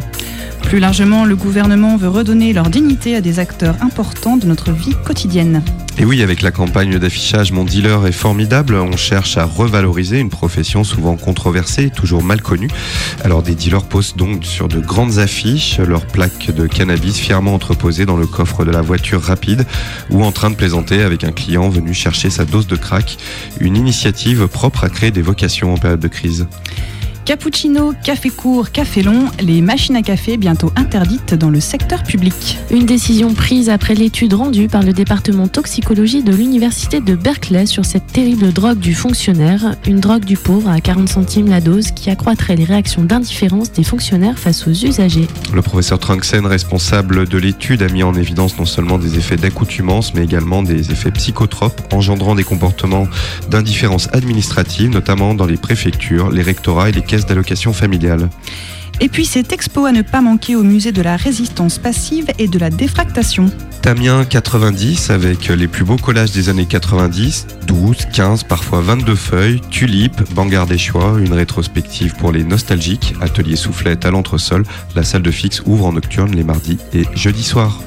Plus 0.63 0.79
largement, 0.79 1.23
le 1.23 1.37
gouvernement 1.37 1.95
veut 1.95 2.09
redonner 2.09 2.51
leur 2.51 2.69
dignité 2.69 3.15
à 3.15 3.21
des 3.21 3.39
acteurs 3.39 3.75
importants 3.81 4.35
de 4.35 4.45
notre 4.45 4.73
vie 4.73 4.95
quotidienne. 5.05 5.63
Et 6.01 6.05
oui, 6.05 6.23
avec 6.23 6.41
la 6.41 6.51
campagne 6.51 6.97
d'affichage 6.97 7.51
Mon 7.51 7.65
dealer 7.65 8.07
est 8.07 8.13
formidable, 8.13 8.75
on 8.75 8.95
cherche 8.95 9.35
à 9.35 9.43
revaloriser 9.43 10.17
une 10.17 10.29
profession 10.29 10.85
souvent 10.85 11.17
controversée 11.17 11.87
et 11.87 11.89
toujours 11.89 12.23
mal 12.23 12.41
connue. 12.41 12.69
Alors 13.25 13.43
des 13.43 13.53
dealers 13.53 13.83
posent 13.83 14.15
donc 14.15 14.45
sur 14.45 14.69
de 14.69 14.79
grandes 14.79 15.19
affiches 15.19 15.77
leurs 15.79 16.05
plaques 16.05 16.51
de 16.51 16.67
cannabis 16.67 17.17
fièrement 17.17 17.53
entreposées 17.53 18.05
dans 18.05 18.15
le 18.15 18.27
coffre 18.27 18.63
de 18.63 18.71
la 18.71 18.81
voiture 18.81 19.21
rapide 19.21 19.65
ou 20.09 20.23
en 20.23 20.31
train 20.31 20.49
de 20.49 20.55
plaisanter 20.55 21.01
avec 21.01 21.25
un 21.25 21.33
client 21.33 21.67
venu 21.67 21.93
chercher 21.93 22.29
sa 22.29 22.45
dose 22.45 22.67
de 22.67 22.77
crack. 22.77 23.17
Une 23.59 23.75
initiative 23.75 24.47
propre 24.47 24.85
à 24.85 24.89
créer 24.89 25.11
des 25.11 25.21
vocations 25.21 25.73
en 25.73 25.77
période 25.77 25.99
de 25.99 26.07
crise. 26.07 26.47
Cappuccino, 27.29 27.93
café 28.03 28.31
court, 28.31 28.71
café 28.71 29.03
long, 29.03 29.27
les 29.39 29.61
machines 29.61 29.95
à 29.95 30.01
café 30.01 30.35
bientôt 30.35 30.71
interdites 30.75 31.35
dans 31.35 31.51
le 31.51 31.59
secteur 31.59 32.01
public. 32.01 32.57
Une 32.71 32.87
décision 32.87 33.35
prise 33.35 33.69
après 33.69 33.93
l'étude 33.93 34.33
rendue 34.33 34.67
par 34.67 34.81
le 34.81 34.93
département 34.93 35.47
toxicologie 35.47 36.23
de 36.23 36.33
l'université 36.33 37.01
de 37.01 37.13
Berkeley 37.13 37.67
sur 37.67 37.85
cette 37.85 38.07
terrible 38.07 38.51
drogue 38.51 38.79
du 38.79 38.95
fonctionnaire, 38.95 39.75
une 39.85 39.99
drogue 39.99 40.25
du 40.25 40.37
pauvre 40.37 40.69
à 40.69 40.81
40 40.81 41.07
centimes 41.07 41.49
la 41.49 41.61
dose 41.61 41.91
qui 41.91 42.09
accroîtrait 42.09 42.55
les 42.55 42.63
réactions 42.63 43.03
d'indifférence 43.03 43.71
des 43.73 43.83
fonctionnaires 43.83 44.39
face 44.39 44.67
aux 44.67 44.71
usagers. 44.71 45.27
Le 45.53 45.61
professeur 45.61 45.99
Trunksen, 45.99 46.47
responsable 46.47 47.27
de 47.27 47.37
l'étude, 47.37 47.83
a 47.83 47.89
mis 47.89 48.01
en 48.01 48.15
évidence 48.15 48.57
non 48.57 48.65
seulement 48.65 48.97
des 48.97 49.19
effets 49.19 49.37
d'accoutumance, 49.37 50.15
mais 50.15 50.23
également 50.23 50.63
des 50.63 50.89
effets 50.91 51.11
psychotropes, 51.11 51.93
engendrant 51.93 52.33
des 52.33 52.43
comportements 52.43 53.07
d'indifférence 53.51 54.09
administrative, 54.13 54.89
notamment 54.89 55.35
dans 55.35 55.45
les 55.45 55.57
préfectures, 55.57 56.31
les 56.31 56.41
rectorats 56.41 56.89
et 56.89 56.91
les 56.91 57.03
caisses 57.03 57.18
d'allocation 57.25 57.73
familiale. 57.73 58.29
Et 59.01 59.07
puis 59.07 59.25
cette 59.25 59.53
expo 59.53 59.85
à 59.85 59.91
ne 59.91 60.01
pas 60.01 60.21
manquer 60.21 60.55
au 60.55 60.63
musée 60.63 60.91
de 60.91 61.01
la 61.01 61.15
résistance 61.15 61.77
passive 61.77 62.27
et 62.37 62.47
de 62.47 62.59
la 62.59 62.69
défractation. 62.69 63.49
Tamien 63.81 64.25
90 64.25 65.09
avec 65.09 65.47
les 65.47 65.67
plus 65.69 65.85
beaux 65.85 65.95
collages 65.95 66.31
des 66.31 66.49
années 66.49 66.65
90, 66.65 67.47
12, 67.65 68.07
15, 68.13 68.43
parfois 68.43 68.81
22 68.81 69.15
feuilles, 69.15 69.61
tulipes, 69.69 70.21
Bangar 70.33 70.67
des 70.67 70.77
choix, 70.77 71.15
une 71.17 71.31
rétrospective 71.31 72.13
pour 72.15 72.33
les 72.33 72.43
nostalgiques, 72.43 73.15
atelier 73.21 73.55
soufflette 73.55 74.05
à 74.05 74.11
l'entresol, 74.11 74.63
la 74.95 75.03
salle 75.03 75.21
de 75.21 75.31
fixe 75.31 75.61
ouvre 75.65 75.85
en 75.85 75.93
nocturne 75.93 76.35
les 76.35 76.43
mardis 76.43 76.77
et 76.93 77.05
jeudis 77.15 77.43
soirs. 77.43 77.79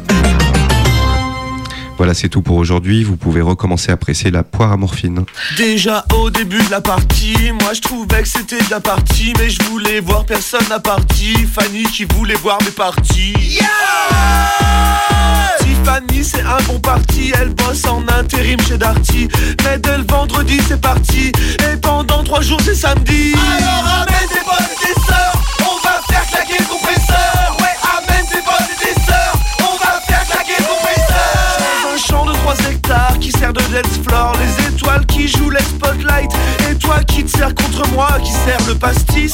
Voilà, 2.03 2.15
c'est 2.15 2.29
tout 2.29 2.43
pour 2.43 2.57
aujourd'hui. 2.57 3.05
Vous 3.05 3.17
pouvez 3.17 3.43
recommencer 3.43 3.93
à 3.93 3.97
presser 3.97 4.33
la 4.33 4.43
poire 4.43 4.73
à 4.73 4.77
morphine. 4.77 5.25
Déjà 5.57 6.05
au 6.17 6.31
début 6.31 6.61
de 6.61 6.69
la 6.69 6.81
partie, 6.81 7.53
moi 7.53 7.75
je 7.75 7.81
trouvais 7.81 8.23
que 8.23 8.29
c'était 8.29 8.59
de 8.59 8.71
la 8.73 8.81
partie, 8.81 9.33
mais 9.39 9.49
je 9.49 9.63
voulais 9.71 10.01
voir 10.01 10.25
personne 10.25 10.67
à 10.73 10.81
partie. 10.81 11.37
Fanny 11.47 11.85
qui 11.85 12.05
voulait 12.07 12.35
voir 12.35 12.59
mes 12.65 12.73
parties. 12.73 13.61
Tiffany 15.61 16.25
c'est 16.25 16.43
un 16.43 16.61
bon 16.67 16.81
parti, 16.81 17.33
elle 17.41 17.51
bosse 17.51 17.87
en 17.87 18.03
intérim 18.19 18.59
chez 18.67 18.79
Darty. 18.79 19.29
Mais 19.63 19.79
dès 19.79 19.99
le 19.99 20.05
vendredi 20.05 20.59
c'est 20.67 20.81
parti, 20.81 21.31
et 21.71 21.77
pendant 21.81 22.25
trois 22.25 22.41
jours 22.41 22.59
c'est 22.65 22.75
samedi. 22.75 23.33
Alors 23.37 24.03
amène 24.03 24.29
tes 24.29 24.45
potes 24.45 24.71
et 24.73 24.87
tes 24.87 25.01
sœurs, 25.07 25.43
on 25.61 25.87
va 25.87 26.01
faire 26.11 26.27
claquer 26.27 26.57
le 26.59 26.67
compresseur. 26.67 27.62
3 32.53 32.71
hectares 32.71 33.19
qui 33.19 33.31
sert 33.31 33.53
de 33.53 33.61
dance 33.61 33.99
floor, 34.07 34.33
les 34.39 34.69
étoiles 34.69 35.07
qui 35.07 35.27
jouent 35.27 35.51
les 35.51 35.63
spotlights, 35.63 36.33
et 36.71 36.75
toi 36.75 37.03
qui 37.05 37.25
te 37.25 37.31
sers 37.31 37.55
contre 37.55 37.89
moi, 37.93 38.09
qui 38.23 38.31
sert 38.31 38.59
le 38.69 38.75
pastis. 38.75 39.33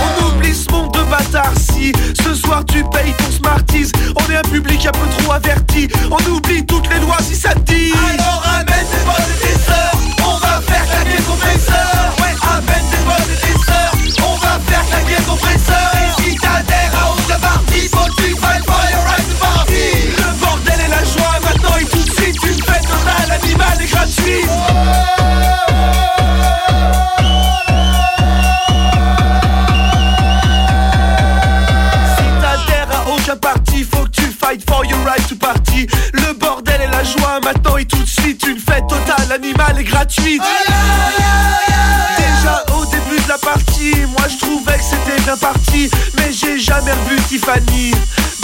On 0.00 0.26
oublie 0.26 0.54
ce 0.54 0.70
monde 0.72 0.92
de 0.92 1.02
bâtards 1.10 1.52
si 1.58 1.92
ce 2.22 2.34
soir 2.34 2.64
tu 2.64 2.82
payes 2.84 3.14
ton 3.18 3.30
Smarties. 3.30 3.92
On 4.16 4.32
est 4.32 4.36
un 4.36 4.42
public 4.42 4.86
un 4.86 4.92
peu 4.92 5.06
trop 5.18 5.32
averti. 5.32 5.88
On 6.10 6.30
oublie 6.30 6.64
toutes 6.64 6.88
les 6.88 7.00
lois 7.00 7.18
si 7.20 7.36
ça 7.36 7.52
te 7.54 7.72
dit. 7.72 7.92
Alors 7.92 8.42
amène 8.54 8.86
tes 8.90 9.04
potes 9.04 9.28
et 9.34 9.48
tes 9.48 9.58
sœurs. 9.66 9.96
On 10.24 10.36
va 10.38 10.60
faire 10.62 10.86
claquer 10.86 11.18
le 11.18 11.24
compresseur. 11.24 12.14
Ouais, 12.20 12.34
amène 12.56 12.86
tes 12.90 13.02
potes 13.04 13.28
et 13.28 13.36
tes 13.36 13.58
sœurs. 13.66 13.92
On 14.26 14.36
va 14.36 14.58
faire 14.66 14.84
claquer 14.86 15.22
compresseur. 15.24 15.90
Et 15.94 16.22
si 16.22 16.36
t'adhères 16.36 16.94
à 17.02 17.10
autre 17.10 17.38
partie, 17.40 17.88
faut 17.88 18.06
que 18.06 18.22
tu 18.22 18.34
fasses 18.36 18.64
for 18.64 18.82
your 18.90 19.04
right 19.04 19.28
to 19.28 19.34
party. 19.38 19.91
Animale 23.32 23.82
et 23.82 23.86
gratuite. 23.86 24.50
Si 32.16 32.24
t'adhères 32.40 32.88
à 32.90 33.10
aucun 33.10 33.36
parti, 33.36 33.84
faut 33.84 34.04
que 34.04 34.10
tu 34.10 34.22
fight 34.22 34.68
for 34.68 34.84
your 34.84 34.98
right 35.04 35.26
to 35.28 35.36
party. 35.36 35.86
Le 36.12 36.32
bordel 36.34 36.80
et 36.82 36.86
la 36.86 37.04
joie, 37.04 37.40
maintenant 37.44 37.76
et 37.76 37.84
tout 37.84 38.02
de 38.02 38.08
suite, 38.08 38.44
une 38.46 38.58
fête 38.58 38.86
totale, 38.88 39.32
animale 39.34 39.80
et 39.80 39.84
gratuite. 39.84 40.42
Déjà 42.16 42.64
au 42.76 42.84
début 42.86 43.22
de 43.22 43.28
la 43.28 43.38
partie, 43.38 43.94
moi 44.06 44.28
je 44.28 44.38
trouvais 44.38 44.76
que 44.78 44.84
c'était 44.84 45.20
bien 45.22 45.36
parti, 45.36 45.90
mais 46.16 46.32
j'ai 46.32 46.58
jamais 46.58 46.92
revu 46.92 47.20
Tiffany 47.28 47.92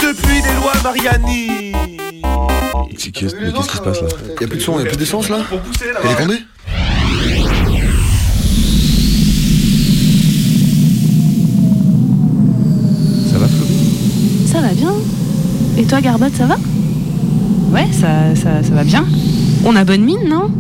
depuis 0.03 0.43
les 0.43 0.55
lois 0.61 0.73
Mariani. 0.83 2.18
Qu'est-ce 2.97 3.13
qui 3.13 3.77
se 3.77 3.83
passe 3.83 4.03
là 4.03 4.09
Y'a 4.41 4.47
plus 4.47 4.59
de 4.59 4.63
son, 4.63 4.79
y'a 4.79 4.87
plus 4.87 4.97
d'essence 4.97 5.29
là 5.29 5.39
Elle 6.21 6.31
est 6.33 6.45
Ça 13.31 13.39
va 13.39 13.47
Flo? 13.47 13.67
Ça 14.47 14.61
va 14.61 14.73
bien. 14.75 14.93
Et 15.77 15.85
toi 15.85 16.01
Garbotte, 16.01 16.35
ça 16.37 16.47
va? 16.47 16.57
Ouais, 17.73 17.87
ça, 17.93 18.35
ça, 18.35 18.63
ça 18.63 18.75
va 18.75 18.85
bien. 18.85 19.05
On 19.65 19.77
a 19.77 19.85
bonne 19.85 20.03
mine, 20.03 20.29
non? 20.29 20.51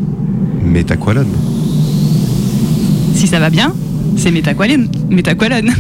Métaqualone. 0.63 1.33
Si 3.15 3.27
ça 3.27 3.41
va 3.41 3.51
bien, 3.51 3.73
c'est 4.19 4.31
métaqualone. 4.31 4.91
Métaqualone. 5.11 5.75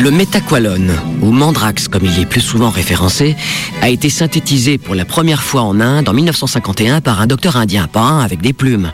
Le 0.00 0.10
métaqualone, 0.10 0.92
ou 1.22 1.30
mandrax 1.30 1.88
comme 1.88 2.04
il 2.04 2.18
est 2.20 2.26
plus 2.26 2.40
souvent 2.40 2.70
référencé, 2.70 3.36
a 3.82 3.88
été 3.88 4.08
synthétisé 4.08 4.78
pour 4.78 4.94
la 4.94 5.04
première 5.04 5.42
fois 5.42 5.62
en 5.62 5.80
Inde 5.80 6.08
en 6.08 6.12
1951 6.12 7.00
par 7.00 7.20
un 7.20 7.26
docteur 7.26 7.56
indien, 7.56 7.88
pas 7.88 8.00
un 8.00 8.20
avec 8.20 8.40
des 8.40 8.52
plumes. 8.52 8.92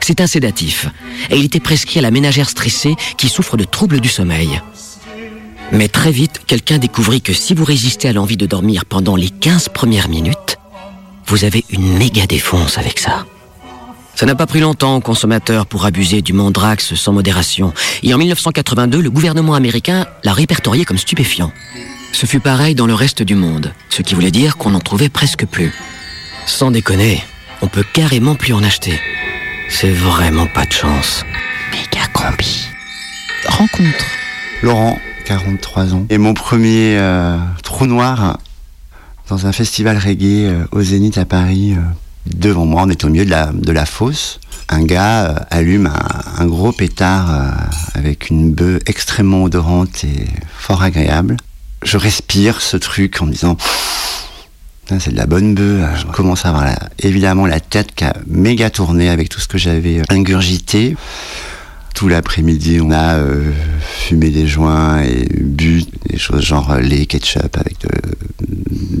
C'est 0.00 0.20
un 0.20 0.26
sédatif, 0.26 0.86
et 1.30 1.36
il 1.36 1.44
était 1.44 1.60
prescrit 1.60 1.98
à 1.98 2.02
la 2.02 2.10
ménagère 2.10 2.48
stressée 2.48 2.94
qui 3.16 3.28
souffre 3.28 3.56
de 3.56 3.64
troubles 3.64 4.00
du 4.00 4.08
sommeil. 4.08 4.60
Mais 5.72 5.88
très 5.88 6.12
vite, 6.12 6.40
quelqu'un 6.46 6.78
découvrit 6.78 7.20
que 7.20 7.32
si 7.32 7.52
vous 7.54 7.64
résistez 7.64 8.08
à 8.08 8.12
l'envie 8.12 8.38
de 8.38 8.46
dormir 8.46 8.84
pendant 8.86 9.16
les 9.16 9.28
15 9.28 9.68
premières 9.68 10.08
minutes, 10.08 10.56
vous 11.26 11.44
avez 11.44 11.64
une 11.70 11.98
méga 11.98 12.26
défonce 12.26 12.78
avec 12.78 12.98
ça. 12.98 13.26
Ça 14.18 14.26
n'a 14.26 14.34
pas 14.34 14.48
pris 14.48 14.58
longtemps 14.58 14.96
aux 14.96 15.00
consommateurs 15.00 15.64
pour 15.64 15.84
abuser 15.84 16.22
du 16.22 16.32
Mondrax 16.32 16.96
sans 16.96 17.12
modération. 17.12 17.72
Et 18.02 18.12
en 18.12 18.18
1982, 18.18 19.00
le 19.00 19.10
gouvernement 19.10 19.54
américain 19.54 20.06
l'a 20.24 20.32
répertorié 20.32 20.84
comme 20.84 20.98
stupéfiant. 20.98 21.52
Ce 22.10 22.26
fut 22.26 22.40
pareil 22.40 22.74
dans 22.74 22.88
le 22.88 22.94
reste 22.94 23.22
du 23.22 23.36
monde, 23.36 23.72
ce 23.90 24.02
qui 24.02 24.16
voulait 24.16 24.32
dire 24.32 24.56
qu'on 24.56 24.70
n'en 24.70 24.80
trouvait 24.80 25.08
presque 25.08 25.46
plus. 25.46 25.72
Sans 26.46 26.72
déconner, 26.72 27.22
on 27.62 27.68
peut 27.68 27.84
carrément 27.92 28.34
plus 28.34 28.52
en 28.54 28.64
acheter. 28.64 28.98
C'est 29.68 29.92
vraiment 29.92 30.48
pas 30.48 30.64
de 30.64 30.72
chance. 30.72 31.24
Méga 31.70 32.04
combi. 32.12 32.66
Rencontre. 33.46 34.04
Laurent, 34.64 34.98
43 35.26 35.94
ans. 35.94 36.06
Et 36.10 36.18
mon 36.18 36.34
premier 36.34 36.98
euh, 36.98 37.38
trou 37.62 37.86
noir 37.86 38.38
dans 39.28 39.46
un 39.46 39.52
festival 39.52 39.96
reggae 39.96 40.48
euh, 40.48 40.64
au 40.72 40.82
Zénith 40.82 41.18
à 41.18 41.24
Paris. 41.24 41.74
euh, 41.74 42.07
devant 42.26 42.66
moi, 42.66 42.82
on 42.86 42.90
est 42.90 43.04
au 43.04 43.08
milieu 43.08 43.24
de 43.24 43.72
la, 43.72 43.86
fosse. 43.86 44.40
Un 44.68 44.84
gars 44.84 45.24
euh, 45.24 45.34
allume 45.50 45.90
un, 46.38 46.46
gros 46.46 46.72
pétard 46.72 47.30
euh, 47.30 47.50
avec 47.94 48.28
une 48.28 48.52
bœuf 48.52 48.80
extrêmement 48.86 49.44
odorante 49.44 50.04
et 50.04 50.26
fort 50.58 50.82
agréable. 50.82 51.36
Je 51.82 51.96
respire 51.96 52.60
ce 52.60 52.76
truc 52.76 53.22
en 53.22 53.26
me 53.26 53.32
disant 53.32 53.56
c'est 54.98 55.12
de 55.12 55.16
la 55.16 55.26
bonne 55.26 55.54
bœuf. 55.54 56.00
Je 56.00 56.06
commence 56.06 56.46
à 56.46 56.50
avoir 56.50 56.66
évidemment 56.98 57.46
la 57.46 57.60
tête 57.60 57.94
qui 57.94 58.04
a 58.04 58.14
méga 58.26 58.70
tourné 58.70 59.08
avec 59.10 59.28
tout 59.28 59.40
ce 59.40 59.48
que 59.48 59.58
j'avais 59.58 60.00
euh, 60.00 60.04
ingurgité. 60.08 60.96
Tout 61.98 62.06
l'après-midi, 62.06 62.78
on 62.80 62.92
a 62.92 63.16
euh, 63.16 63.50
fumé 63.80 64.30
des 64.30 64.46
joints 64.46 65.02
et 65.02 65.26
bu 65.40 65.82
des 66.08 66.16
choses 66.16 66.42
genre 66.42 66.70
euh, 66.70 66.78
lait, 66.78 67.06
ketchup 67.06 67.56
avec 67.56 67.76
de, 67.80 67.88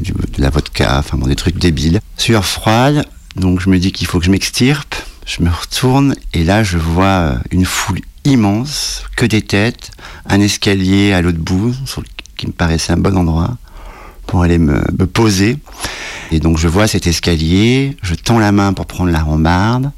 du- 0.02 0.10
de 0.12 0.42
la 0.42 0.50
vodka, 0.50 0.98
enfin 0.98 1.16
bon, 1.16 1.28
des 1.28 1.36
trucs 1.36 1.58
débiles. 1.60 2.00
Sueur 2.16 2.44
froide, 2.44 3.04
donc 3.36 3.60
je 3.60 3.70
me 3.70 3.78
dis 3.78 3.92
qu'il 3.92 4.08
faut 4.08 4.18
que 4.18 4.24
je 4.24 4.32
m'extirpe. 4.32 4.96
Je 5.26 5.44
me 5.44 5.48
retourne 5.48 6.16
et 6.34 6.42
là 6.42 6.64
je 6.64 6.76
vois 6.76 7.04
euh, 7.04 7.36
une 7.52 7.66
foule 7.66 8.00
immense, 8.24 9.04
que 9.16 9.26
des 9.26 9.42
têtes, 9.42 9.92
un 10.26 10.40
escalier 10.40 11.12
à 11.12 11.22
l'autre 11.22 11.38
bout, 11.38 11.76
qui 12.36 12.48
me 12.48 12.52
paraissait 12.52 12.94
un 12.94 12.96
bon 12.96 13.16
endroit 13.16 13.58
pour 14.26 14.42
aller 14.42 14.58
me, 14.58 14.82
me 14.98 15.06
poser. 15.06 15.56
Et 16.32 16.40
donc 16.40 16.58
je 16.58 16.66
vois 16.66 16.88
cet 16.88 17.06
escalier, 17.06 17.96
je 18.02 18.16
tends 18.16 18.40
la 18.40 18.50
main 18.50 18.72
pour 18.72 18.86
prendre 18.86 19.12
la 19.12 19.20
rambarde, 19.22 19.92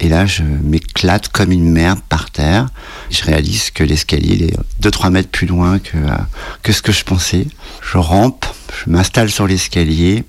et 0.00 0.08
là 0.08 0.26
je 0.26 0.42
m'éclate 0.42 1.28
comme 1.28 1.52
une 1.52 1.70
merde 1.70 2.00
par 2.08 2.30
terre. 2.30 2.68
Je 3.10 3.22
réalise 3.24 3.70
que 3.70 3.84
l'escalier 3.84 4.50
est 4.50 4.84
2-3 4.86 5.10
mètres 5.10 5.30
plus 5.30 5.46
loin 5.46 5.78
que, 5.78 5.96
euh, 5.96 6.16
que 6.62 6.72
ce 6.72 6.82
que 6.82 6.92
je 6.92 7.04
pensais. 7.04 7.46
Je 7.82 7.98
rampe, 7.98 8.46
je 8.84 8.90
m'installe 8.90 9.30
sur 9.30 9.46
l'escalier, 9.46 10.24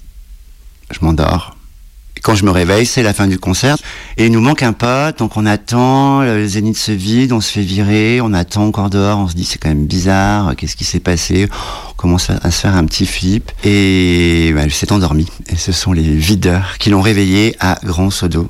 je 0.92 1.00
m'endors. 1.02 1.56
Quand 2.22 2.36
je 2.36 2.44
me 2.44 2.52
réveille, 2.52 2.86
c'est 2.86 3.04
la 3.04 3.14
fin 3.14 3.28
du 3.28 3.40
concert. 3.40 3.78
Et 4.18 4.26
il 4.26 4.32
nous 4.32 4.42
manque 4.42 4.62
un 4.62 4.74
pote, 4.74 5.20
donc 5.20 5.38
on 5.38 5.46
attend, 5.46 6.22
le 6.22 6.46
zénith 6.48 6.78
se 6.78 6.92
vide, 6.92 7.32
on 7.32 7.40
se 7.40 7.52
fait 7.52 7.62
virer, 7.62 8.20
on 8.22 8.34
attend 8.34 8.66
encore 8.66 8.90
dehors, 8.90 9.20
on 9.20 9.28
se 9.30 9.36
dit 9.36 9.46
c'est 9.46 9.58
quand 9.58 9.70
même 9.70 9.86
bizarre, 9.86 10.56
qu'est-ce 10.58 10.76
qui 10.76 10.84
s'est 10.84 11.00
passé? 11.00 11.48
On 11.90 11.94
commence 11.94 12.30
à 12.30 12.52
se 12.52 12.62
faire 12.62 12.76
un 12.76 12.86
petit 12.86 13.06
flip. 13.06 13.52
Et 13.64 14.52
bah, 14.54 14.62
elle 14.64 14.72
s'est 14.74 14.92
endormie. 14.92 15.28
Et 15.48 15.56
ce 15.56 15.72
sont 15.72 15.94
les 15.94 16.04
videurs 16.04 16.78
qui 16.78 16.90
l'ont 16.90 17.02
réveillée 17.02 17.56
à 17.60 17.80
Grand 17.84 18.10
Sodo. 18.10 18.50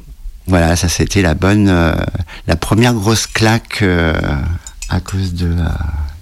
Voilà, 0.50 0.76
ça 0.76 0.90
c'était 0.90 1.22
la 1.22 1.36
bonne, 1.36 1.70
euh, 1.70 1.94
la 2.48 2.56
première 2.56 2.96
grosse 2.96 3.28
claque 3.28 3.84
euh, 3.84 4.14
à 4.90 5.00
cause 5.00 5.36
de 5.36 5.46
euh, 5.46 5.68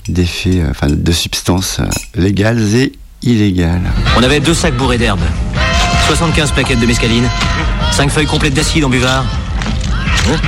d'effets, 0.09 0.63
enfin 0.69 0.87
de 0.89 1.11
substances 1.13 1.79
légales 2.13 2.75
et 2.75 2.91
illégales. 3.21 3.89
On 4.17 4.23
avait 4.23 4.41
deux 4.41 4.53
sacs 4.53 4.75
bourrés 4.75 4.97
d'herbe, 4.97 5.21
75 6.07 6.51
plaquettes 6.51 6.81
de 6.81 6.85
mescaline, 6.85 7.29
5 7.93 8.09
feuilles 8.09 8.25
complètes 8.25 8.53
d'acide 8.53 8.83
en 8.83 8.89
buvard, 8.89 9.23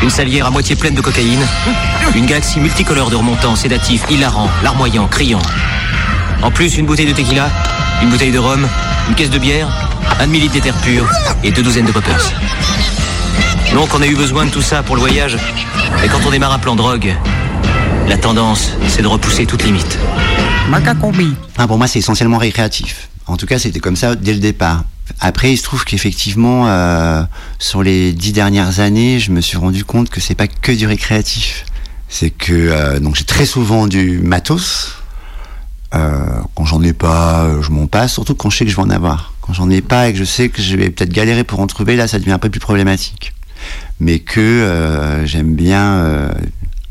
une 0.03 0.09
salière 0.09 0.47
à 0.47 0.49
moitié 0.49 0.75
pleine 0.75 0.93
de 0.93 1.01
cocaïne, 1.01 1.45
une 2.15 2.25
galaxie 2.25 2.59
multicolore 2.59 3.09
de 3.09 3.15
remontants, 3.15 3.55
sédatifs, 3.55 4.03
hilarants, 4.09 4.49
larmoyants, 4.61 5.07
criants. 5.07 5.41
En 6.41 6.51
plus, 6.51 6.77
une 6.77 6.85
bouteille 6.85 7.07
de 7.07 7.13
tequila, 7.13 7.49
une 8.01 8.09
bouteille 8.09 8.33
de 8.33 8.39
rhum, 8.39 8.67
une 9.07 9.15
caisse 9.15 9.29
de 9.29 9.39
bière, 9.39 9.69
un 10.19 10.27
demi-litre 10.27 10.53
d'éther 10.55 10.75
pur 10.83 11.09
et 11.45 11.51
deux 11.51 11.63
douzaines 11.63 11.85
de 11.85 11.93
poppers. 11.93 12.33
Donc 13.73 13.89
on 13.93 14.01
a 14.01 14.07
eu 14.07 14.15
besoin 14.15 14.45
de 14.45 14.51
tout 14.51 14.61
ça 14.61 14.83
pour 14.83 14.95
le 14.95 15.01
voyage. 15.01 15.37
Et 16.03 16.07
quand 16.07 16.19
on 16.25 16.31
démarre 16.31 16.53
un 16.53 16.59
plan 16.59 16.75
drogue, 16.75 17.13
la 18.07 18.17
tendance, 18.17 18.71
c'est 18.87 19.01
de 19.01 19.07
repousser 19.07 19.45
toute 19.45 19.63
limite. 19.63 19.99
Ah, 21.57 21.67
pour 21.67 21.77
moi, 21.77 21.87
c'est 21.87 21.99
essentiellement 21.99 22.37
récréatif. 22.37 23.09
En 23.27 23.37
tout 23.37 23.45
cas, 23.45 23.59
c'était 23.59 23.79
comme 23.79 23.95
ça 23.95 24.15
dès 24.15 24.33
le 24.33 24.39
départ. 24.39 24.83
Après, 25.19 25.51
il 25.53 25.57
se 25.57 25.63
trouve 25.63 25.85
qu'effectivement, 25.85 26.67
euh, 26.67 27.23
sur 27.59 27.83
les 27.83 28.11
dix 28.11 28.33
dernières 28.33 28.79
années, 28.79 29.19
je 29.19 29.31
me 29.31 29.41
suis 29.41 29.57
rendu 29.57 29.83
compte 29.83 30.09
que 30.09 30.19
c'est 30.19 30.35
pas 30.35 30.47
que 30.47 30.71
du 30.71 30.87
récréatif. 30.87 31.65
C'est 32.07 32.31
que 32.31 32.53
euh, 32.53 32.99
donc 32.99 33.15
j'ai 33.15 33.23
très 33.23 33.45
souvent 33.45 33.87
du 33.87 34.19
matos. 34.19 34.95
Euh, 35.93 36.23
quand 36.55 36.65
j'en 36.65 36.81
ai 36.81 36.93
pas, 36.93 37.47
je 37.61 37.69
m'en 37.69 37.87
passe. 37.87 38.13
Surtout 38.13 38.35
quand 38.35 38.49
je 38.49 38.57
sais 38.57 38.65
que 38.65 38.71
je 38.71 38.75
vais 38.75 38.81
en 38.81 38.89
avoir. 38.89 39.33
Quand 39.41 39.53
j'en 39.53 39.69
ai 39.69 39.81
pas 39.81 40.09
et 40.09 40.13
que 40.13 40.19
je 40.19 40.23
sais 40.23 40.49
que 40.49 40.61
je 40.61 40.75
vais 40.75 40.89
peut-être 40.89 41.11
galérer 41.11 41.43
pour 41.43 41.59
en 41.59 41.67
trouver, 41.67 41.95
là, 41.95 42.07
ça 42.07 42.19
devient 42.19 42.31
un 42.31 42.39
peu 42.39 42.49
plus 42.49 42.59
problématique. 42.59 43.33
Mais 43.99 44.19
que 44.19 44.39
euh, 44.39 45.25
j'aime 45.25 45.55
bien 45.55 45.93
euh, 45.99 46.31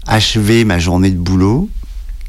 achever 0.07 0.65
ma 0.65 0.79
journée 0.79 1.11
de 1.11 1.17
boulot, 1.19 1.69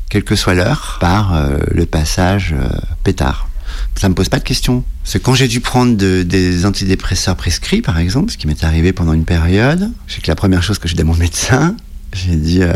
quelle 0.10 0.24
que 0.24 0.36
soit 0.36 0.54
l'heure, 0.54 0.98
par 1.02 1.36
euh, 1.36 1.58
le 1.72 1.86
passage 1.86 2.56
euh, 2.58 2.68
pétard. 3.04 3.48
Ça 3.96 4.10
me 4.10 4.16
pose 4.16 4.30
pas 4.30 4.40
de 4.40 4.44
questions. 4.44 4.84
C'est 5.04 5.22
quand 5.22 5.34
j'ai 5.36 5.48
dû 5.48 5.60
prendre 5.60 5.96
de- 5.98 6.24
des 6.24 6.66
antidépresseurs 6.66 7.36
prescrits, 7.36 7.82
par 7.82 8.00
exemple, 8.00 8.32
ce 8.32 8.38
qui 8.38 8.48
m'est 8.48 8.64
arrivé 8.64 8.94
pendant 8.94 9.14
une 9.14 9.26
période. 9.26 9.92
Sais 10.08 10.22
que 10.22 10.28
la 10.28 10.36
première 10.36 10.64
chose 10.64 10.80
que 10.80 10.88
j'ai 10.88 10.96
dit 10.96 11.02
à 11.02 11.06
mon 11.06 11.16
médecin, 11.16 11.76
j'ai 12.14 12.36
dit 12.36 12.60
euh, 12.62 12.74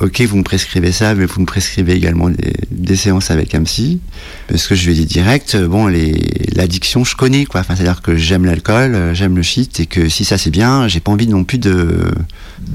Ok, 0.00 0.22
vous 0.22 0.36
me 0.36 0.42
prescrivez 0.42 0.92
ça, 0.92 1.14
mais 1.14 1.26
vous 1.26 1.40
me 1.40 1.46
prescrivez 1.46 1.92
également 1.92 2.30
des, 2.70 2.96
séances 2.96 3.30
avec 3.30 3.54
un 3.54 3.62
psy. 3.64 4.00
Parce 4.48 4.66
que 4.66 4.74
je 4.74 4.86
lui 4.86 4.92
ai 4.92 4.94
dit 4.94 5.06
direct 5.06 5.54
euh, 5.54 5.68
Bon, 5.68 5.86
l'addiction, 6.54 7.04
je 7.04 7.14
connais, 7.14 7.44
quoi. 7.44 7.60
Enfin, 7.60 7.76
c'est-à-dire 7.76 8.00
que 8.00 8.16
j'aime 8.16 8.44
l'alcool, 8.44 8.94
euh, 8.94 9.14
j'aime 9.14 9.36
le 9.36 9.42
shit, 9.42 9.80
et 9.80 9.86
que 9.86 10.08
si 10.08 10.24
ça 10.24 10.38
c'est 10.38 10.50
bien, 10.50 10.88
j'ai 10.88 11.00
pas 11.00 11.12
envie 11.12 11.26
non 11.26 11.44
plus 11.44 11.58
de. 11.58 12.10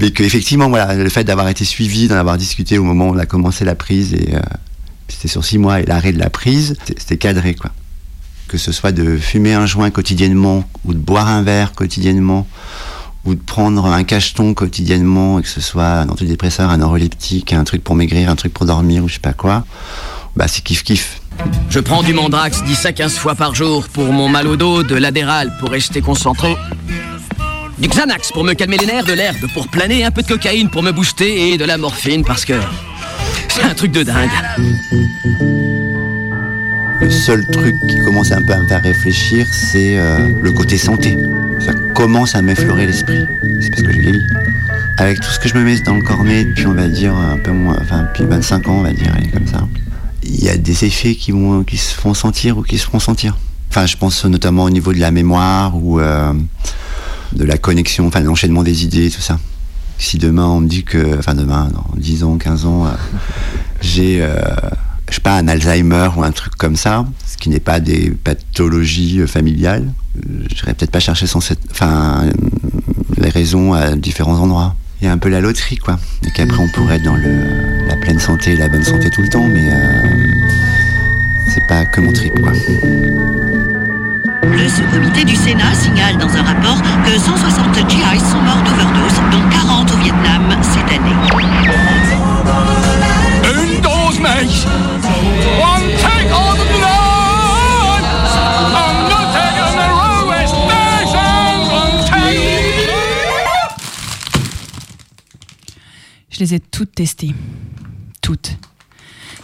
Mais 0.00 0.10
que, 0.10 0.22
effectivement, 0.22 0.68
voilà, 0.68 0.94
le 0.94 1.08
fait 1.08 1.24
d'avoir 1.24 1.48
été 1.48 1.64
suivi, 1.64 2.06
d'en 2.08 2.16
avoir 2.16 2.38
discuté 2.38 2.78
au 2.78 2.84
moment 2.84 3.08
où 3.08 3.14
on 3.14 3.18
a 3.18 3.26
commencé 3.26 3.64
la 3.64 3.74
prise, 3.74 4.14
et 4.14 4.34
euh, 4.34 4.40
c'était 5.08 5.28
sur 5.28 5.44
six 5.44 5.58
mois, 5.58 5.80
et 5.80 5.86
l'arrêt 5.86 6.12
de 6.12 6.18
la 6.18 6.30
prise, 6.30 6.76
c'était 6.86 7.16
cadré, 7.16 7.54
quoi 7.54 7.72
que 8.46 8.56
ce 8.56 8.72
soit 8.72 8.92
de 8.92 9.18
fumer 9.18 9.52
un 9.52 9.66
joint 9.66 9.90
quotidiennement 9.90 10.64
ou 10.86 10.94
de 10.94 10.98
boire 10.98 11.28
un 11.28 11.42
verre 11.42 11.72
quotidiennement 11.72 12.48
ou 13.28 13.34
de 13.34 13.40
prendre 13.40 13.84
un 13.84 14.04
cacheton 14.04 14.54
quotidiennement 14.54 15.38
et 15.38 15.42
que 15.42 15.48
ce 15.48 15.60
soit 15.60 15.84
un 15.84 16.08
antidépresseur, 16.08 16.70
un 16.70 16.78
neuroleptique, 16.78 17.52
un 17.52 17.64
truc 17.64 17.84
pour 17.84 17.94
maigrir, 17.94 18.30
un 18.30 18.36
truc 18.36 18.54
pour 18.54 18.64
dormir 18.64 19.04
ou 19.04 19.08
je 19.08 19.14
sais 19.14 19.20
pas 19.20 19.34
quoi, 19.34 19.64
bah 20.34 20.46
c'est 20.48 20.62
kiff 20.62 20.82
kiff. 20.82 21.20
Je 21.68 21.78
prends 21.78 22.02
du 22.02 22.14
Mandrax 22.14 22.64
10 22.64 22.86
à 22.86 22.92
15 22.92 23.12
fois 23.12 23.34
par 23.34 23.54
jour 23.54 23.86
pour 23.88 24.12
mon 24.12 24.28
mal 24.28 24.46
au 24.46 24.56
dos, 24.56 24.82
de 24.82 24.94
l'adéral 24.94 25.52
pour 25.60 25.70
rester 25.70 26.00
concentré. 26.00 26.56
Du 27.78 27.88
Xanax 27.88 28.32
pour 28.32 28.44
me 28.44 28.54
calmer 28.54 28.78
les 28.78 28.86
nerfs, 28.86 29.04
de 29.04 29.12
l'herbe 29.12 29.46
pour 29.52 29.68
planer, 29.68 30.04
un 30.04 30.10
peu 30.10 30.22
de 30.22 30.28
cocaïne 30.28 30.70
pour 30.70 30.82
me 30.82 30.90
booster 30.90 31.52
et 31.52 31.58
de 31.58 31.64
la 31.64 31.76
morphine 31.76 32.24
parce 32.24 32.46
que 32.46 32.54
c'est 33.48 33.62
un 33.62 33.74
truc 33.74 33.92
de 33.92 34.02
dingue. 34.04 34.30
Le 37.00 37.10
seul 37.10 37.46
truc 37.46 37.76
qui 37.88 37.98
commence 37.98 38.32
un 38.32 38.42
peu 38.42 38.54
à 38.54 38.58
me 38.58 38.66
faire 38.66 38.82
réfléchir, 38.82 39.46
c'est 39.52 39.98
euh, 39.98 40.28
le 40.40 40.50
côté 40.50 40.78
santé. 40.78 41.16
Ça 41.68 41.74
commence 41.94 42.34
à 42.34 42.40
m'effleurer 42.40 42.86
l'esprit. 42.86 43.26
C'est 43.60 43.68
parce 43.68 43.82
que 43.82 43.92
je 43.92 43.98
vieillis. 43.98 44.22
Avec 44.96 45.20
tout 45.20 45.28
ce 45.28 45.38
que 45.38 45.50
je 45.50 45.54
me 45.54 45.62
mets 45.62 45.78
dans 45.80 45.96
le 45.96 46.02
cornet 46.02 46.46
depuis, 46.46 46.64
on 46.64 46.72
va 46.72 46.88
dire, 46.88 47.14
un 47.14 47.36
peu 47.36 47.50
moins, 47.50 47.76
enfin, 47.78 48.04
depuis 48.04 48.24
25 48.24 48.68
ans, 48.68 48.78
on 48.78 48.82
va 48.82 48.94
dire, 48.94 49.12
comme 49.34 49.46
ça. 49.46 49.68
Il 50.22 50.42
y 50.42 50.48
a 50.48 50.56
des 50.56 50.86
effets 50.86 51.14
qui, 51.14 51.30
vont, 51.30 51.64
qui 51.64 51.76
se 51.76 51.94
font 51.94 52.14
sentir 52.14 52.56
ou 52.56 52.62
qui 52.62 52.78
se 52.78 52.86
feront 52.86 53.00
sentir. 53.00 53.36
Enfin, 53.68 53.84
je 53.84 53.98
pense 53.98 54.24
notamment 54.24 54.64
au 54.64 54.70
niveau 54.70 54.94
de 54.94 54.98
la 54.98 55.10
mémoire 55.10 55.76
ou 55.76 56.00
euh, 56.00 56.32
de 57.34 57.44
la 57.44 57.58
connexion, 57.58 58.06
enfin, 58.06 58.20
l'enchaînement 58.20 58.62
des 58.62 58.84
idées, 58.84 59.10
tout 59.10 59.20
ça. 59.20 59.38
Si 59.98 60.16
demain 60.16 60.46
on 60.46 60.60
me 60.60 60.68
dit 60.68 60.84
que, 60.84 61.18
enfin 61.18 61.34
demain, 61.34 61.68
dans 61.70 61.84
10 61.98 62.24
ans, 62.24 62.38
15 62.38 62.64
ans, 62.64 62.86
euh, 62.86 62.90
j'ai, 63.82 64.22
euh, 64.22 64.42
je 65.08 65.14
sais 65.14 65.20
pas, 65.20 65.36
un 65.36 65.48
Alzheimer 65.48 66.08
ou 66.16 66.22
un 66.22 66.32
truc 66.32 66.54
comme 66.56 66.76
ça, 66.76 67.06
ce 67.26 67.36
qui 67.36 67.48
n'est 67.48 67.60
pas 67.60 67.80
des 67.80 68.10
pathologies 68.10 69.20
euh, 69.20 69.26
familiales, 69.26 69.88
euh, 70.16 70.44
j'irai 70.54 70.74
peut-être 70.74 70.90
pas 70.90 71.00
chercher 71.00 71.26
sans 71.26 71.40
euh, 71.50 72.30
les 73.16 73.30
raisons 73.30 73.72
à 73.72 73.96
différents 73.96 74.38
endroits. 74.38 74.74
Il 75.00 75.06
y 75.06 75.08
a 75.08 75.12
un 75.12 75.18
peu 75.18 75.28
la 75.28 75.40
loterie, 75.40 75.76
quoi. 75.76 75.98
Et 76.26 76.30
qu'après 76.32 76.58
on 76.58 76.68
pourrait 76.68 76.96
être 76.96 77.04
dans 77.04 77.16
la 77.16 77.96
pleine 77.96 78.18
santé 78.18 78.52
et 78.52 78.56
la 78.56 78.68
bonne 78.68 78.82
santé 78.82 79.10
tout 79.10 79.22
le 79.22 79.28
temps, 79.28 79.46
mais 79.46 79.70
euh, 79.70 80.02
c'est 81.54 81.66
pas 81.68 81.84
que 81.84 82.00
mon 82.00 82.12
trip, 82.12 82.32
quoi. 82.40 82.52
Le 84.42 84.68
sous-comité 84.68 85.24
du 85.24 85.36
Sénat 85.36 85.74
signale 85.74 86.18
dans 86.18 86.28
un 86.28 86.42
rapport 86.42 86.82
que 87.04 87.18
160 87.18 87.76
GIs 87.88 88.20
sont 88.30 88.40
morts 88.40 88.62
d'overdose, 88.64 89.20
dont 89.30 89.48
40 89.50 89.92
au 89.92 89.96
Vietnam 89.98 90.42
cette 90.62 90.90
année. 90.90 91.14
Je 106.38 106.44
les 106.44 106.54
ai 106.54 106.60
toutes 106.60 106.94
testées. 106.94 107.34
Toutes. 108.22 108.56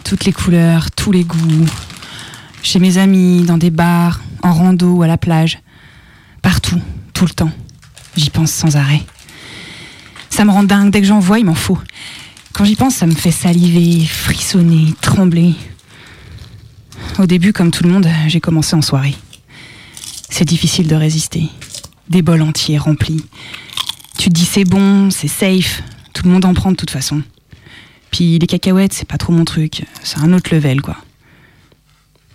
Toutes 0.05 0.23
les 0.23 0.31
couleurs, 0.31 0.91
tous 0.91 1.11
les 1.11 1.25
goûts. 1.25 1.65
Chez 2.63 2.79
mes 2.79 2.97
amis, 2.97 3.43
dans 3.43 3.57
des 3.57 3.69
bars, 3.69 4.21
en 4.43 4.53
rando 4.53 5.01
à 5.01 5.07
la 5.07 5.17
plage. 5.17 5.59
Partout, 6.41 6.79
tout 7.13 7.25
le 7.25 7.31
temps. 7.31 7.51
J'y 8.15 8.29
pense 8.29 8.51
sans 8.51 8.77
arrêt. 8.77 9.01
Ça 10.29 10.45
me 10.45 10.51
rend 10.51 10.63
dingue. 10.63 10.89
Dès 10.89 11.01
que 11.01 11.07
j'en 11.07 11.19
vois, 11.19 11.37
il 11.37 11.45
m'en 11.45 11.53
faut. 11.53 11.79
Quand 12.55 12.63
j'y 12.63 12.77
pense, 12.77 12.95
ça 12.95 13.05
me 13.05 13.13
fait 13.13 13.31
saliver, 13.31 14.05
frissonner, 14.05 14.93
trembler. 15.01 15.55
Au 17.19 17.25
début, 17.25 17.51
comme 17.51 17.69
tout 17.69 17.83
le 17.83 17.89
monde, 17.89 18.07
j'ai 18.27 18.39
commencé 18.39 18.77
en 18.77 18.81
soirée. 18.81 19.13
C'est 20.29 20.45
difficile 20.45 20.87
de 20.87 20.95
résister. 20.95 21.49
Des 22.07 22.21
bols 22.21 22.41
entiers 22.41 22.77
remplis. 22.77 23.25
Tu 24.17 24.29
te 24.29 24.33
dis 24.33 24.45
c'est 24.45 24.63
bon, 24.63 25.09
c'est 25.09 25.27
safe, 25.27 25.83
tout 26.13 26.23
le 26.23 26.29
monde 26.29 26.45
en 26.45 26.53
prend 26.53 26.71
de 26.71 26.77
toute 26.77 26.91
façon. 26.91 27.23
Puis 28.09 28.39
les 28.39 28.47
cacahuètes, 28.47 28.93
c'est 28.93 29.07
pas 29.07 29.17
trop 29.17 29.33
mon 29.33 29.43
truc, 29.43 29.83
c'est 30.01 30.19
un 30.19 30.31
autre 30.31 30.55
level 30.55 30.81
quoi. 30.81 30.95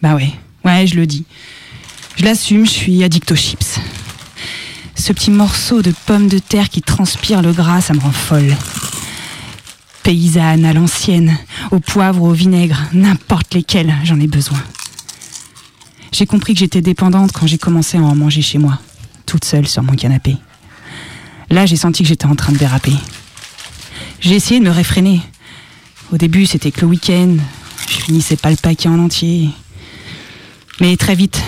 Bah 0.02 0.16
ouais, 0.16 0.34
ouais, 0.66 0.86
je 0.86 0.96
le 0.96 1.06
dis. 1.06 1.24
Je 2.16 2.24
l'assume, 2.24 2.66
je 2.66 2.72
suis 2.72 3.02
addict 3.02 3.32
aux 3.32 3.36
chips. 3.36 3.80
Ce 4.96 5.14
petit 5.14 5.30
morceau 5.30 5.80
de 5.80 5.94
pomme 6.04 6.28
de 6.28 6.38
terre 6.38 6.68
qui 6.68 6.82
transpire 6.82 7.40
le 7.40 7.52
gras, 7.52 7.80
ça 7.80 7.94
me 7.94 8.00
rend 8.00 8.12
folle. 8.12 8.54
Paysanne 10.02 10.64
à 10.64 10.72
l'ancienne, 10.72 11.36
au 11.70 11.80
poivre, 11.80 12.22
au 12.22 12.32
vinaigre, 12.32 12.80
n'importe 12.92 13.54
lesquels, 13.54 13.94
j'en 14.04 14.18
ai 14.18 14.26
besoin. 14.26 14.62
J'ai 16.12 16.26
compris 16.26 16.54
que 16.54 16.60
j'étais 16.60 16.80
dépendante 16.80 17.32
quand 17.32 17.46
j'ai 17.46 17.58
commencé 17.58 17.98
à 17.98 18.02
en 18.02 18.14
manger 18.14 18.42
chez 18.42 18.58
moi, 18.58 18.78
toute 19.26 19.44
seule 19.44 19.68
sur 19.68 19.82
mon 19.82 19.94
canapé. 19.94 20.36
Là, 21.50 21.66
j'ai 21.66 21.76
senti 21.76 22.02
que 22.02 22.08
j'étais 22.08 22.26
en 22.26 22.34
train 22.34 22.52
de 22.52 22.58
déraper. 22.58 22.94
J'ai 24.20 24.34
essayé 24.34 24.60
de 24.60 24.64
me 24.64 24.70
réfréner. 24.70 25.20
Au 26.12 26.16
début, 26.16 26.46
c'était 26.46 26.70
que 26.70 26.82
le 26.82 26.88
week-end. 26.88 27.36
Je 27.88 27.96
finissais 27.96 28.36
pas 28.36 28.50
le 28.50 28.56
paquet 28.56 28.88
en 28.88 28.98
entier. 28.98 29.50
Mais 30.80 30.96
très 30.96 31.14
vite, 31.14 31.42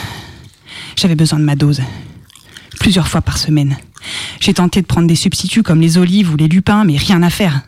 j'avais 0.97 1.15
besoin 1.15 1.39
de 1.39 1.45
ma 1.45 1.57
dose. 1.57 1.83
Plusieurs 2.81 3.09
fois 3.09 3.23
par 3.23 3.39
semaine. 3.39 3.77
J'ai 4.41 4.55
tenté 4.55 4.83
de 4.83 4.87
prendre 4.87 5.07
des 5.07 5.15
substituts 5.15 5.63
comme 5.63 5.81
les 5.81 5.99
olives 5.99 6.33
ou 6.33 6.37
les 6.37 6.49
lupins, 6.49 6.85
mais 6.85 6.97
rien 6.97 7.23
à 7.23 7.31
faire. 7.31 7.63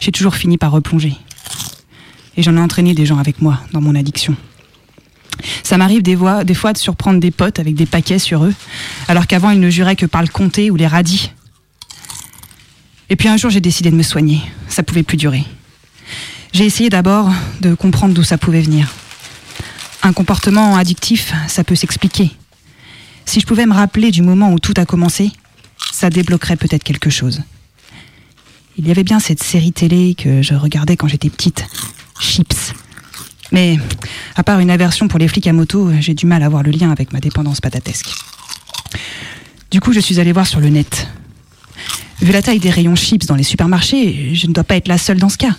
J'ai 0.00 0.12
toujours 0.12 0.34
fini 0.34 0.58
par 0.58 0.72
replonger. 0.72 1.14
Et 2.36 2.42
j'en 2.42 2.56
ai 2.56 2.60
entraîné 2.60 2.94
des 2.94 3.06
gens 3.06 3.18
avec 3.18 3.40
moi 3.40 3.60
dans 3.72 3.80
mon 3.80 3.94
addiction. 3.94 4.36
Ça 5.62 5.76
m'arrive 5.78 6.02
des, 6.02 6.16
fois- 6.16 6.44
de 6.44 6.54
surprendre 6.78 7.20
des 7.20 7.30
potes 7.30 7.58
avec 7.58 7.74
des 7.74 7.86
paquets 7.86 8.18
sur 8.18 8.44
eux, 8.44 8.54
alors 9.08 9.26
qu'avant 9.26 9.50
ils 9.50 9.60
ne 9.60 9.70
juraient 9.70 9.96
que 9.96 10.06
par 10.06 10.22
le 10.22 10.28
comté 10.28 10.70
ou 10.70 10.76
les 10.76 10.86
radis. 10.86 11.30
Et 13.10 13.16
puis 13.16 13.28
un 13.28 13.36
jour 13.36 13.50
j'ai 13.50 13.60
décidé 13.60 13.90
de 13.90 13.96
me 13.96 14.02
soigner. 14.02 14.40
Ça 14.68 14.82
pouvait 14.82 15.02
plus 15.02 15.16
durer. 15.16 15.44
J'ai 16.52 16.64
essayé 16.64 16.88
d'abord 16.88 17.30
de 17.60 17.74
comprendre 17.74 18.14
d'où 18.14 18.22
ça 18.22 18.38
pouvait 18.38 18.62
venir. 18.62 18.92
Un 20.02 20.12
comportement 20.12 20.76
addictif, 20.76 21.32
ça 21.48 21.64
peut 21.64 21.74
s'expliquer. 21.74 22.30
Si 23.24 23.40
je 23.40 23.46
pouvais 23.46 23.66
me 23.66 23.74
rappeler 23.74 24.10
du 24.10 24.22
moment 24.22 24.52
où 24.52 24.58
tout 24.58 24.74
a 24.76 24.86
commencé, 24.86 25.30
ça 25.92 26.10
débloquerait 26.10 26.56
peut-être 26.56 26.84
quelque 26.84 27.10
chose. 27.10 27.42
Il 28.78 28.86
y 28.86 28.90
avait 28.90 29.04
bien 29.04 29.20
cette 29.20 29.42
série 29.42 29.72
télé 29.72 30.14
que 30.14 30.42
je 30.42 30.54
regardais 30.54 30.96
quand 30.96 31.08
j'étais 31.08 31.30
petite, 31.30 31.64
Chips. 32.20 32.74
Mais 33.50 33.78
à 34.34 34.42
part 34.42 34.60
une 34.60 34.70
aversion 34.70 35.08
pour 35.08 35.18
les 35.18 35.28
flics 35.28 35.46
à 35.46 35.52
moto, 35.54 35.90
j'ai 36.00 36.12
du 36.12 36.26
mal 36.26 36.42
à 36.42 36.48
voir 36.48 36.62
le 36.62 36.70
lien 36.70 36.90
avec 36.90 37.12
ma 37.12 37.20
dépendance 37.20 37.62
patatesque. 37.62 38.10
Du 39.70 39.80
coup, 39.80 39.92
je 39.92 40.00
suis 40.00 40.20
allée 40.20 40.32
voir 40.32 40.46
sur 40.46 40.60
le 40.60 40.68
net. 40.68 41.08
Vu 42.20 42.32
la 42.32 42.42
taille 42.42 42.58
des 42.58 42.70
rayons 42.70 42.96
chips 42.96 43.26
dans 43.26 43.34
les 43.34 43.42
supermarchés, 43.42 44.34
je 44.34 44.46
ne 44.46 44.52
dois 44.52 44.64
pas 44.64 44.76
être 44.76 44.88
la 44.88 44.98
seule 44.98 45.18
dans 45.18 45.28
ce 45.30 45.38
cas. 45.38 45.56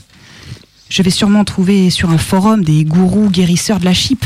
Je 0.89 1.01
vais 1.01 1.09
sûrement 1.09 1.43
trouver 1.43 1.89
sur 1.89 2.11
un 2.11 2.17
forum 2.19 2.63
des 2.63 2.83
gourous 2.83 3.29
guérisseurs 3.29 3.79
de 3.79 3.85
la 3.85 3.93
chip. 3.93 4.25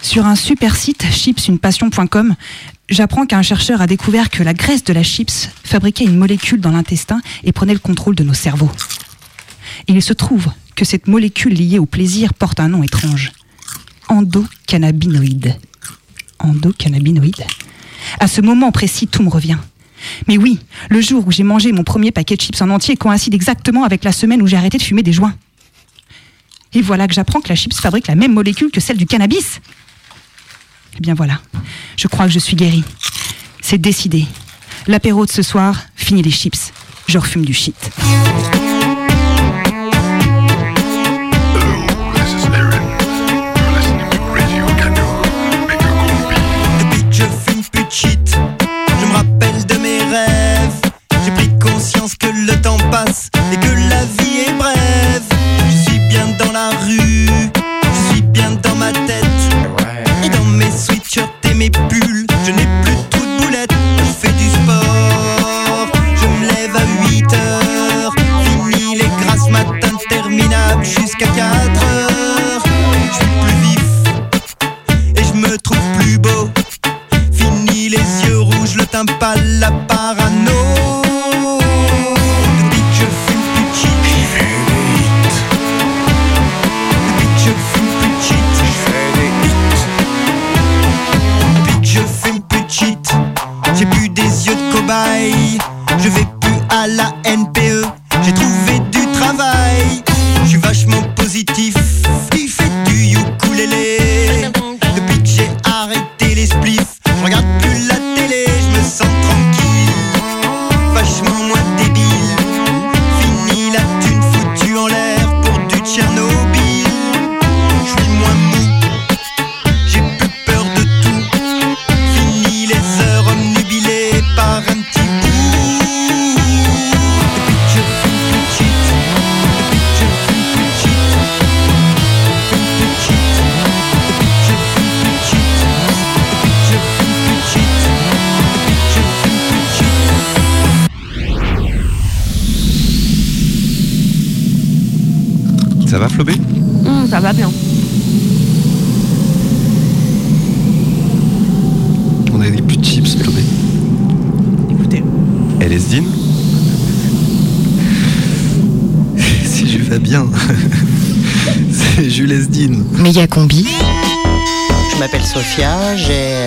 Sur 0.00 0.24
un 0.24 0.36
super 0.36 0.74
site, 0.74 1.04
chipsunepassion.com, 1.10 2.34
j'apprends 2.90 3.24
qu'un 3.24 3.42
chercheur 3.42 3.80
a 3.80 3.86
découvert 3.86 4.28
que 4.30 4.42
la 4.42 4.52
graisse 4.52 4.84
de 4.84 4.92
la 4.92 5.02
chips 5.02 5.48
fabriquait 5.64 6.04
une 6.04 6.18
molécule 6.18 6.60
dans 6.60 6.72
l'intestin 6.72 7.20
et 7.44 7.52
prenait 7.52 7.72
le 7.72 7.78
contrôle 7.78 8.16
de 8.16 8.24
nos 8.24 8.34
cerveaux. 8.34 8.70
Et 9.88 9.92
il 9.92 10.02
se 10.02 10.12
trouve 10.12 10.48
que 10.76 10.84
cette 10.84 11.08
molécule 11.08 11.54
liée 11.54 11.78
au 11.78 11.86
plaisir 11.86 12.34
porte 12.34 12.60
un 12.60 12.68
nom 12.68 12.82
étrange. 12.82 13.32
Endocannabinoïde. 14.08 15.56
Endocannabinoïde. 16.40 17.44
À 18.18 18.26
ce 18.26 18.40
moment 18.40 18.72
précis, 18.72 19.06
tout 19.06 19.22
me 19.22 19.28
revient. 19.28 19.58
Mais 20.26 20.38
oui, 20.38 20.58
le 20.88 21.00
jour 21.00 21.26
où 21.26 21.30
j'ai 21.30 21.42
mangé 21.42 21.72
mon 21.72 21.84
premier 21.84 22.10
paquet 22.10 22.36
de 22.36 22.40
chips 22.40 22.60
en 22.62 22.70
entier 22.70 22.96
coïncide 22.96 23.34
exactement 23.34 23.84
avec 23.84 24.02
la 24.02 24.12
semaine 24.12 24.42
où 24.42 24.46
j'ai 24.46 24.56
arrêté 24.56 24.78
de 24.78 24.82
fumer 24.82 25.02
des 25.02 25.12
joints. 25.12 25.34
Et 26.72 26.80
voilà 26.80 27.06
que 27.06 27.14
j'apprends 27.14 27.40
que 27.40 27.48
la 27.48 27.56
chips 27.56 27.78
fabrique 27.78 28.06
la 28.06 28.14
même 28.14 28.32
molécule 28.32 28.70
que 28.70 28.80
celle 28.80 28.96
du 28.96 29.06
cannabis. 29.06 29.60
Eh 30.96 31.00
bien 31.00 31.14
voilà, 31.14 31.40
je 31.96 32.08
crois 32.08 32.26
que 32.26 32.32
je 32.32 32.38
suis 32.38 32.56
guérie. 32.56 32.84
C'est 33.62 33.78
décidé. 33.78 34.26
L'apéro 34.86 35.26
de 35.26 35.30
ce 35.30 35.42
soir, 35.42 35.76
fini 35.94 36.22
les 36.22 36.30
chips. 36.30 36.72
Je 37.06 37.18
refume 37.18 37.44
du 37.44 37.54
shit. 37.54 37.74
Depuis 46.78 47.04
que 47.04 47.12
je 47.12 47.24
fume 47.24 47.62
plus 47.72 47.84
de 47.84 47.90
shit, 47.90 48.36
je 49.00 49.06
me 49.06 49.12
rappelle 49.14 49.64
de 49.66 49.74
mes 49.76 49.98
rêves. 49.98 50.80
J'ai 51.24 51.30
pris 51.32 51.50
conscience 51.58 52.14
que 52.14 52.26
le 52.26 52.60
temps 52.60 52.78
passe 52.90 53.30
et 53.52 53.56
que 53.56 53.68
la 53.88 54.04
vie 54.04 54.40
est 54.48 54.52
brève. 54.58 55.22
Je 55.70 55.90
suis 55.90 55.98
bien 56.08 56.26
dans 56.38 56.52
la 56.52 56.70
rue, 56.84 56.89
jusqu'à 70.82 71.26
4 71.26 71.59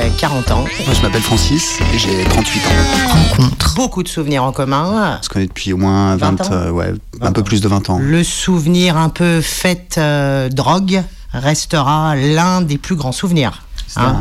40 0.10 0.51
ans. 0.51 0.66
Moi, 0.86 0.93
je 0.93 1.01
m'appelle 1.01 1.22
Francis 1.22 1.80
et 1.93 1.97
j'ai 1.97 2.24
38 2.26 2.60
ans. 2.60 3.08
Rencontre. 3.08 3.76
Beaucoup 3.76 4.04
de 4.04 4.08
souvenirs 4.08 4.43
en 4.43 4.51
commun. 4.51 5.18
On 5.20 5.24
se 5.24 5.30
connaît 5.30 5.47
depuis 5.47 5.74
au 5.74 5.78
moins 5.78 6.16
20, 6.16 6.32
20 6.38 6.41
ans 6.41 6.54
euh, 6.54 6.70
ouais, 6.72 6.93
un 7.22 7.32
peu 7.32 7.43
plus 7.43 7.62
de 7.62 7.68
20 7.68 7.89
ans. 7.89 7.99
Le 7.99 8.24
souvenir 8.24 8.97
un 8.97 9.10
peu 9.10 9.41
fait 9.41 9.95
euh, 9.97 10.49
drogue 10.49 11.04
restera 11.32 12.16
l'un 12.16 12.62
des 12.62 12.78
plus 12.78 12.95
grands 12.95 13.12
souvenirs. 13.12 13.62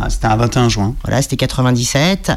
C'était 0.08 0.26
un- 0.26 0.30
un 0.30 0.36
21 0.36 0.68
juin. 0.68 0.94
Voilà, 1.04 1.22
c'était 1.22 1.36
97. 1.36 2.32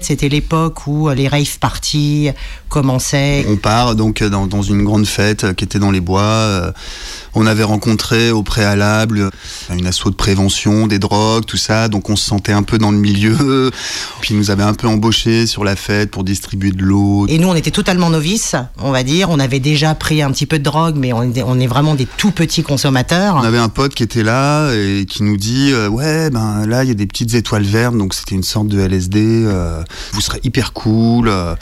C'était 0.00 0.28
l'époque 0.28 0.86
où 0.86 1.08
les 1.10 1.28
rave 1.28 1.58
parties 1.58 2.30
commençaient. 2.68 3.44
On 3.48 3.56
part 3.56 3.94
donc 3.96 4.22
dans, 4.22 4.46
dans 4.46 4.62
une 4.62 4.84
grande 4.84 5.06
fête 5.06 5.44
euh, 5.44 5.52
qui 5.52 5.64
était 5.64 5.78
dans 5.78 5.90
les 5.90 6.00
bois. 6.00 6.20
euh, 6.22 6.72
On 7.34 7.46
avait 7.46 7.62
rencontré 7.64 8.30
au 8.30 8.42
préalable 8.42 9.18
euh, 9.20 9.30
une 9.76 9.86
asso 9.86 10.04
de 10.06 10.14
prévention 10.14 10.86
des 10.86 10.98
drogues, 10.98 11.44
tout 11.46 11.56
ça. 11.56 11.88
Donc 11.88 12.10
on 12.10 12.16
se 12.16 12.24
sentait 12.24 12.52
un 12.52 12.62
peu 12.62 12.78
dans 12.78 12.90
le 12.90 12.98
milieu. 12.98 13.70
Puis 14.20 14.34
ils 14.34 14.36
nous 14.38 14.50
avaient 14.50 14.62
un 14.62 14.74
peu 14.74 14.86
embauchés 14.88 15.46
sur 15.46 15.64
la 15.64 15.76
fête 15.76 16.10
pour 16.10 16.24
distribuer 16.24 16.70
de 16.70 16.82
l'eau. 16.82 17.26
Et 17.28 17.38
nous, 17.38 17.48
on 17.48 17.54
était 17.54 17.70
totalement 17.70 18.10
novices, 18.10 18.54
on 18.78 18.90
va 18.90 19.02
dire. 19.02 19.30
On 19.30 19.38
avait 19.40 19.60
déjà 19.60 19.94
pris 19.94 20.22
un 20.22 20.30
petit 20.30 20.46
peu 20.46 20.58
de 20.58 20.64
drogue, 20.64 20.96
mais 20.96 21.12
on 21.12 21.22
est, 21.32 21.42
on 21.42 21.58
est 21.58 21.66
vraiment 21.66 21.94
des 21.94 22.06
tout 22.06 22.30
petits 22.30 22.62
consommateurs. 22.62 23.36
On 23.36 23.42
avait 23.44 23.58
un 23.58 23.68
pote 23.68 23.94
qui 23.94 24.02
était 24.02 24.22
là 24.22 24.72
et 24.72 25.06
qui 25.06 25.22
nous 25.22 25.36
dit 25.36 25.70
euh, 25.72 25.88
ouais 25.88 26.30
ben 26.30 26.66
là 26.66 26.79
il 26.84 26.88
y 26.88 26.92
a 26.92 26.94
des 26.94 27.06
petites 27.06 27.34
étoiles 27.34 27.64
vertes 27.64 27.96
donc 27.96 28.14
c'était 28.14 28.34
une 28.34 28.42
sorte 28.42 28.68
de 28.68 28.80
LSD 28.80 29.20
euh, 29.20 29.82
vous 30.12 30.20
serez 30.20 30.40
hyper 30.42 30.72
cool 30.72 31.28
euh. 31.28 31.54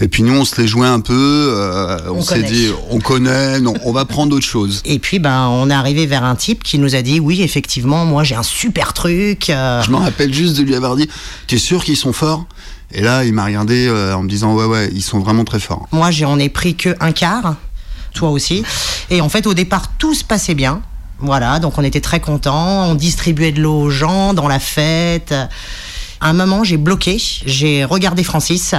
et 0.00 0.08
puis 0.08 0.22
nous 0.22 0.34
on 0.34 0.44
se 0.44 0.60
les 0.60 0.66
jouait 0.66 0.86
un 0.86 1.00
peu 1.00 1.14
euh, 1.14 1.98
on, 2.08 2.18
On 2.18 2.22
s'est 2.22 2.42
dit 2.42 2.68
on 2.90 2.98
connaît 2.98 3.60
non 3.60 3.74
on 3.84 3.92
va 3.92 4.04
prendre 4.04 4.34
autre 4.34 4.46
chose 4.46 4.82
Et 4.84 4.98
puis, 4.98 5.18
ben, 5.18 5.48
on 5.48 5.70
est 5.70 5.74
arrivé 5.74 6.06
vers 6.06 6.24
un 6.24 6.34
type 6.34 6.62
qui 6.62 6.78
nous 6.78 6.94
a 6.94 7.02
dit 7.02 7.20
oui, 7.20 7.42
effectivement, 7.42 8.04
moi 8.04 8.24
j'ai 8.24 8.34
un 8.34 8.42
super 8.42 8.92
truc. 8.94 9.44
je 9.48 9.90
me 9.90 9.96
rappelle 9.96 10.32
juste 10.32 10.56
de 10.56 10.62
lui 10.62 10.74
avoir 10.74 10.96
dit 10.96 11.08
t'es 11.46 11.58
sûr 11.58 11.84
qu'ils 11.84 11.96
sont 11.96 12.12
forts? 12.12 12.46
Et 12.92 13.02
là 13.02 13.24
il 13.24 13.32
m'a 13.32 13.44
regardé 13.44 13.86
euh, 13.86 14.14
en 14.14 14.22
me 14.22 14.28
disant 14.28 14.54
ouais 14.54 14.64
ouais 14.64 14.90
ils 14.92 15.02
sont 15.02 15.18
vraiment 15.18 15.44
très 15.44 15.60
forts 15.60 15.86
Moi, 15.92 16.10
j'en 16.10 16.38
ai 16.38 16.48
pris 16.48 16.74
que 16.74 16.94
un 17.00 17.12
quart, 17.12 17.56
toi 18.14 18.30
aussi. 18.30 18.62
Et 19.10 19.20
en 19.20 19.28
fait, 19.28 19.46
au 19.46 19.54
départ, 19.54 19.96
tout 19.98 20.14
se 20.14 20.24
passait 20.24 20.54
bien. 20.54 20.82
Voilà, 21.20 21.58
donc 21.58 21.78
on 21.78 21.84
était 21.84 22.00
très 22.00 22.20
contents. 22.20 22.88
On 22.90 22.94
distribuait 22.94 23.52
de 23.52 23.60
l'eau 23.60 23.80
aux 23.80 23.90
gens 23.90 24.34
dans 24.34 24.48
la 24.48 24.60
fête. 24.60 25.32
À 26.20 26.30
un 26.30 26.32
moment, 26.32 26.64
j'ai 26.64 26.76
bloqué. 26.76 27.20
J'ai 27.46 27.84
regardé 27.84 28.24
Francis 28.24 28.74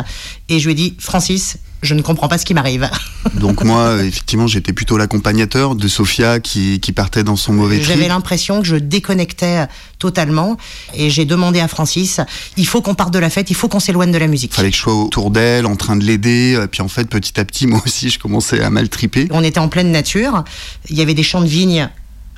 et 0.49 0.59
je 0.59 0.65
lui 0.65 0.71
ai 0.71 0.75
dit 0.75 0.95
Francis, 0.99 1.57
je 1.81 1.93
ne 1.93 2.01
comprends 2.01 2.27
pas 2.27 2.37
ce 2.37 2.45
qui 2.45 2.53
m'arrive. 2.53 2.89
donc 3.35 3.63
moi 3.63 4.03
effectivement 4.03 4.47
j'étais 4.47 4.73
plutôt 4.73 4.97
l'accompagnateur 4.97 5.75
de 5.75 5.87
Sophia 5.87 6.39
qui, 6.39 6.79
qui 6.79 6.91
partait 6.91 7.23
dans 7.23 7.35
son 7.35 7.53
mauvais 7.53 7.77
trip 7.77 7.87
J'avais 7.87 8.07
l'impression 8.07 8.61
que 8.61 8.67
je 8.67 8.75
déconnectais 8.75 9.67
totalement 9.97 10.57
et 10.93 11.09
j'ai 11.09 11.25
demandé 11.25 11.59
à 11.59 11.67
Francis 11.67 12.21
il 12.57 12.65
faut 12.65 12.81
qu'on 12.81 12.95
parte 12.95 13.13
de 13.13 13.19
la 13.19 13.29
fête, 13.29 13.49
il 13.49 13.55
faut 13.55 13.67
qu'on 13.67 13.79
s'éloigne 13.79 14.11
de 14.11 14.17
la 14.17 14.27
musique. 14.27 14.53
fallait 14.53 14.71
que 14.71 14.75
je 14.75 14.81
sois 14.81 14.95
autour 14.95 15.31
d'elle 15.31 15.65
en 15.65 15.75
train 15.75 15.95
de 15.95 16.03
l'aider 16.03 16.65
puis 16.71 16.81
en 16.81 16.87
fait 16.87 17.09
petit 17.09 17.39
à 17.39 17.45
petit 17.45 17.67
moi 17.67 17.81
aussi 17.85 18.09
je 18.09 18.19
commençais 18.19 18.61
à 18.61 18.69
mal 18.69 18.89
triper 18.89 19.27
On 19.31 19.43
était 19.43 19.59
en 19.59 19.67
pleine 19.69 19.91
nature, 19.91 20.43
il 20.89 20.97
y 20.97 21.01
avait 21.01 21.13
des 21.13 21.23
champs 21.23 21.41
de 21.41 21.47
vignes 21.47 21.89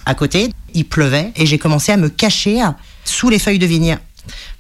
à 0.06 0.16
côté, 0.16 0.50
il 0.74 0.86
pleuvait 0.86 1.32
et 1.36 1.46
j'ai 1.46 1.58
commencé 1.58 1.92
à 1.92 1.98
me 1.98 2.10
cacher 2.10 2.62
sous 3.06 3.30
les 3.30 3.40
feuilles 3.40 3.60
de 3.60 3.66
vigne. 3.66 3.98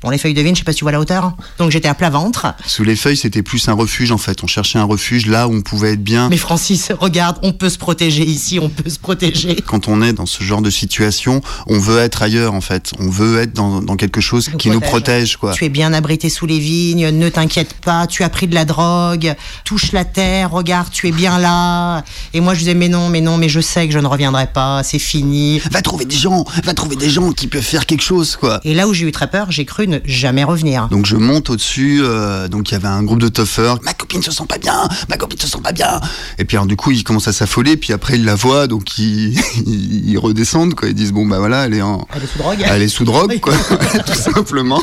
Bon, 0.01 0.09
les 0.09 0.17
feuilles 0.17 0.33
de 0.33 0.41
vigne, 0.41 0.55
je 0.55 0.59
sais 0.59 0.65
pas 0.65 0.71
si 0.71 0.79
tu 0.79 0.83
vois 0.83 0.91
la 0.91 0.99
hauteur. 0.99 1.33
Donc 1.59 1.69
j'étais 1.69 1.87
à 1.87 1.93
plat 1.93 2.09
ventre. 2.09 2.47
Sous 2.65 2.83
les 2.83 2.95
feuilles, 2.95 3.17
c'était 3.17 3.43
plus 3.43 3.67
un 3.69 3.73
refuge 3.73 4.11
en 4.11 4.17
fait. 4.17 4.43
On 4.43 4.47
cherchait 4.47 4.79
un 4.79 4.83
refuge 4.83 5.27
là 5.27 5.47
où 5.47 5.53
on 5.53 5.61
pouvait 5.61 5.93
être 5.93 6.03
bien. 6.03 6.29
Mais 6.29 6.37
Francis, 6.37 6.91
regarde, 6.99 7.37
on 7.43 7.53
peut 7.53 7.69
se 7.69 7.77
protéger 7.77 8.23
ici, 8.23 8.59
on 8.59 8.69
peut 8.69 8.89
se 8.89 8.97
protéger. 8.97 9.57
Quand 9.65 9.87
on 9.87 10.01
est 10.01 10.13
dans 10.13 10.25
ce 10.25 10.43
genre 10.43 10.61
de 10.61 10.69
situation, 10.71 11.41
on 11.67 11.77
veut 11.77 11.99
être 11.99 12.23
ailleurs 12.23 12.53
en 12.53 12.61
fait. 12.61 12.93
On 12.99 13.09
veut 13.09 13.39
être 13.39 13.53
dans, 13.53 13.81
dans 13.81 13.95
quelque 13.95 14.21
chose 14.21 14.49
qui 14.57 14.69
nous 14.69 14.79
protège 14.79 15.37
quoi. 15.37 15.53
Tu 15.53 15.65
es 15.65 15.69
bien 15.69 15.93
abrité 15.93 16.29
sous 16.29 16.47
les 16.47 16.59
vignes, 16.59 17.09
ne 17.09 17.29
t'inquiète 17.29 17.75
pas, 17.75 18.07
tu 18.07 18.23
as 18.23 18.29
pris 18.29 18.47
de 18.47 18.55
la 18.55 18.65
drogue, 18.65 19.35
touche 19.65 19.91
la 19.91 20.05
terre, 20.05 20.51
regarde, 20.51 20.89
tu 20.91 21.07
es 21.07 21.11
bien 21.11 21.37
là. 21.37 22.03
Et 22.33 22.41
moi 22.41 22.55
je 22.55 22.59
disais 22.59 22.73
mais 22.73 22.89
non, 22.89 23.09
mais 23.09 23.21
non, 23.21 23.37
mais 23.37 23.49
je 23.49 23.59
sais 23.59 23.87
que 23.87 23.93
je 23.93 23.99
ne 23.99 24.07
reviendrai 24.07 24.47
pas, 24.47 24.81
c'est 24.83 24.99
fini. 24.99 25.59
Va 25.69 25.83
trouver 25.83 26.05
des 26.05 26.17
gens, 26.17 26.43
va 26.63 26.73
trouver 26.73 26.95
des 26.95 27.09
gens 27.09 27.31
qui 27.33 27.45
peuvent 27.47 27.61
faire 27.61 27.85
quelque 27.85 28.03
chose 28.03 28.35
quoi. 28.35 28.59
Et 28.63 28.73
là 28.73 28.87
où 28.87 28.93
j'ai 28.93 29.05
eu 29.05 29.11
très 29.11 29.29
peur, 29.29 29.50
j'ai 29.51 29.65
cru 29.65 29.87
ne 29.87 29.99
jamais 30.05 30.43
revenir. 30.43 30.87
Donc 30.89 31.05
je 31.05 31.15
monte 31.15 31.49
au-dessus, 31.49 31.99
euh, 32.01 32.47
donc 32.47 32.69
il 32.69 32.73
y 32.73 32.75
avait 32.75 32.87
un 32.87 33.03
groupe 33.03 33.19
de 33.19 33.27
toffeurs. 33.27 33.79
Ma 33.83 33.93
copine 33.93 34.23
se 34.23 34.31
sent 34.31 34.45
pas 34.47 34.57
bien, 34.57 34.87
ma 35.09 35.17
copine 35.17 35.39
se 35.39 35.47
sent 35.47 35.61
pas 35.63 35.71
bien. 35.71 35.99
Et 36.37 36.45
puis 36.45 36.57
alors 36.57 36.65
du 36.65 36.75
coup 36.75 36.91
ils 36.91 37.03
commencent 37.03 37.27
à 37.27 37.33
s'affoler, 37.33 37.77
puis 37.77 37.93
après 37.93 38.15
ils 38.15 38.25
la 38.25 38.35
voient, 38.35 38.67
donc 38.67 38.97
ils, 38.97 39.39
ils 39.65 40.17
redescendent 40.17 40.75
quoi. 40.75 40.89
Ils 40.89 40.95
disent 40.95 41.11
bon 41.11 41.25
bah 41.25 41.39
voilà 41.39 41.65
elle 41.65 41.73
est 41.73 41.81
en, 41.81 42.07
Elle 42.15 42.23
est 42.23 42.27
sous 42.27 42.37
drogue. 42.39 42.65
elle 42.65 42.81
est 42.81 42.87
sous 42.87 43.05
drogue 43.05 43.39
quoi, 43.39 43.53
tout 44.05 44.13
simplement. 44.13 44.81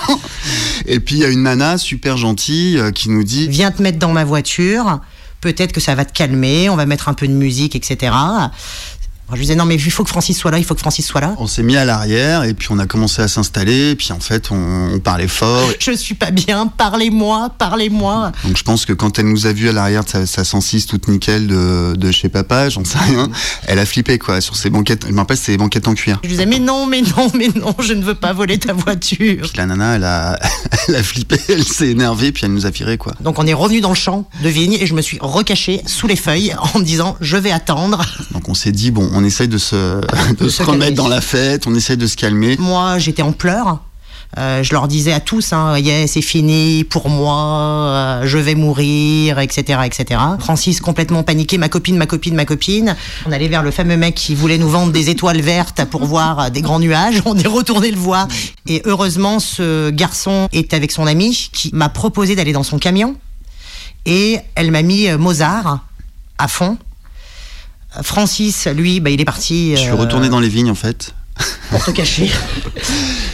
Et 0.87 1.01
puis 1.01 1.17
il 1.17 1.21
y 1.21 1.25
a 1.25 1.29
une 1.29 1.43
nana 1.43 1.79
super 1.79 2.17
gentille 2.17 2.79
euh, 2.79 2.91
qui 2.91 3.11
nous 3.11 3.25
dit 3.25 3.49
Viens 3.49 3.71
te 3.71 3.83
mettre 3.83 3.99
dans 3.99 4.13
ma 4.13 4.25
voiture, 4.25 5.01
peut-être 5.41 5.73
que 5.73 5.81
ça 5.81 5.95
va 5.95 6.05
te 6.05 6.13
calmer, 6.13 6.69
on 6.71 6.77
va 6.77 6.87
mettre 6.87 7.09
un 7.09 7.15
peu 7.15 7.27
de 7.27 7.33
musique, 7.33 7.75
etc. 7.77 8.13
Je 9.31 9.35
lui 9.37 9.43
disais 9.43 9.55
non 9.57 9.67
mais 9.67 9.75
il 9.75 9.91
faut 9.91 10.05
que 10.05 10.09
Francis 10.09 10.39
soit 10.39 10.51
là, 10.51 10.59
il 10.59 10.65
faut 10.65 10.75
que 10.75 10.81
Francis 10.81 11.07
soit 11.07 11.21
là. 11.21 11.35
On 11.39 11.47
s'est 11.47 11.63
mis 11.63 11.77
à 11.77 11.85
l'arrière 11.85 12.45
et 12.45 12.55
puis 12.55 12.69
on 12.71 12.79
a 12.79 12.87
commencé 12.87 13.21
à 13.21 13.29
s'installer. 13.29 13.91
Et 13.91 13.95
puis 13.95 14.13
en 14.13 14.21
fait, 14.21 14.51
on, 14.51 14.95
on 14.95 14.99
parlait 15.01 15.29
fort. 15.29 15.71
Je 15.79 15.93
suis 15.93 16.15
pas 16.15 16.31
bien, 16.31 16.67
parlez-moi, 16.67 17.51
parlez-moi. 17.59 18.33
Donc 18.45 18.57
je 18.57 18.63
pense 18.63 18.87
que 18.87 18.93
quand 18.93 19.19
elle 19.19 19.29
nous 19.29 19.47
a 19.47 19.53
vu 19.53 19.69
à 19.69 19.73
l'arrière 19.73 20.05
de 20.05 20.09
sa, 20.09 20.27
sa 20.27 20.45
106 20.45 20.87
toute 20.87 21.09
nickel 21.09 21.47
de, 21.47 21.95
de 21.97 22.11
chez 22.11 22.29
papa, 22.29 22.69
j'en 22.71 22.85
sais 22.85 22.99
rien, 22.99 23.29
elle 23.67 23.79
a 23.79 23.87
flippé 23.87 24.19
quoi 24.19 24.41
sur 24.41 24.57
ses 24.57 24.71
banquettes. 24.71 25.07
Je 25.07 25.13
me 25.13 25.19
rappelle, 25.19 25.37
c'est 25.37 25.53
des 25.53 25.59
banquettes 25.59 25.89
en 25.89 25.95
cuir. 25.95 26.19
Je 26.23 26.29
lui 26.29 26.35
disais 26.35 26.47
mais 26.47 26.59
non, 26.59 26.87
mais 26.87 27.03
non, 27.03 27.31
mais 27.35 27.49
non, 27.55 27.75
je 27.81 27.93
ne 27.93 28.03
veux 28.03 28.15
pas 28.15 28.33
voler 28.33 28.59
ta 28.59 28.73
voiture. 28.73 29.43
Puis 29.43 29.57
la 29.57 29.67
nana, 29.67 29.97
elle 29.97 30.05
a, 30.05 30.39
elle 30.89 30.97
a 30.97 31.03
flippé, 31.03 31.39
elle 31.49 31.65
s'est 31.65 31.89
énervée, 31.89 32.33
puis 32.33 32.45
elle 32.47 32.53
nous 32.53 32.67
a 32.67 32.71
viré 32.71 32.97
quoi. 32.97 33.13
Donc 33.21 33.39
on 33.39 33.47
est 33.47 33.55
revenu 33.55 33.81
dans 33.81 33.91
le 33.91 33.95
champ 33.95 34.29
de 34.43 34.49
vigne 34.49 34.75
et 34.81 34.87
je 34.87 34.95
me 34.95 35.03
suis 35.03 35.19
recaché 35.21 35.83
sous 35.87 36.07
les 36.07 36.17
feuilles 36.17 36.55
en 36.75 36.79
me 36.79 36.85
disant 36.85 37.17
je 37.21 37.37
vais 37.37 37.51
attendre. 37.53 38.05
Donc 38.33 38.49
on 38.49 38.55
s'est 38.55 38.73
dit 38.73 38.91
bon, 38.91 39.11
on 39.19 39.25
essaye 39.25 39.49
de 39.49 39.59
se, 39.59 39.77
de 40.39 40.45
De 40.45 40.49
se 40.49 40.59
se 40.59 40.63
remettre 40.63 40.97
dans 40.97 41.09
la 41.09 41.21
fête, 41.21 41.67
on 41.67 41.75
essaye 41.75 41.97
de 41.97 42.07
se 42.07 42.17
calmer. 42.17 42.57
Moi 42.59 42.99
j'étais 42.99 43.23
en 43.23 43.33
pleurs. 43.33 43.81
Euh, 44.37 44.63
je 44.63 44.75
leur 44.75 44.89
disais 44.89 45.15
à 45.15 45.21
tous, 45.21 45.55
hein, 45.55 45.79
yeah, 45.79 46.07
c'est 46.07 46.21
fini 46.21 46.85
pour 46.85 47.09
moi, 47.09 47.39
euh, 47.39 48.27
je 48.27 48.37
vais 48.37 48.55
mourir, 48.55 49.39
etc., 49.39 49.81
etc. 49.87 50.21
Francis 50.39 50.81
complètement 50.81 51.23
paniqué, 51.23 51.57
ma 51.57 51.71
copine, 51.71 51.97
ma 51.97 52.05
copine, 52.05 52.35
ma 52.35 52.45
copine. 52.45 52.95
On 53.27 53.33
allait 53.33 53.49
vers 53.49 53.63
le 53.63 53.71
fameux 53.71 53.97
mec 53.97 54.15
qui 54.15 54.35
voulait 54.35 54.59
nous 54.59 54.69
vendre 54.69 54.93
des 54.93 55.09
étoiles 55.09 55.41
vertes 55.41 55.87
pour 55.87 56.05
voir 56.05 56.41
euh, 56.41 56.51
des 56.51 56.61
grands 56.61 56.79
nuages. 56.79 57.23
On 57.25 57.39
est 57.39 57.47
retourné 57.47 57.91
le 57.91 57.97
voir. 57.97 58.29
Et 58.67 58.83
heureusement, 58.85 59.41
ce 59.41 59.89
garçon 59.89 60.49
est 60.53 60.75
avec 60.75 60.93
son 60.93 61.07
ami 61.07 61.49
qui 61.53 61.71
m'a 61.73 61.89
proposé 61.89 62.37
d'aller 62.37 62.53
dans 62.53 62.63
son 62.63 62.79
camion. 62.79 63.17
Et 64.05 64.39
elle 64.55 64.71
m'a 64.71 64.83
mis 64.83 65.11
Mozart 65.13 65.81
à 66.37 66.49
fond. 66.49 66.77
Francis, 68.03 68.67
lui, 68.67 69.01
bah, 69.01 69.11
il 69.11 69.21
est 69.21 69.25
parti. 69.25 69.73
Je 69.73 69.81
suis 69.81 69.91
euh, 69.91 69.95
retourné 69.95 70.29
dans 70.29 70.41
les 70.41 70.49
vignes 70.49 70.71
en 70.71 70.75
fait. 70.75 71.15
Pour 71.71 71.85
te 71.85 71.91
cacher. 71.91 72.31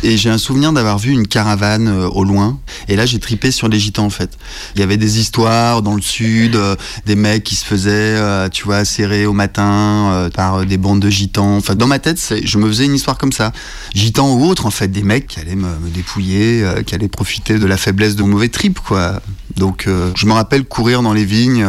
Et 0.02 0.16
j'ai 0.16 0.28
un 0.28 0.38
souvenir 0.38 0.72
d'avoir 0.72 0.98
vu 0.98 1.12
une 1.12 1.26
caravane 1.26 1.88
euh, 1.88 2.08
au 2.08 2.24
loin. 2.24 2.58
Et 2.88 2.96
là, 2.96 3.06
j'ai 3.06 3.18
tripé 3.18 3.50
sur 3.50 3.68
les 3.68 3.78
gitans, 3.78 4.04
en 4.04 4.10
fait. 4.10 4.36
Il 4.74 4.80
y 4.80 4.82
avait 4.82 4.96
des 4.96 5.18
histoires 5.18 5.82
dans 5.82 5.94
le 5.94 6.02
sud, 6.02 6.56
euh, 6.56 6.76
des 7.06 7.14
mecs 7.16 7.44
qui 7.44 7.54
se 7.54 7.64
faisaient, 7.64 7.90
euh, 7.90 8.48
tu 8.48 8.64
vois, 8.64 8.84
serrer 8.84 9.24
au 9.24 9.32
matin 9.32 10.28
par 10.34 10.66
des 10.66 10.76
bandes 10.76 11.00
de 11.00 11.08
gitans. 11.08 11.56
Enfin, 11.56 11.74
dans 11.74 11.86
ma 11.86 11.98
tête, 11.98 12.34
je 12.44 12.58
me 12.58 12.66
faisais 12.66 12.84
une 12.84 12.94
histoire 12.94 13.18
comme 13.18 13.32
ça. 13.32 13.52
Gitans 13.94 14.34
ou 14.34 14.44
autres, 14.44 14.66
en 14.66 14.70
fait, 14.70 14.88
des 14.88 15.02
mecs 15.02 15.26
qui 15.26 15.40
allaient 15.40 15.54
me, 15.54 15.68
me 15.78 15.88
dépouiller, 15.88 16.64
qui 16.86 16.94
allaient 16.94 17.08
profiter 17.08 17.58
de 17.58 17.66
la 17.66 17.76
faiblesse 17.76 18.16
de 18.16 18.22
mon 18.22 18.28
mauvais 18.28 18.48
trip, 18.48 18.80
quoi. 18.80 19.22
Donc, 19.56 19.86
je 19.86 20.26
me 20.26 20.32
rappelle 20.32 20.64
courir 20.64 21.02
dans 21.02 21.12
les 21.12 21.24
vignes. 21.24 21.66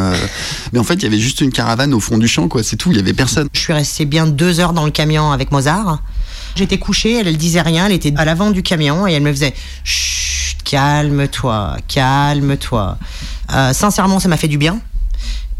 mais 0.73 0.79
en 0.79 0.83
fait, 0.83 0.95
il 0.95 1.03
y 1.03 1.05
avait 1.07 1.19
juste 1.19 1.41
une 1.41 1.51
caravane 1.51 1.93
au 1.93 1.99
fond 1.99 2.17
du 2.17 2.27
champ, 2.27 2.47
quoi. 2.47 2.63
C'est 2.63 2.75
tout, 2.75 2.91
il 2.91 2.97
y 2.97 2.99
avait 2.99 3.13
personne. 3.13 3.47
Je 3.53 3.59
suis 3.59 3.73
resté 3.73 4.05
bien 4.05 4.25
deux 4.25 4.59
heures 4.59 4.73
dans 4.73 4.85
le 4.85 4.91
camion 4.91 5.31
avec 5.31 5.51
Mozart. 5.51 6.01
J'étais 6.55 6.77
couchée, 6.77 7.19
elle, 7.19 7.27
elle 7.27 7.37
disait 7.37 7.61
rien, 7.61 7.87
elle 7.87 7.91
était 7.91 8.13
à 8.15 8.25
l'avant 8.25 8.51
du 8.51 8.63
camion 8.63 9.07
et 9.07 9.13
elle 9.13 9.23
me 9.23 9.31
faisait 9.31 9.53
Chut, 9.83 10.57
calme-toi, 10.63 11.77
calme-toi. 11.87 12.97
Euh, 13.53 13.73
sincèrement, 13.73 14.19
ça 14.19 14.27
m'a 14.29 14.37
fait 14.37 14.47
du 14.47 14.57
bien. 14.57 14.79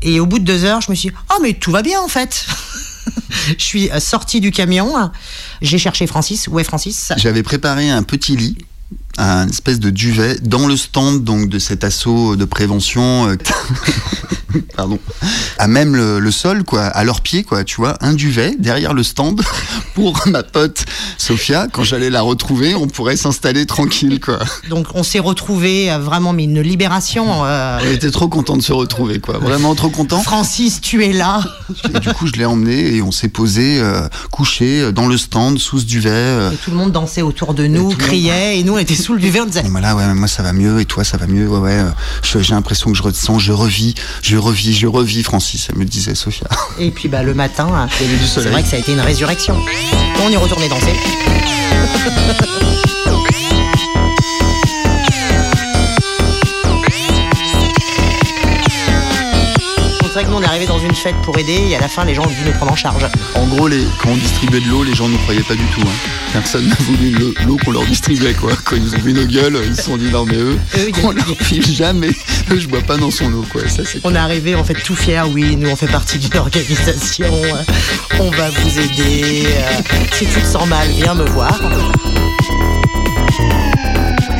Et 0.02 0.20
au 0.20 0.26
bout 0.26 0.40
de 0.40 0.46
deux 0.46 0.64
heures, 0.64 0.82
je 0.82 0.92
me 0.92 0.96
suis 0.96 1.10
dit, 1.10 1.16
oh, 1.32 1.40
mais 1.42 1.54
tout 1.54 1.72
va 1.72 1.82
bien 1.82 2.00
en 2.00 2.08
fait. 2.08 2.46
je 3.58 3.64
suis 3.64 3.90
euh, 3.92 4.00
sortie 4.00 4.40
du 4.40 4.52
camion, 4.52 5.12
j'ai 5.62 5.78
cherché 5.78 6.08
Francis. 6.08 6.48
Où 6.48 6.60
est 6.60 6.64
Francis? 6.64 7.12
J'avais 7.18 7.44
préparé 7.44 7.90
un 7.90 8.04
petit 8.04 8.36
lit 8.38 8.58
un 9.18 9.48
espèce 9.48 9.80
de 9.80 9.90
duvet 9.90 10.38
dans 10.42 10.68
le 10.68 10.76
stand 10.78 11.24
donc 11.24 11.50
de 11.50 11.60
cet 11.60 11.84
assaut 11.84 12.36
de 12.36 12.46
prévention. 12.46 13.30
euh, 13.30 13.36
Pardon. 14.78 15.00
À 15.58 15.68
même 15.68 15.96
le, 15.96 16.20
le 16.20 16.32
sol, 16.32 16.64
quoi, 16.64 16.84
à 16.86 17.04
leurs 17.04 17.20
pieds, 17.22 17.44
quoi, 17.44 17.64
tu 17.66 17.76
vois, 17.78 17.98
un 18.02 18.14
duvet 18.14 18.56
derrière 18.58 18.94
le 18.94 19.04
stand 19.04 19.42
pour 19.96 20.22
ma 20.28 20.44
pote 20.44 20.86
Sophia. 21.18 21.68
Quand 21.72 21.84
j'allais 21.84 22.10
la 22.10 22.22
retrouver, 22.22 22.74
on 22.74 22.88
pourrait 22.88 23.18
s'installer 23.18 23.66
tranquille, 23.66 24.20
quoi. 24.22 24.40
Donc 24.70 24.88
on 24.94 25.04
s'est 25.04 25.20
retrouvés 25.20 25.92
euh, 25.92 25.98
vraiment, 26.00 26.32
mais 26.32 26.46
une 26.46 26.62
libération. 26.62 27.44
euh, 27.46 27.80
On 27.86 27.92
était 27.92 28.12
trop 28.12 28.28
content 28.30 28.56
de 28.56 28.62
se 28.62 28.72
retrouver, 28.72 29.20
quoi. 29.20 29.40
Vraiment 29.40 29.76
trop 29.76 29.90
content. 29.90 30.22
Francis, 30.22 30.80
tu 30.80 31.04
es 31.04 31.12
là. 31.12 31.42
Et 31.94 32.00
du 32.00 32.14
coup, 32.14 32.28
je 32.28 32.34
l'ai 32.34 32.46
emmené 32.46 32.96
et 32.96 33.02
on 33.02 33.12
s'est 33.12 33.28
posé, 33.28 33.80
euh, 33.80 34.08
couché 34.32 34.92
dans 34.94 35.08
le 35.08 35.18
stand, 35.18 35.58
sous 35.60 35.80
ce 35.80 35.86
duvet. 35.86 36.50
Et 36.54 36.56
tout 36.64 36.72
le 36.72 36.78
monde 36.78 36.92
dansait 36.94 37.22
autour 37.22 37.54
de 37.54 37.68
nous, 37.68 37.90
criait, 37.90 38.60
et 38.60 38.64
nous 38.64 38.74
on 38.74 38.78
était 38.78 38.96
sous 39.06 39.14
le 39.14 39.20
duvet, 39.20 39.40
on 39.40 39.46
disait 39.46 39.62
Bon, 39.62 39.70
bah 39.70 39.82
là, 39.82 39.96
ouais, 39.96 40.14
moi 40.16 40.28
ça 40.28 40.42
va 40.42 40.52
mieux, 40.52 40.82
et 40.82 40.86
toi 40.86 41.04
ça 41.04 41.18
va 41.18 41.28
mieux, 41.28 41.48
ouais, 41.48 41.60
ouais. 41.60 41.84
J'ai 42.24 42.56
l'impression 42.56 42.90
que 42.90 42.98
je 42.98 43.04
ressens, 43.04 43.38
je 43.38 43.52
revis, 43.52 43.94
je 44.24 44.36
revis, 44.36 44.74
je 44.74 44.88
revis, 44.88 45.22
Francis, 45.22 45.68
elle 45.70 45.78
me 45.78 45.86
disait 45.86 46.16
Sophia. 46.16 46.48
Et 46.80 46.90
puis 46.90 47.08
bah, 47.08 47.22
le 47.22 47.36
matin, 47.36 47.70
hein, 47.72 47.88
c'est 48.26 48.50
vrai 48.50 48.64
que 48.64 48.68
ça 48.68 48.78
a 48.78 48.80
été 48.80 48.94
une 48.94 49.02
résurrection. 49.02 49.60
On 50.24 50.32
est 50.32 50.38
retourné 50.38 50.68
danser. 50.70 50.94
arrivé 60.56 60.68
dans 60.68 60.80
une 60.80 60.96
fête 60.96 61.16
pour 61.24 61.38
aider 61.38 61.60
et 61.70 61.76
à 61.76 61.82
la 61.82 61.90
fin 61.90 62.06
les 62.06 62.16
gens 62.16 62.24
ont 62.24 62.28
dû 62.28 62.36
nous 62.46 62.52
prendre 62.54 62.72
en 62.72 62.76
charge. 62.78 63.06
En 63.34 63.46
gros, 63.48 63.68
les, 63.68 63.84
quand 64.02 64.10
on 64.12 64.16
distribuait 64.16 64.62
de 64.62 64.70
l'eau, 64.70 64.84
les 64.84 64.94
gens 64.96 65.08
ne 65.08 65.14
nous 65.14 65.18
croyaient 65.20 65.42
pas 65.42 65.54
du 65.56 65.66
tout. 65.74 65.82
hein. 65.82 66.10
Personne 66.32 66.68
n'a 66.70 66.76
voulu 66.80 67.12
l'eau- 67.46 67.58
qu'on 67.64 67.72
leur 67.72 67.84
distribuait, 67.86 68.34
quoi. 68.34 68.52
Quand 68.64 68.78
ils 68.78 68.96
ont 68.96 69.00
vu 69.00 69.12
nos 69.12 69.26
gueules, 69.26 69.60
ils 69.68 69.76
se 69.76 69.84
sont 69.84 69.98
dit 69.98 70.10
non, 70.12 70.24
mais 70.26 70.36
eux, 70.38 70.58
on 71.04 71.12
leur 71.12 71.26
file 71.42 71.66
jamais. 71.66 72.10
Eux, 72.52 72.60
je 72.60 72.68
bois 72.68 72.80
pas 72.82 72.96
dans 72.96 73.12
son 73.12 73.32
eau, 73.34 73.44
quoi. 73.52 73.68
Ça, 73.68 73.84
On 74.06 74.16
est 74.16 74.18
arrivé 74.18 74.56
en 74.56 74.64
fait 74.64 74.76
tout 74.76 74.96
fiers, 74.96 75.24
oui, 75.34 75.58
nous 75.58 75.70
on 75.70 75.76
fait 75.76 75.88
partie 75.88 76.20
d'une 76.20 76.38
organisation, 76.38 77.26
euh, 77.34 77.64
on 78.22 78.32
va 78.32 78.50
vous 78.50 78.80
aider, 78.80 79.48
euh, 79.48 79.82
si 80.14 80.26
tu 80.26 80.40
te 80.40 80.46
sens 80.48 80.68
mal, 80.68 80.88
viens 80.90 81.16
me 81.16 81.26
voir. 81.32 81.60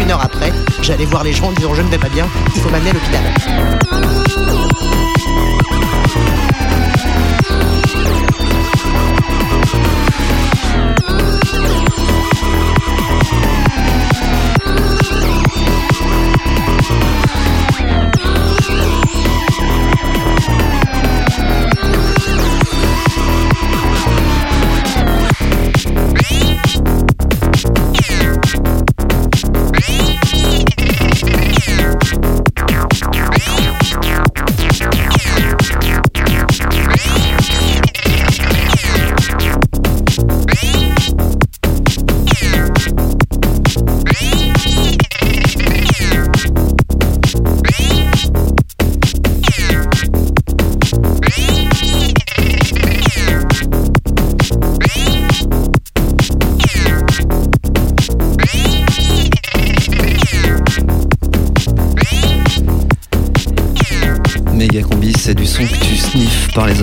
Une 0.02 0.12
heure 0.12 0.22
après, 0.24 0.54
j'allais 0.82 1.06
voir 1.06 1.24
les 1.26 1.34
gens 1.34 1.48
en 1.48 1.52
disant 1.52 1.74
je 1.74 1.82
ne 1.82 1.90
vais 1.90 1.98
pas 1.98 2.10
bien, 2.10 2.28
il 2.56 2.62
faut 2.62 2.70
m'amener 2.70 2.92
à 2.92 2.94
l'hôpital. 2.94 4.25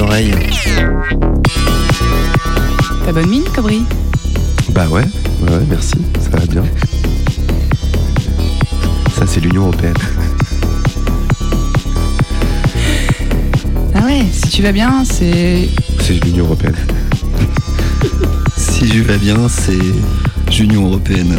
Oreilles. 0.03 0.35
T'as 3.05 3.13
bonne 3.13 3.29
mine, 3.29 3.45
Cobry 3.55 3.85
Bah 4.71 4.87
ouais, 4.89 5.03
ouais, 5.43 5.51
ouais, 5.51 5.67
merci, 5.69 5.97
ça 6.21 6.37
va 6.37 6.47
bien. 6.47 6.65
Ça, 9.17 9.27
c'est 9.27 9.41
l'Union 9.41 9.63
Européenne. 9.63 9.95
Ah 13.95 14.05
ouais, 14.05 14.25
si 14.33 14.51
tu 14.51 14.63
vas 14.63 14.73
bien, 14.73 15.05
c'est. 15.05 15.69
C'est 16.01 16.25
l'Union 16.25 16.45
Européenne. 16.45 16.77
Si 18.57 18.89
je 18.89 19.03
vais 19.03 19.19
bien, 19.19 19.49
c'est 19.49 19.79
Union 20.61 20.87
Européenne. 20.87 21.39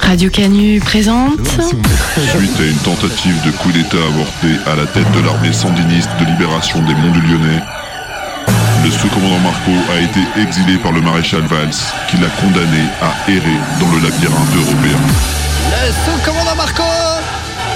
Radio 0.00 0.30
Canu 0.30 0.80
présente. 0.80 1.46
Suite 1.46 2.60
à 2.60 2.64
une 2.64 2.76
tentative 2.78 3.36
de 3.44 3.50
coup 3.52 3.70
d'État 3.72 3.96
avorté 3.96 4.48
à 4.66 4.76
la 4.76 4.86
tête 4.86 5.10
de 5.12 5.20
l'armée 5.24 5.52
sandiniste 5.52 6.10
de 6.20 6.24
libération 6.26 6.80
des 6.84 6.94
Monts 6.94 7.12
du 7.12 7.20
Lyonnais, 7.20 7.60
le 8.84 8.90
sous-commandant 8.90 9.38
Marco 9.40 9.70
a 9.92 10.00
été 10.00 10.20
exilé 10.40 10.78
par 10.78 10.92
le 10.92 11.00
maréchal 11.00 11.42
Valls, 11.42 11.74
qui 12.08 12.16
l'a 12.16 12.28
condamné 12.40 12.82
à 13.02 13.30
errer 13.30 13.58
dans 13.78 13.88
le 13.90 13.98
labyrinthe 13.98 14.56
européen. 14.56 14.98
Le 15.70 15.92
sous-commandant 15.92 16.54
Marco 16.56 16.82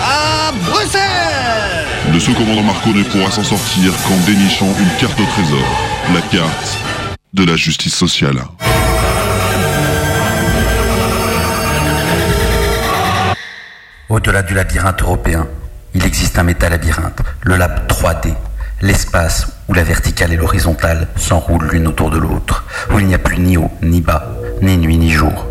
à 0.02 0.52
Bruxelles 0.52 1.86
Le 2.12 2.18
sous-commandant 2.18 2.62
Marco 2.62 2.90
ne 2.90 3.02
pourra 3.02 3.30
s'en 3.30 3.42
sortir 3.42 3.92
qu'en 4.06 4.16
dénichant 4.26 4.68
une 4.78 4.96
carte 4.98 5.18
au 5.20 5.24
trésor, 5.24 5.64
la 6.14 6.20
carte 6.22 6.78
de 7.32 7.44
la 7.44 7.56
justice 7.56 7.94
sociale. 7.94 8.38
Au-delà 14.08 14.42
du 14.42 14.54
labyrinthe 14.54 15.02
européen, 15.02 15.46
il 15.94 16.04
existe 16.04 16.38
un 16.38 16.44
métalabyrinthe, 16.44 17.20
le 17.42 17.56
lab 17.56 17.88
3D, 17.88 18.34
l'espace 18.84 19.46
où 19.68 19.72
la 19.72 19.82
verticale 19.82 20.34
et 20.34 20.36
l'horizontale 20.36 21.08
s'enroulent 21.16 21.70
l'une 21.72 21.88
autour 21.88 22.10
de 22.10 22.18
l'autre, 22.18 22.66
où 22.92 22.98
il 22.98 23.06
n'y 23.06 23.14
a 23.14 23.18
plus 23.18 23.38
ni 23.38 23.56
haut, 23.56 23.70
ni 23.80 24.02
bas, 24.02 24.36
ni 24.60 24.76
nuit, 24.76 24.98
ni 24.98 25.10
jour. 25.10 25.46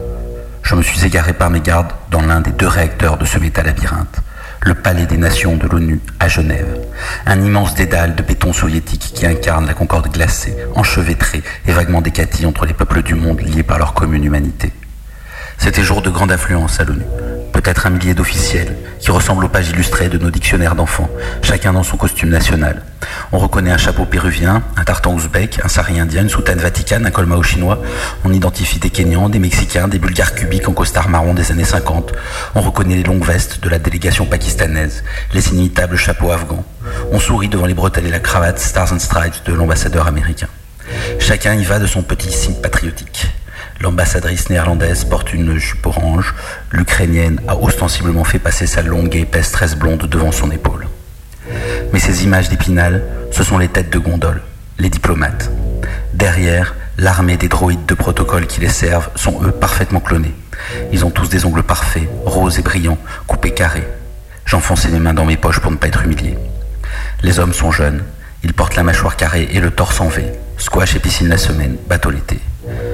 Je 0.62 0.76
me 0.76 0.84
suis 0.84 1.04
égaré 1.04 1.34
par 1.34 1.50
mes 1.50 1.60
gardes 1.60 1.92
dans 2.12 2.22
l'un 2.22 2.42
des 2.42 2.52
deux 2.52 2.68
réacteurs 2.68 3.18
de 3.18 3.26
ce 3.26 3.40
métalabyrinthe, 3.40 4.22
le 4.62 4.76
Palais 4.76 5.08
des 5.08 5.18
Nations 5.18 5.58
de 5.58 5.68
l'ONU 5.68 6.00
à 6.20 6.28
Genève, 6.28 6.78
un 7.26 7.42
immense 7.42 7.74
dédale 7.74 8.14
de 8.14 8.22
béton 8.22 8.54
soviétique 8.54 9.12
qui 9.16 9.26
incarne 9.26 9.66
la 9.66 9.74
concorde 9.74 10.14
glacée, 10.14 10.56
enchevêtrée 10.76 11.42
et 11.66 11.72
vaguement 11.72 12.02
décatie 12.02 12.46
entre 12.46 12.68
les 12.68 12.76
peuples 12.76 13.02
du 13.02 13.16
monde 13.16 13.42
liés 13.42 13.64
par 13.64 13.80
leur 13.80 13.96
commune 13.96 14.24
humanité. 14.24 14.72
C'était 15.58 15.82
jour 15.82 16.04
de 16.04 16.12
grande 16.12 16.32
affluence 16.32 16.80
à 16.80 16.84
l'ONU. 16.84 17.06
Peut-être 17.64 17.88
un 17.88 17.92
millier 17.92 18.14
d'officiels, 18.14 18.76
qui 19.00 19.10
ressemblent 19.10 19.46
aux 19.46 19.50
pages 19.50 19.70
illustrées 19.70 20.10
de 20.10 20.18
nos 20.18 20.30
dictionnaires 20.30 20.76
d'enfants, 20.76 21.10
chacun 21.42 21.72
dans 21.72 21.84
son 21.84 21.96
costume 21.96 22.30
national. 22.30 22.84
On 23.32 23.38
reconnaît 23.38 23.72
un 23.72 23.78
chapeau 23.78 24.04
péruvien, 24.04 24.64
un 24.76 24.84
tartan 24.84 25.14
ouzbek, 25.14 25.62
un 25.64 25.70
sari 25.70 25.98
indien, 25.98 26.24
une 26.24 26.30
soutane 26.30 26.60
vaticane, 26.60 27.06
un 27.06 27.12
colmao 27.12 27.42
chinois. 27.42 27.82
On 28.26 28.34
identifie 28.34 28.80
des 28.80 28.90
Kenyans, 28.90 29.30
des 29.30 29.40
Mexicains, 29.40 29.88
des 29.88 29.98
Bulgares 29.98 30.36
cubiques 30.36 30.68
en 30.68 30.74
costard 30.74 31.08
marron 31.08 31.34
des 31.34 31.54
années 31.54 31.64
50. 31.64 32.12
On 32.56 32.60
reconnaît 32.60 32.98
les 32.98 33.04
longues 33.04 33.24
vestes 33.24 33.62
de 33.62 33.70
la 33.70 33.80
délégation 33.80 34.26
pakistanaise, 34.26 35.06
les 35.34 35.48
inimitables 35.54 35.96
chapeaux 35.96 36.32
afghans. 36.32 36.66
On 37.14 37.20
sourit 37.20 37.48
devant 37.48 37.66
les 37.66 37.74
bretelles 37.74 38.08
et 38.08 38.12
la 38.12 38.20
cravate 38.20 38.60
Stars 38.60 38.92
and 38.92 39.00
Stripes 39.00 39.46
de 39.46 39.54
l'ambassadeur 39.54 40.06
américain. 40.06 40.50
Chacun 41.18 41.54
y 41.54 41.64
va 41.64 41.80
de 41.80 41.88
son 41.88 42.02
petit 42.02 42.30
signe 42.30 42.56
patriotique. 42.56 43.28
L'ambassadrice 43.82 44.50
néerlandaise 44.50 45.04
porte 45.06 45.34
une 45.34 45.58
jupe 45.58 45.86
orange. 45.86 46.34
L'ukrainienne 46.72 47.42
a 47.48 47.58
ostensiblement 47.58 48.24
fait 48.24 48.40
passer 48.40 48.68
sa 48.68 48.82
longue 48.82 49.16
et 49.16 49.22
épaisse 49.22 49.52
tresse 49.52 49.76
blonde 49.76 50.08
devant 50.08 50.32
son 50.32 50.52
épaule. 50.52 50.88
Mais 51.92 52.00
ces 52.00 52.24
images 52.24 52.50
d'épinal, 52.50 53.04
ce 53.32 53.44
sont 53.44 53.58
les 53.58 53.68
têtes 53.68 53.92
de 53.92 54.00
gondole, 54.00 54.42
les 54.80 54.90
diplomates. 54.90 55.52
Derrière, 56.14 56.76
l'armée 56.98 57.38
des 57.38 57.50
droïdes 57.50 57.86
de 57.86 57.94
protocole 57.94 58.48
qui 58.48 58.62
les 58.62 58.70
servent 58.70 59.10
sont 59.16 59.44
eux 59.44 59.52
parfaitement 59.52 60.00
clonés. 60.00 60.34
Ils 60.92 61.06
ont 61.06 61.12
tous 61.12 61.30
des 61.30 61.46
ongles 61.46 61.64
parfaits, 61.64 62.08
roses 62.26 62.60
et 62.60 62.62
brillants, 62.62 63.00
coupés 63.28 63.54
carrés. 63.54 63.88
J'enfonçais 64.46 64.90
mes 64.90 65.00
mains 65.00 65.14
dans 65.14 65.26
mes 65.26 65.38
poches 65.38 65.60
pour 65.60 65.72
ne 65.72 65.78
pas 65.78 65.88
être 65.88 66.04
humilié. 66.04 66.38
Les 67.22 67.40
hommes 67.40 67.54
sont 67.54 67.72
jeunes, 67.72 68.04
ils 68.44 68.54
portent 68.54 68.76
la 68.76 68.84
mâchoire 68.84 69.16
carrée 69.16 69.50
et 69.52 69.60
le 69.60 69.72
torse 69.72 70.02
en 70.02 70.08
V. 70.08 70.26
Squash 70.58 70.96
et 70.96 71.00
piscine 71.00 71.30
la 71.30 71.38
semaine, 71.38 71.78
bateau 71.88 72.10
l'été. 72.10 72.40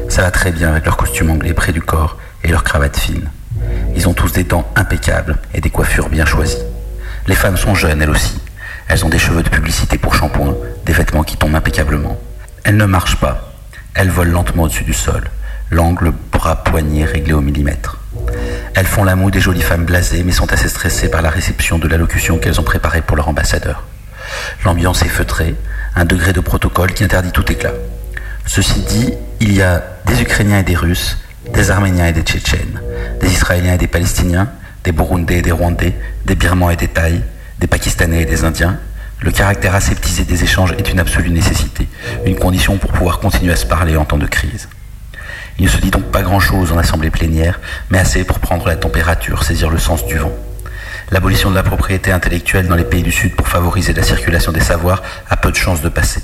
Ça 0.09 0.23
va 0.23 0.31
très 0.31 0.51
bien 0.51 0.69
avec 0.69 0.85
leur 0.85 0.97
costume 0.97 1.29
anglais 1.29 1.53
près 1.53 1.71
du 1.71 1.81
corps 1.81 2.17
et 2.43 2.47
leur 2.47 2.63
cravate 2.63 2.97
fine. 2.97 3.29
Ils 3.95 4.07
ont 4.07 4.13
tous 4.13 4.31
des 4.31 4.43
dents 4.43 4.69
impeccables 4.75 5.37
et 5.53 5.61
des 5.61 5.69
coiffures 5.69 6.09
bien 6.09 6.25
choisies. 6.25 6.63
Les 7.27 7.35
femmes 7.35 7.57
sont 7.57 7.75
jeunes, 7.75 8.01
elles 8.01 8.09
aussi. 8.09 8.39
Elles 8.87 9.05
ont 9.05 9.09
des 9.09 9.19
cheveux 9.19 9.43
de 9.43 9.49
publicité 9.49 9.97
pour 9.97 10.15
shampoing, 10.15 10.55
des 10.85 10.93
vêtements 10.93 11.23
qui 11.23 11.37
tombent 11.37 11.55
impeccablement. 11.55 12.19
Elles 12.63 12.77
ne 12.77 12.85
marchent 12.85 13.19
pas. 13.19 13.53
Elles 13.93 14.09
volent 14.09 14.31
lentement 14.31 14.63
au-dessus 14.63 14.83
du 14.83 14.93
sol, 14.93 15.23
l'angle 15.69 16.11
bras-poignet 16.31 17.05
réglé 17.05 17.33
au 17.33 17.41
millimètre. 17.41 17.99
Elles 18.73 18.85
font 18.85 19.03
la 19.03 19.15
moue 19.15 19.31
des 19.31 19.41
jolies 19.41 19.61
femmes 19.61 19.85
blasées, 19.85 20.23
mais 20.23 20.31
sont 20.31 20.51
assez 20.51 20.69
stressées 20.69 21.09
par 21.09 21.21
la 21.21 21.29
réception 21.29 21.79
de 21.79 21.87
l'allocution 21.87 22.37
qu'elles 22.37 22.59
ont 22.59 22.63
préparée 22.63 23.01
pour 23.01 23.17
leur 23.17 23.27
ambassadeur. 23.27 23.83
L'ambiance 24.63 25.01
est 25.03 25.09
feutrée, 25.09 25.55
un 25.95 26.05
degré 26.05 26.33
de 26.33 26.39
protocole 26.39 26.93
qui 26.93 27.03
interdit 27.03 27.31
tout 27.31 27.51
éclat. 27.51 27.73
Ceci 28.45 28.81
dit, 28.81 29.13
il 29.39 29.53
y 29.53 29.61
a 29.61 29.83
des 30.05 30.21
Ukrainiens 30.21 30.59
et 30.59 30.63
des 30.63 30.75
Russes, 30.75 31.17
des 31.53 31.71
Arméniens 31.71 32.07
et 32.07 32.13
des 32.13 32.21
Tchétchènes, 32.21 32.81
des 33.21 33.31
Israéliens 33.31 33.75
et 33.75 33.77
des 33.77 33.87
Palestiniens, 33.87 34.49
des 34.83 34.91
Burundais 34.91 35.37
et 35.37 35.41
des 35.41 35.51
Rwandais, 35.51 35.95
des 36.25 36.35
Birmans 36.35 36.69
et 36.69 36.75
des 36.75 36.87
Thaïs, 36.87 37.21
des 37.59 37.67
Pakistanais 37.67 38.23
et 38.23 38.25
des 38.25 38.43
Indiens. 38.43 38.79
Le 39.21 39.31
caractère 39.31 39.75
aseptisé 39.75 40.23
des 40.23 40.43
échanges 40.43 40.73
est 40.77 40.89
une 40.89 40.99
absolue 40.99 41.29
nécessité, 41.29 41.87
une 42.25 42.37
condition 42.37 42.77
pour 42.77 42.91
pouvoir 42.91 43.19
continuer 43.19 43.53
à 43.53 43.57
se 43.57 43.65
parler 43.65 43.97
en 43.97 44.05
temps 44.05 44.17
de 44.17 44.27
crise. 44.27 44.69
Il 45.57 45.65
ne 45.65 45.69
se 45.69 45.77
dit 45.77 45.91
donc 45.91 46.05
pas 46.05 46.21
grand-chose 46.21 46.71
en 46.71 46.77
assemblée 46.77 47.09
plénière, 47.09 47.59
mais 47.89 47.99
assez 47.99 48.23
pour 48.23 48.39
prendre 48.39 48.65
la 48.67 48.77
température, 48.77 49.43
saisir 49.43 49.69
le 49.69 49.77
sens 49.77 50.05
du 50.05 50.17
vent. 50.17 50.31
L'abolition 51.11 51.49
de 51.49 51.55
la 51.55 51.63
propriété 51.63 52.11
intellectuelle 52.11 52.67
dans 52.67 52.75
les 52.75 52.85
pays 52.85 53.03
du 53.03 53.11
Sud 53.11 53.35
pour 53.35 53.47
favoriser 53.47 53.93
la 53.93 54.03
circulation 54.03 54.51
des 54.53 54.61
savoirs 54.61 55.03
a 55.29 55.35
peu 55.35 55.51
de 55.51 55.57
chances 55.57 55.81
de 55.81 55.89
passer. 55.89 56.21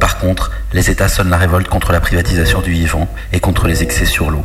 Par 0.00 0.18
contre, 0.18 0.50
les 0.72 0.90
États 0.90 1.08
sonnent 1.08 1.30
la 1.30 1.36
révolte 1.36 1.68
contre 1.68 1.92
la 1.92 2.00
privatisation 2.00 2.60
du 2.60 2.72
vivant 2.72 3.08
et 3.32 3.40
contre 3.40 3.66
les 3.66 3.82
excès 3.82 4.06
sur 4.06 4.30
l'eau. 4.30 4.44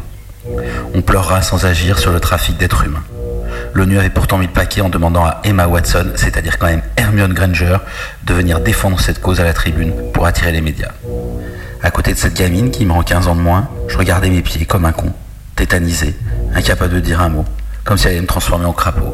On 0.94 1.02
pleurera 1.02 1.42
sans 1.42 1.66
agir 1.66 2.00
sur 2.00 2.12
le 2.12 2.20
trafic 2.20 2.58
d'êtres 2.58 2.86
humains. 2.86 3.04
L'ONU 3.74 4.00
avait 4.00 4.10
pourtant 4.10 4.38
mis 4.38 4.48
le 4.48 4.52
paquet 4.52 4.82
en 4.82 4.90
demandant 4.90 5.26
à 5.26 5.42
Emma 5.44 5.68
Watson, 5.68 6.12
c'est-à-dire 6.16 6.58
quand 6.58 6.68
même 6.68 6.82
Hermione 6.98 7.34
Granger, 7.34 7.78
de 8.26 8.34
venir 8.34 8.60
défendre 8.60 9.00
cette 9.00 9.22
cause 9.22 9.40
à 9.40 9.44
la 9.44 9.54
tribune 9.54 9.94
pour 10.14 10.26
attirer 10.26 10.52
les 10.52 10.62
médias. 10.62 10.92
À 11.82 11.92
côté 11.92 12.14
de 12.14 12.18
cette 12.18 12.36
gamine 12.36 12.72
qui 12.72 12.86
me 12.86 12.92
rend 12.92 13.04
15 13.04 13.28
ans 13.28 13.36
de 13.36 13.42
moins, 13.42 13.70
je 13.88 13.98
regardais 13.98 14.30
mes 14.30 14.42
pieds 14.42 14.66
comme 14.66 14.86
un 14.86 14.92
con, 14.92 15.14
tétanisé, 15.56 16.16
incapable 16.56 16.96
de 16.96 17.00
dire 17.00 17.22
un 17.22 17.30
mot, 17.30 17.46
comme 17.84 17.98
si 17.98 18.08
elle 18.08 18.14
allait 18.14 18.22
me 18.22 18.28
transformer 18.28 18.66
en 18.66 18.74
crapaud. 18.74 19.14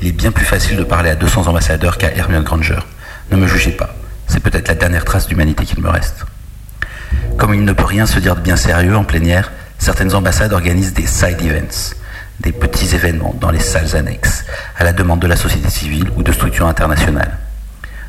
Il 0.00 0.08
est 0.08 0.12
bien 0.12 0.32
plus 0.32 0.44
facile 0.44 0.76
de 0.76 0.84
parler 0.84 1.10
à 1.10 1.14
200 1.14 1.46
ambassadeurs 1.46 1.96
qu'à 1.96 2.14
Hermione 2.14 2.42
Granger. 2.42 2.80
Ne 3.30 3.36
me 3.36 3.46
jugez 3.46 3.70
pas, 3.70 3.94
c'est 4.32 4.40
peut-être 4.40 4.68
la 4.68 4.74
dernière 4.74 5.04
trace 5.04 5.26
d'humanité 5.26 5.66
qu'il 5.66 5.82
me 5.82 5.90
reste. 5.90 6.24
Comme 7.36 7.52
il 7.52 7.64
ne 7.64 7.72
peut 7.72 7.84
rien 7.84 8.06
se 8.06 8.18
dire 8.18 8.34
de 8.34 8.40
bien 8.40 8.56
sérieux 8.56 8.96
en 8.96 9.04
plénière, 9.04 9.52
certaines 9.78 10.14
ambassades 10.14 10.54
organisent 10.54 10.94
des 10.94 11.06
side 11.06 11.42
events, 11.42 11.94
des 12.40 12.52
petits 12.52 12.94
événements 12.94 13.34
dans 13.38 13.50
les 13.50 13.60
salles 13.60 13.94
annexes, 13.94 14.46
à 14.78 14.84
la 14.84 14.94
demande 14.94 15.20
de 15.20 15.26
la 15.26 15.36
société 15.36 15.68
civile 15.68 16.10
ou 16.16 16.22
de 16.22 16.32
structures 16.32 16.66
internationales. 16.66 17.36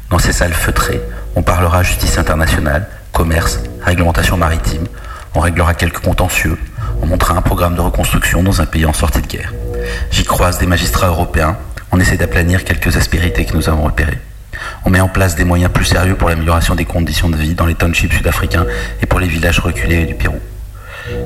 Dans 0.10 0.18
ces 0.18 0.32
salles 0.32 0.54
feutrées, 0.54 1.02
on 1.36 1.44
parlera 1.44 1.84
justice 1.84 2.18
internationale, 2.18 2.88
commerce, 3.12 3.60
réglementation 3.82 4.38
maritime, 4.38 4.86
on 5.36 5.42
réglera 5.42 5.74
quelques 5.74 6.00
contentieux, 6.00 6.58
on 7.02 7.06
montrera 7.06 7.38
un 7.38 7.42
programme 7.42 7.76
de 7.76 7.82
reconstruction 7.82 8.44
dans 8.44 8.62
un 8.62 8.66
pays 8.66 8.86
en 8.86 8.94
sortie 8.94 9.22
de 9.22 9.28
guerre. 9.28 9.54
J'y 10.10 10.24
croise 10.24 10.58
des 10.58 10.68
magistrats 10.68 11.08
européens, 11.08 11.58
on 11.92 12.00
essaie 12.00 12.18
d'aplanir 12.18 12.64
quelques 12.64 12.96
aspérités 12.96 13.44
que 13.44 13.58
nous 13.58 13.68
avons 13.68 13.84
repérées. 13.84 14.20
On 14.86 14.90
met 14.90 15.00
en 15.00 15.08
place 15.08 15.36
des 15.36 15.44
moyens 15.44 15.72
plus 15.72 15.86
sérieux 15.86 16.16
pour 16.16 16.30
l'amélioration 16.30 16.76
des 16.76 16.86
conditions 16.86 17.30
de 17.30 17.38
vie 17.38 17.56
dans 17.56 17.66
les 17.66 17.76
townships 17.76 18.14
sud-africains 18.14 18.66
et 19.02 19.06
pour 19.06 19.20
les 19.20 19.28
villages 19.28 19.60
reculés 19.60 20.06
du 20.06 20.16
Pérou. 20.16 20.40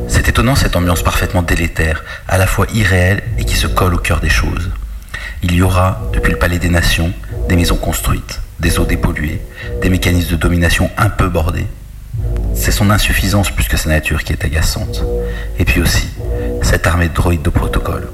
C'est 0.08 0.28
étonnant 0.28 0.56
cette 0.56 0.76
ambiance 0.76 1.04
parfaitement 1.04 1.44
délétère, 1.44 2.04
à 2.28 2.38
la 2.38 2.48
fois 2.48 2.66
irréelle 2.74 3.24
et 3.38 3.46
qui 3.46 3.56
se 3.56 3.68
colle 3.68 3.94
au 3.94 4.00
cœur 4.00 4.20
des 4.20 4.30
choses. 4.30 4.72
Il 5.44 5.54
y 5.54 5.62
aura, 5.62 6.02
depuis 6.14 6.32
le 6.32 6.40
Palais 6.40 6.58
des 6.58 6.70
Nations, 6.70 7.14
des 7.48 7.56
maisons 7.56 7.76
construites, 7.76 8.42
des 8.60 8.80
eaux 8.80 8.86
dépolluées, 8.86 9.42
des 9.82 9.90
mécanismes 9.90 10.32
de 10.32 10.36
domination 10.36 10.90
un 10.98 11.10
peu 11.10 11.30
bordés. 11.30 11.68
C'est 12.56 12.72
son 12.72 12.90
insuffisance 12.90 13.52
plus 13.52 13.68
que 13.68 13.78
sa 13.78 13.90
nature 13.90 14.24
qui 14.24 14.34
est 14.34 14.44
agaçante. 14.44 15.04
Et 15.60 15.66
puis 15.66 15.80
aussi, 15.80 16.10
cette 16.64 16.88
armée 16.88 17.10
de 17.10 17.14
droïdes 17.14 17.44
de 17.44 17.52
protocole. 17.52 18.08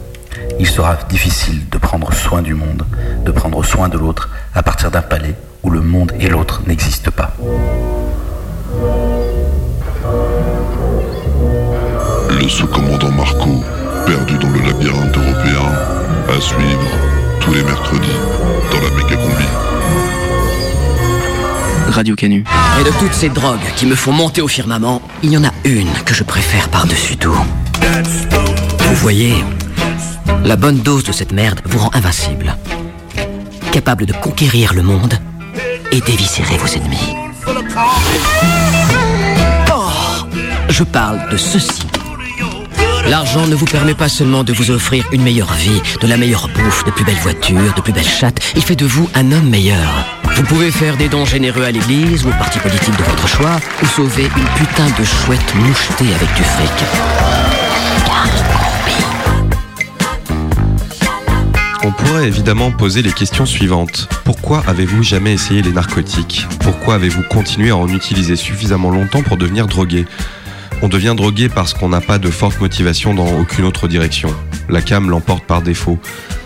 Il 0.60 0.68
sera 0.68 0.97
difficile 1.10 1.68
de 1.70 1.78
prendre 1.78 2.14
soin 2.14 2.41
du 2.41 2.54
monde, 2.54 2.84
de 3.26 3.32
prendre 3.32 3.64
soin 3.64 3.89
de 3.89 3.97
l'autre 3.97 4.30
à 4.56 4.64
partir 4.64 4.91
d'un 4.91 5.01
palais 5.01 5.36
où 5.64 5.70
le 5.70 5.82
monde 5.82 6.12
et 6.20 6.28
l'autre 6.28 6.62
n'existent 6.68 7.12
pas. 7.12 7.34
Le 12.30 12.49
sous-commandant 12.49 13.12
Marco, 13.12 13.64
perdu 14.06 14.38
dans 14.38 14.49
le 14.49 14.60
labyrinthe 14.60 15.18
européen, 15.18 15.72
à 16.30 16.41
suivre 16.41 16.88
tous 17.39 17.54
les 17.54 17.64
mercredis 17.64 18.20
dans 18.72 18.82
la 18.82 18.89
méga 18.95 19.16
combi. 19.16 19.45
Radio 21.89 22.16
Canu. 22.16 22.43
Et 22.80 22.84
de 22.84 22.91
toutes 22.99 23.14
ces 23.14 23.30
drogues 23.30 23.60
qui 23.76 23.86
me 23.86 23.95
font 23.95 24.12
monter 24.12 24.41
au 24.41 24.47
firmament, 24.47 25.01
il 25.22 25.32
y 25.32 25.38
en 25.38 25.43
a 25.43 25.51
une 25.64 25.91
que 26.06 26.14
je 26.14 26.24
préfère 26.24 26.70
par-dessus 26.70 27.18
tout. 27.18 27.38
Vous 28.80 28.95
voyez, 28.95 29.36
la 30.46 30.56
bonne 30.56 30.80
dose 30.80 31.04
de 31.04 31.12
cette 31.12 31.32
merde 31.32 31.62
vous 31.66 31.80
rend 31.80 31.91
invincible. 31.94 32.56
Capable 33.72 34.06
de 34.06 34.14
conquérir 34.14 34.74
le 34.74 34.84
monde 34.84 35.14
et 35.91 36.02
d'éviscérer 36.02 36.58
vos 36.58 36.68
ennemis. 36.68 37.16
Oh, 39.72 40.26
je 40.70 40.84
parle 40.84 41.30
de 41.30 41.38
ceci. 41.38 41.84
L'argent 43.08 43.48
ne 43.48 43.56
vous 43.56 43.66
permet 43.66 43.94
pas 43.94 44.10
seulement 44.10 44.44
de 44.44 44.54
vous 44.54 44.72
offrir 44.72 45.06
une 45.12 45.24
meilleure 45.24 45.54
vie, 45.54 45.82
de 46.02 46.08
la 46.08 46.18
meilleure 46.18 46.48
bouffe, 46.50 46.86
de 46.86 46.91
plus 46.91 47.04
belles 47.04 47.16
voitures, 47.16 47.74
de 47.76 47.82
plus 47.82 47.94
belles 47.94 48.04
chattes. 48.04 48.39
Il 48.56 48.62
fait 48.62 48.76
de 48.76 48.86
vous 48.86 49.10
un 49.14 49.32
homme 49.32 49.50
meilleur. 49.50 50.06
Vous 50.36 50.44
pouvez 50.44 50.72
faire 50.72 50.98
des 50.98 51.10
dons 51.10 51.26
généreux 51.26 51.64
à 51.64 51.72
l'église 51.72 52.26
ou 52.26 52.30
au 52.30 52.34
parti 52.34 52.60
politique 52.60 52.98
de 52.98 53.04
votre 53.04 53.28
choix, 53.28 53.60
ou 53.82 53.86
sauver 53.86 54.24
une 54.24 54.66
putain 54.66 54.88
de 54.98 55.04
chouette 55.04 55.56
mouchetée 55.56 56.14
avec 56.16 56.34
du 56.36 56.44
fric. 56.44 57.32
On 61.86 61.91
pourrait 61.91 62.27
évidemment 62.29 62.71
poser 62.71 63.01
les 63.01 63.11
questions 63.11 63.45
suivantes. 63.45 64.07
Pourquoi 64.23 64.63
avez-vous 64.67 65.03
jamais 65.03 65.34
essayé 65.34 65.61
les 65.61 65.73
narcotiques? 65.73 66.47
Pourquoi 66.61 66.95
avez-vous 66.95 67.23
continué 67.23 67.71
à 67.71 67.75
en 67.75 67.89
utiliser 67.89 68.38
suffisamment 68.38 68.89
longtemps 68.89 69.21
pour 69.21 69.36
devenir 69.36 69.67
drogué? 69.67 70.05
On 70.81 70.88
devient 70.88 71.13
drogué 71.17 71.49
parce 71.49 71.73
qu'on 71.73 71.89
n'a 71.89 71.99
pas 71.99 72.19
de 72.19 72.29
forte 72.29 72.61
motivation 72.61 73.13
dans 73.13 73.27
aucune 73.38 73.65
autre 73.65 73.89
direction. 73.89 74.34
La 74.69 74.81
cam 74.81 75.09
l'emporte 75.09 75.45
par 75.45 75.61
défaut. 75.61 75.99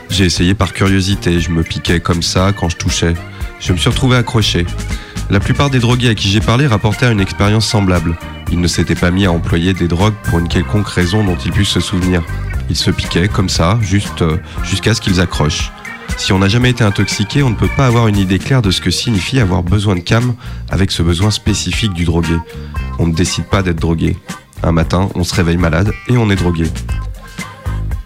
J'ai 0.09 0.25
essayé 0.25 0.55
par 0.55 0.73
curiosité, 0.73 1.39
je 1.39 1.51
me 1.51 1.61
piquais 1.61 1.99
comme 1.99 2.23
ça 2.23 2.51
quand 2.51 2.69
je 2.69 2.77
touchais. 2.77 3.13
Je 3.59 3.73
me 3.73 3.77
suis 3.77 3.89
retrouvé 3.89 4.17
accroché. 4.17 4.65
La 5.29 5.39
plupart 5.39 5.69
des 5.69 5.79
drogués 5.79 6.09
à 6.09 6.15
qui 6.15 6.29
j'ai 6.29 6.41
parlé 6.41 6.65
rapportaient 6.65 7.11
une 7.11 7.21
expérience 7.21 7.67
semblable. 7.67 8.17
Ils 8.51 8.59
ne 8.59 8.67
s'étaient 8.67 8.95
pas 8.95 9.11
mis 9.11 9.27
à 9.27 9.31
employer 9.31 9.75
des 9.75 9.87
drogues 9.87 10.15
pour 10.23 10.39
une 10.39 10.47
quelconque 10.47 10.87
raison 10.87 11.23
dont 11.23 11.37
ils 11.45 11.51
puissent 11.51 11.69
se 11.69 11.79
souvenir. 11.79 12.23
Ils 12.69 12.75
se 12.75 12.91
piquaient 12.91 13.27
comme 13.27 13.49
ça, 13.49 13.79
juste 13.81 14.21
euh, 14.21 14.37
jusqu'à 14.63 14.93
ce 14.93 15.01
qu'ils 15.01 15.21
accrochent. 15.21 15.71
Si 16.17 16.33
on 16.33 16.39
n'a 16.39 16.47
jamais 16.47 16.71
été 16.71 16.83
intoxiqué, 16.83 17.43
on 17.43 17.49
ne 17.49 17.55
peut 17.55 17.69
pas 17.75 17.85
avoir 17.85 18.07
une 18.07 18.17
idée 18.17 18.39
claire 18.39 18.61
de 18.61 18.71
ce 18.71 18.81
que 18.81 18.89
signifie 18.89 19.39
avoir 19.39 19.63
besoin 19.63 19.95
de 19.95 19.99
cam 19.99 20.33
avec 20.69 20.91
ce 20.91 21.03
besoin 21.03 21.31
spécifique 21.31 21.93
du 21.93 22.05
drogué. 22.05 22.35
On 22.99 23.07
ne 23.07 23.13
décide 23.13 23.45
pas 23.45 23.61
d'être 23.61 23.79
drogué. 23.79 24.17
Un 24.63 24.71
matin, 24.71 25.09
on 25.15 25.23
se 25.23 25.35
réveille 25.35 25.57
malade 25.57 25.93
et 26.07 26.17
on 26.17 26.29
est 26.29 26.35
drogué. 26.35 26.65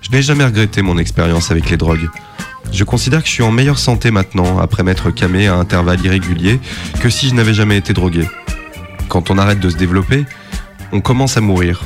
Je 0.01 0.11
n'ai 0.11 0.21
jamais 0.21 0.43
regretté 0.43 0.81
mon 0.81 0.97
expérience 0.97 1.51
avec 1.51 1.69
les 1.69 1.77
drogues. 1.77 2.09
Je 2.73 2.83
considère 2.83 3.21
que 3.21 3.27
je 3.27 3.33
suis 3.33 3.43
en 3.43 3.51
meilleure 3.51 3.79
santé 3.79 4.11
maintenant, 4.11 4.59
après 4.59 4.83
m'être 4.83 5.11
camé 5.11 5.47
à 5.47 5.55
intervalles 5.55 6.03
irréguliers, 6.05 6.59
que 7.01 7.09
si 7.09 7.29
je 7.29 7.35
n'avais 7.35 7.53
jamais 7.53 7.77
été 7.77 7.93
drogué. 7.93 8.27
Quand 9.07 9.29
on 9.29 9.37
arrête 9.37 9.59
de 9.59 9.69
se 9.69 9.77
développer, 9.77 10.25
on 10.91 11.01
commence 11.01 11.37
à 11.37 11.41
mourir. 11.41 11.81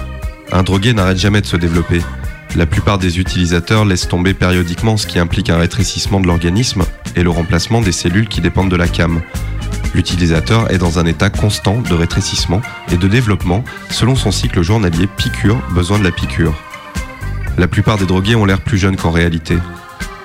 Un 0.52 0.64
drogué 0.64 0.94
n'arrête 0.94 1.18
jamais 1.18 1.42
de 1.42 1.46
se 1.46 1.58
développer. 1.58 2.02
La 2.56 2.66
plupart 2.66 2.98
des 2.98 3.20
utilisateurs 3.20 3.84
laissent 3.84 4.08
tomber 4.08 4.34
périodiquement 4.34 4.96
ce 4.96 5.08
qui 5.08 5.20
implique 5.20 5.50
un 5.50 5.58
rétrécissement 5.58 6.22
de 6.22 6.28
l'organisme 6.28 6.84
et 7.18 7.24
le 7.24 7.30
remplacement 7.30 7.82
des 7.82 7.92
cellules 7.92 8.30
qui 8.30 8.40
dépendent 8.40 8.72
de 8.72 8.78
la 8.78 8.88
cam. 8.88 9.22
L'utilisateur 9.94 10.72
est 10.72 10.78
dans 10.78 10.98
un 10.98 11.06
état 11.06 11.30
constant 11.30 11.82
de 11.82 11.94
rétrécissement 11.94 12.62
et 12.94 12.98
de 12.98 13.10
développement 13.10 13.66
selon 13.90 14.16
son 14.16 14.32
cycle 14.32 14.62
journalier 14.62 15.08
piqûre, 15.08 15.62
besoin 15.72 16.00
de 16.00 16.06
la 16.06 16.12
piqûre. 16.12 16.54
La 17.58 17.68
plupart 17.68 17.98
des 17.98 18.06
drogués 18.06 18.36
ont 18.36 18.46
l'air 18.46 18.62
plus 18.62 18.78
jeunes 18.78 18.96
qu'en 18.96 19.12
réalité. 19.12 19.58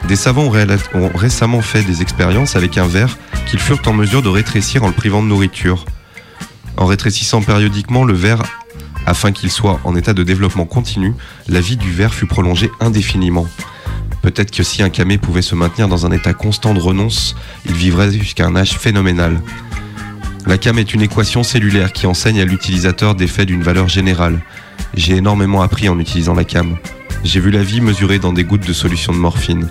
Des 0.06 0.16
savants 0.16 0.52
ont, 0.94 1.10
récemment 1.14 1.62
fait 1.62 1.82
des 1.82 2.00
expériences 2.00 2.54
avec 2.54 2.78
un 2.78 2.86
verre 2.86 3.18
qu'ils 3.46 3.60
furent 3.60 3.82
en 3.86 3.92
mesure 3.92 4.22
de 4.22 4.28
rétrécir 4.28 4.84
en 4.84 4.88
le 4.88 4.92
privant 4.92 5.22
de 5.22 5.28
nourriture. 5.28 5.84
En 6.76 6.86
rétrécissant 6.86 7.42
périodiquement 7.42 8.04
le 8.04 8.14
verre 8.14 8.42
afin 9.10 9.32
qu'il 9.32 9.50
soit 9.50 9.80
en 9.82 9.96
état 9.96 10.14
de 10.14 10.22
développement 10.22 10.66
continu, 10.66 11.14
la 11.48 11.60
vie 11.60 11.76
du 11.76 11.90
verre 11.90 12.14
fut 12.14 12.26
prolongée 12.26 12.70
indéfiniment. 12.78 13.48
Peut-être 14.22 14.52
que 14.52 14.62
si 14.62 14.84
un 14.84 14.88
camé 14.88 15.18
pouvait 15.18 15.42
se 15.42 15.56
maintenir 15.56 15.88
dans 15.88 16.06
un 16.06 16.12
état 16.12 16.32
constant 16.32 16.74
de 16.74 16.80
renonce, 16.80 17.34
il 17.66 17.72
vivrait 17.72 18.12
jusqu'à 18.12 18.46
un 18.46 18.54
âge 18.54 18.78
phénoménal. 18.78 19.40
La 20.46 20.58
cam 20.58 20.78
est 20.78 20.94
une 20.94 21.02
équation 21.02 21.42
cellulaire 21.42 21.92
qui 21.92 22.06
enseigne 22.06 22.40
à 22.40 22.44
l'utilisateur 22.44 23.16
des 23.16 23.26
faits 23.26 23.48
d'une 23.48 23.64
valeur 23.64 23.88
générale. 23.88 24.40
J'ai 24.94 25.16
énormément 25.16 25.62
appris 25.62 25.88
en 25.88 25.98
utilisant 25.98 26.34
la 26.34 26.44
cam. 26.44 26.76
J'ai 27.24 27.40
vu 27.40 27.50
la 27.50 27.64
vie 27.64 27.80
mesurée 27.80 28.20
dans 28.20 28.32
des 28.32 28.44
gouttes 28.44 28.66
de 28.66 28.72
solution 28.72 29.12
de 29.12 29.18
morphine. 29.18 29.68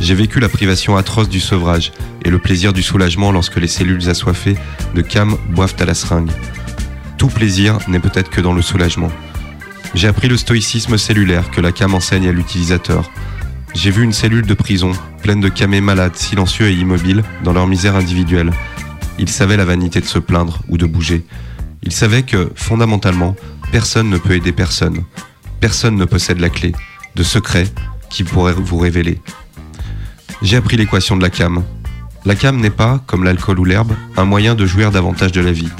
J'ai 0.00 0.14
vécu 0.14 0.38
la 0.38 0.50
privation 0.50 0.98
atroce 0.98 1.30
du 1.30 1.40
sevrage 1.40 1.92
et 2.26 2.30
le 2.30 2.38
plaisir 2.38 2.74
du 2.74 2.82
soulagement 2.82 3.32
lorsque 3.32 3.56
les 3.56 3.68
cellules 3.68 4.10
assoiffées 4.10 4.56
de 4.94 5.00
cam 5.00 5.36
boivent 5.48 5.76
à 5.80 5.86
la 5.86 5.94
seringue. 5.94 6.30
Tout 7.22 7.28
plaisir 7.28 7.78
n'est 7.86 8.00
peut-être 8.00 8.30
que 8.30 8.40
dans 8.40 8.52
le 8.52 8.62
soulagement. 8.62 9.08
J'ai 9.94 10.08
appris 10.08 10.26
le 10.26 10.36
stoïcisme 10.36 10.98
cellulaire 10.98 11.52
que 11.52 11.60
la 11.60 11.70
cam 11.70 11.94
enseigne 11.94 12.26
à 12.26 12.32
l'utilisateur. 12.32 13.08
J'ai 13.74 13.92
vu 13.92 14.02
une 14.02 14.12
cellule 14.12 14.44
de 14.44 14.54
prison, 14.54 14.90
pleine 15.22 15.40
de 15.40 15.48
camés 15.48 15.80
malades, 15.80 16.16
silencieux 16.16 16.66
et 16.66 16.74
immobiles, 16.74 17.22
dans 17.44 17.52
leur 17.52 17.68
misère 17.68 17.94
individuelle. 17.94 18.50
Ils 19.20 19.28
savaient 19.28 19.56
la 19.56 19.64
vanité 19.64 20.00
de 20.00 20.04
se 20.04 20.18
plaindre 20.18 20.62
ou 20.68 20.78
de 20.78 20.84
bouger. 20.84 21.24
Ils 21.84 21.92
savaient 21.92 22.24
que, 22.24 22.50
fondamentalement, 22.56 23.36
personne 23.70 24.10
ne 24.10 24.18
peut 24.18 24.34
aider 24.34 24.50
personne. 24.50 25.04
Personne 25.60 25.94
ne 25.94 26.06
possède 26.06 26.40
la 26.40 26.50
clé, 26.50 26.72
de 27.14 27.22
secret, 27.22 27.68
qui 28.10 28.24
pourrait 28.24 28.52
vous 28.52 28.78
révéler. 28.78 29.20
J'ai 30.42 30.56
appris 30.56 30.76
l'équation 30.76 31.16
de 31.16 31.22
la 31.22 31.30
cam. 31.30 31.62
La 32.24 32.34
cam 32.34 32.58
n'est 32.58 32.70
pas, 32.70 33.00
comme 33.06 33.22
l'alcool 33.22 33.60
ou 33.60 33.64
l'herbe, 33.64 33.94
un 34.16 34.24
moyen 34.24 34.56
de 34.56 34.66
jouir 34.66 34.90
davantage 34.90 35.30
de 35.30 35.40
la 35.40 35.52
vie. 35.52 35.70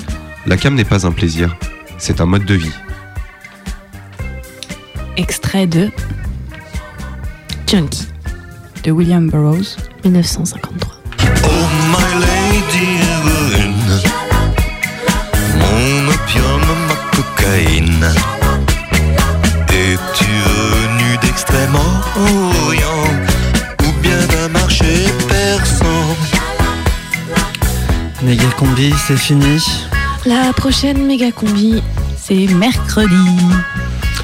La 0.44 0.56
cam 0.56 0.74
n'est 0.74 0.84
pas 0.84 1.06
un 1.06 1.12
plaisir, 1.12 1.56
c'est 1.98 2.20
un 2.20 2.26
mode 2.26 2.44
de 2.44 2.54
vie. 2.54 2.72
Extrait 5.16 5.68
de 5.68 5.90
Junkie 7.70 8.08
de 8.82 8.90
William 8.90 9.30
Burroughs, 9.30 9.76
1953. 10.04 10.98
Oh 11.44 11.48
my 11.90 12.20
lady 12.20 12.88
héroïne, 13.02 14.00
mon 15.58 16.08
opium, 16.08 16.62
ma 16.88 16.96
cocaïne. 17.16 18.08
Es-tu 19.68 20.24
venu 20.24 21.16
d'extrême 21.22 21.76
orient 22.66 23.06
ou 23.84 23.92
bien 24.02 24.26
d'un 24.26 24.48
marché 24.48 25.06
persan? 25.28 26.16
Méga 28.22 28.50
combi, 28.58 28.92
c'est 29.06 29.16
fini? 29.16 29.62
La 30.24 30.52
prochaine 30.52 31.04
méga 31.06 31.32
combi, 31.32 31.82
c'est 32.16 32.46
mercredi. 32.54 33.14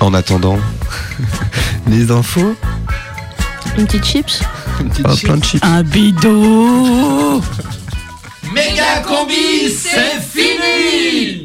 En 0.01 0.15
attendant, 0.15 0.59
Les 1.89 2.11
infos 2.11 2.55
une 3.77 3.87
petite 3.87 4.05
chips. 4.05 4.41
ah, 5.05 5.13
plein 5.23 5.37
de 5.37 5.45
chips. 5.45 5.63
Un 5.65 5.83
bidou 5.85 7.41
Méga 8.53 9.03
combi, 9.07 9.71
c'est 9.71 10.21
fini 10.21 11.37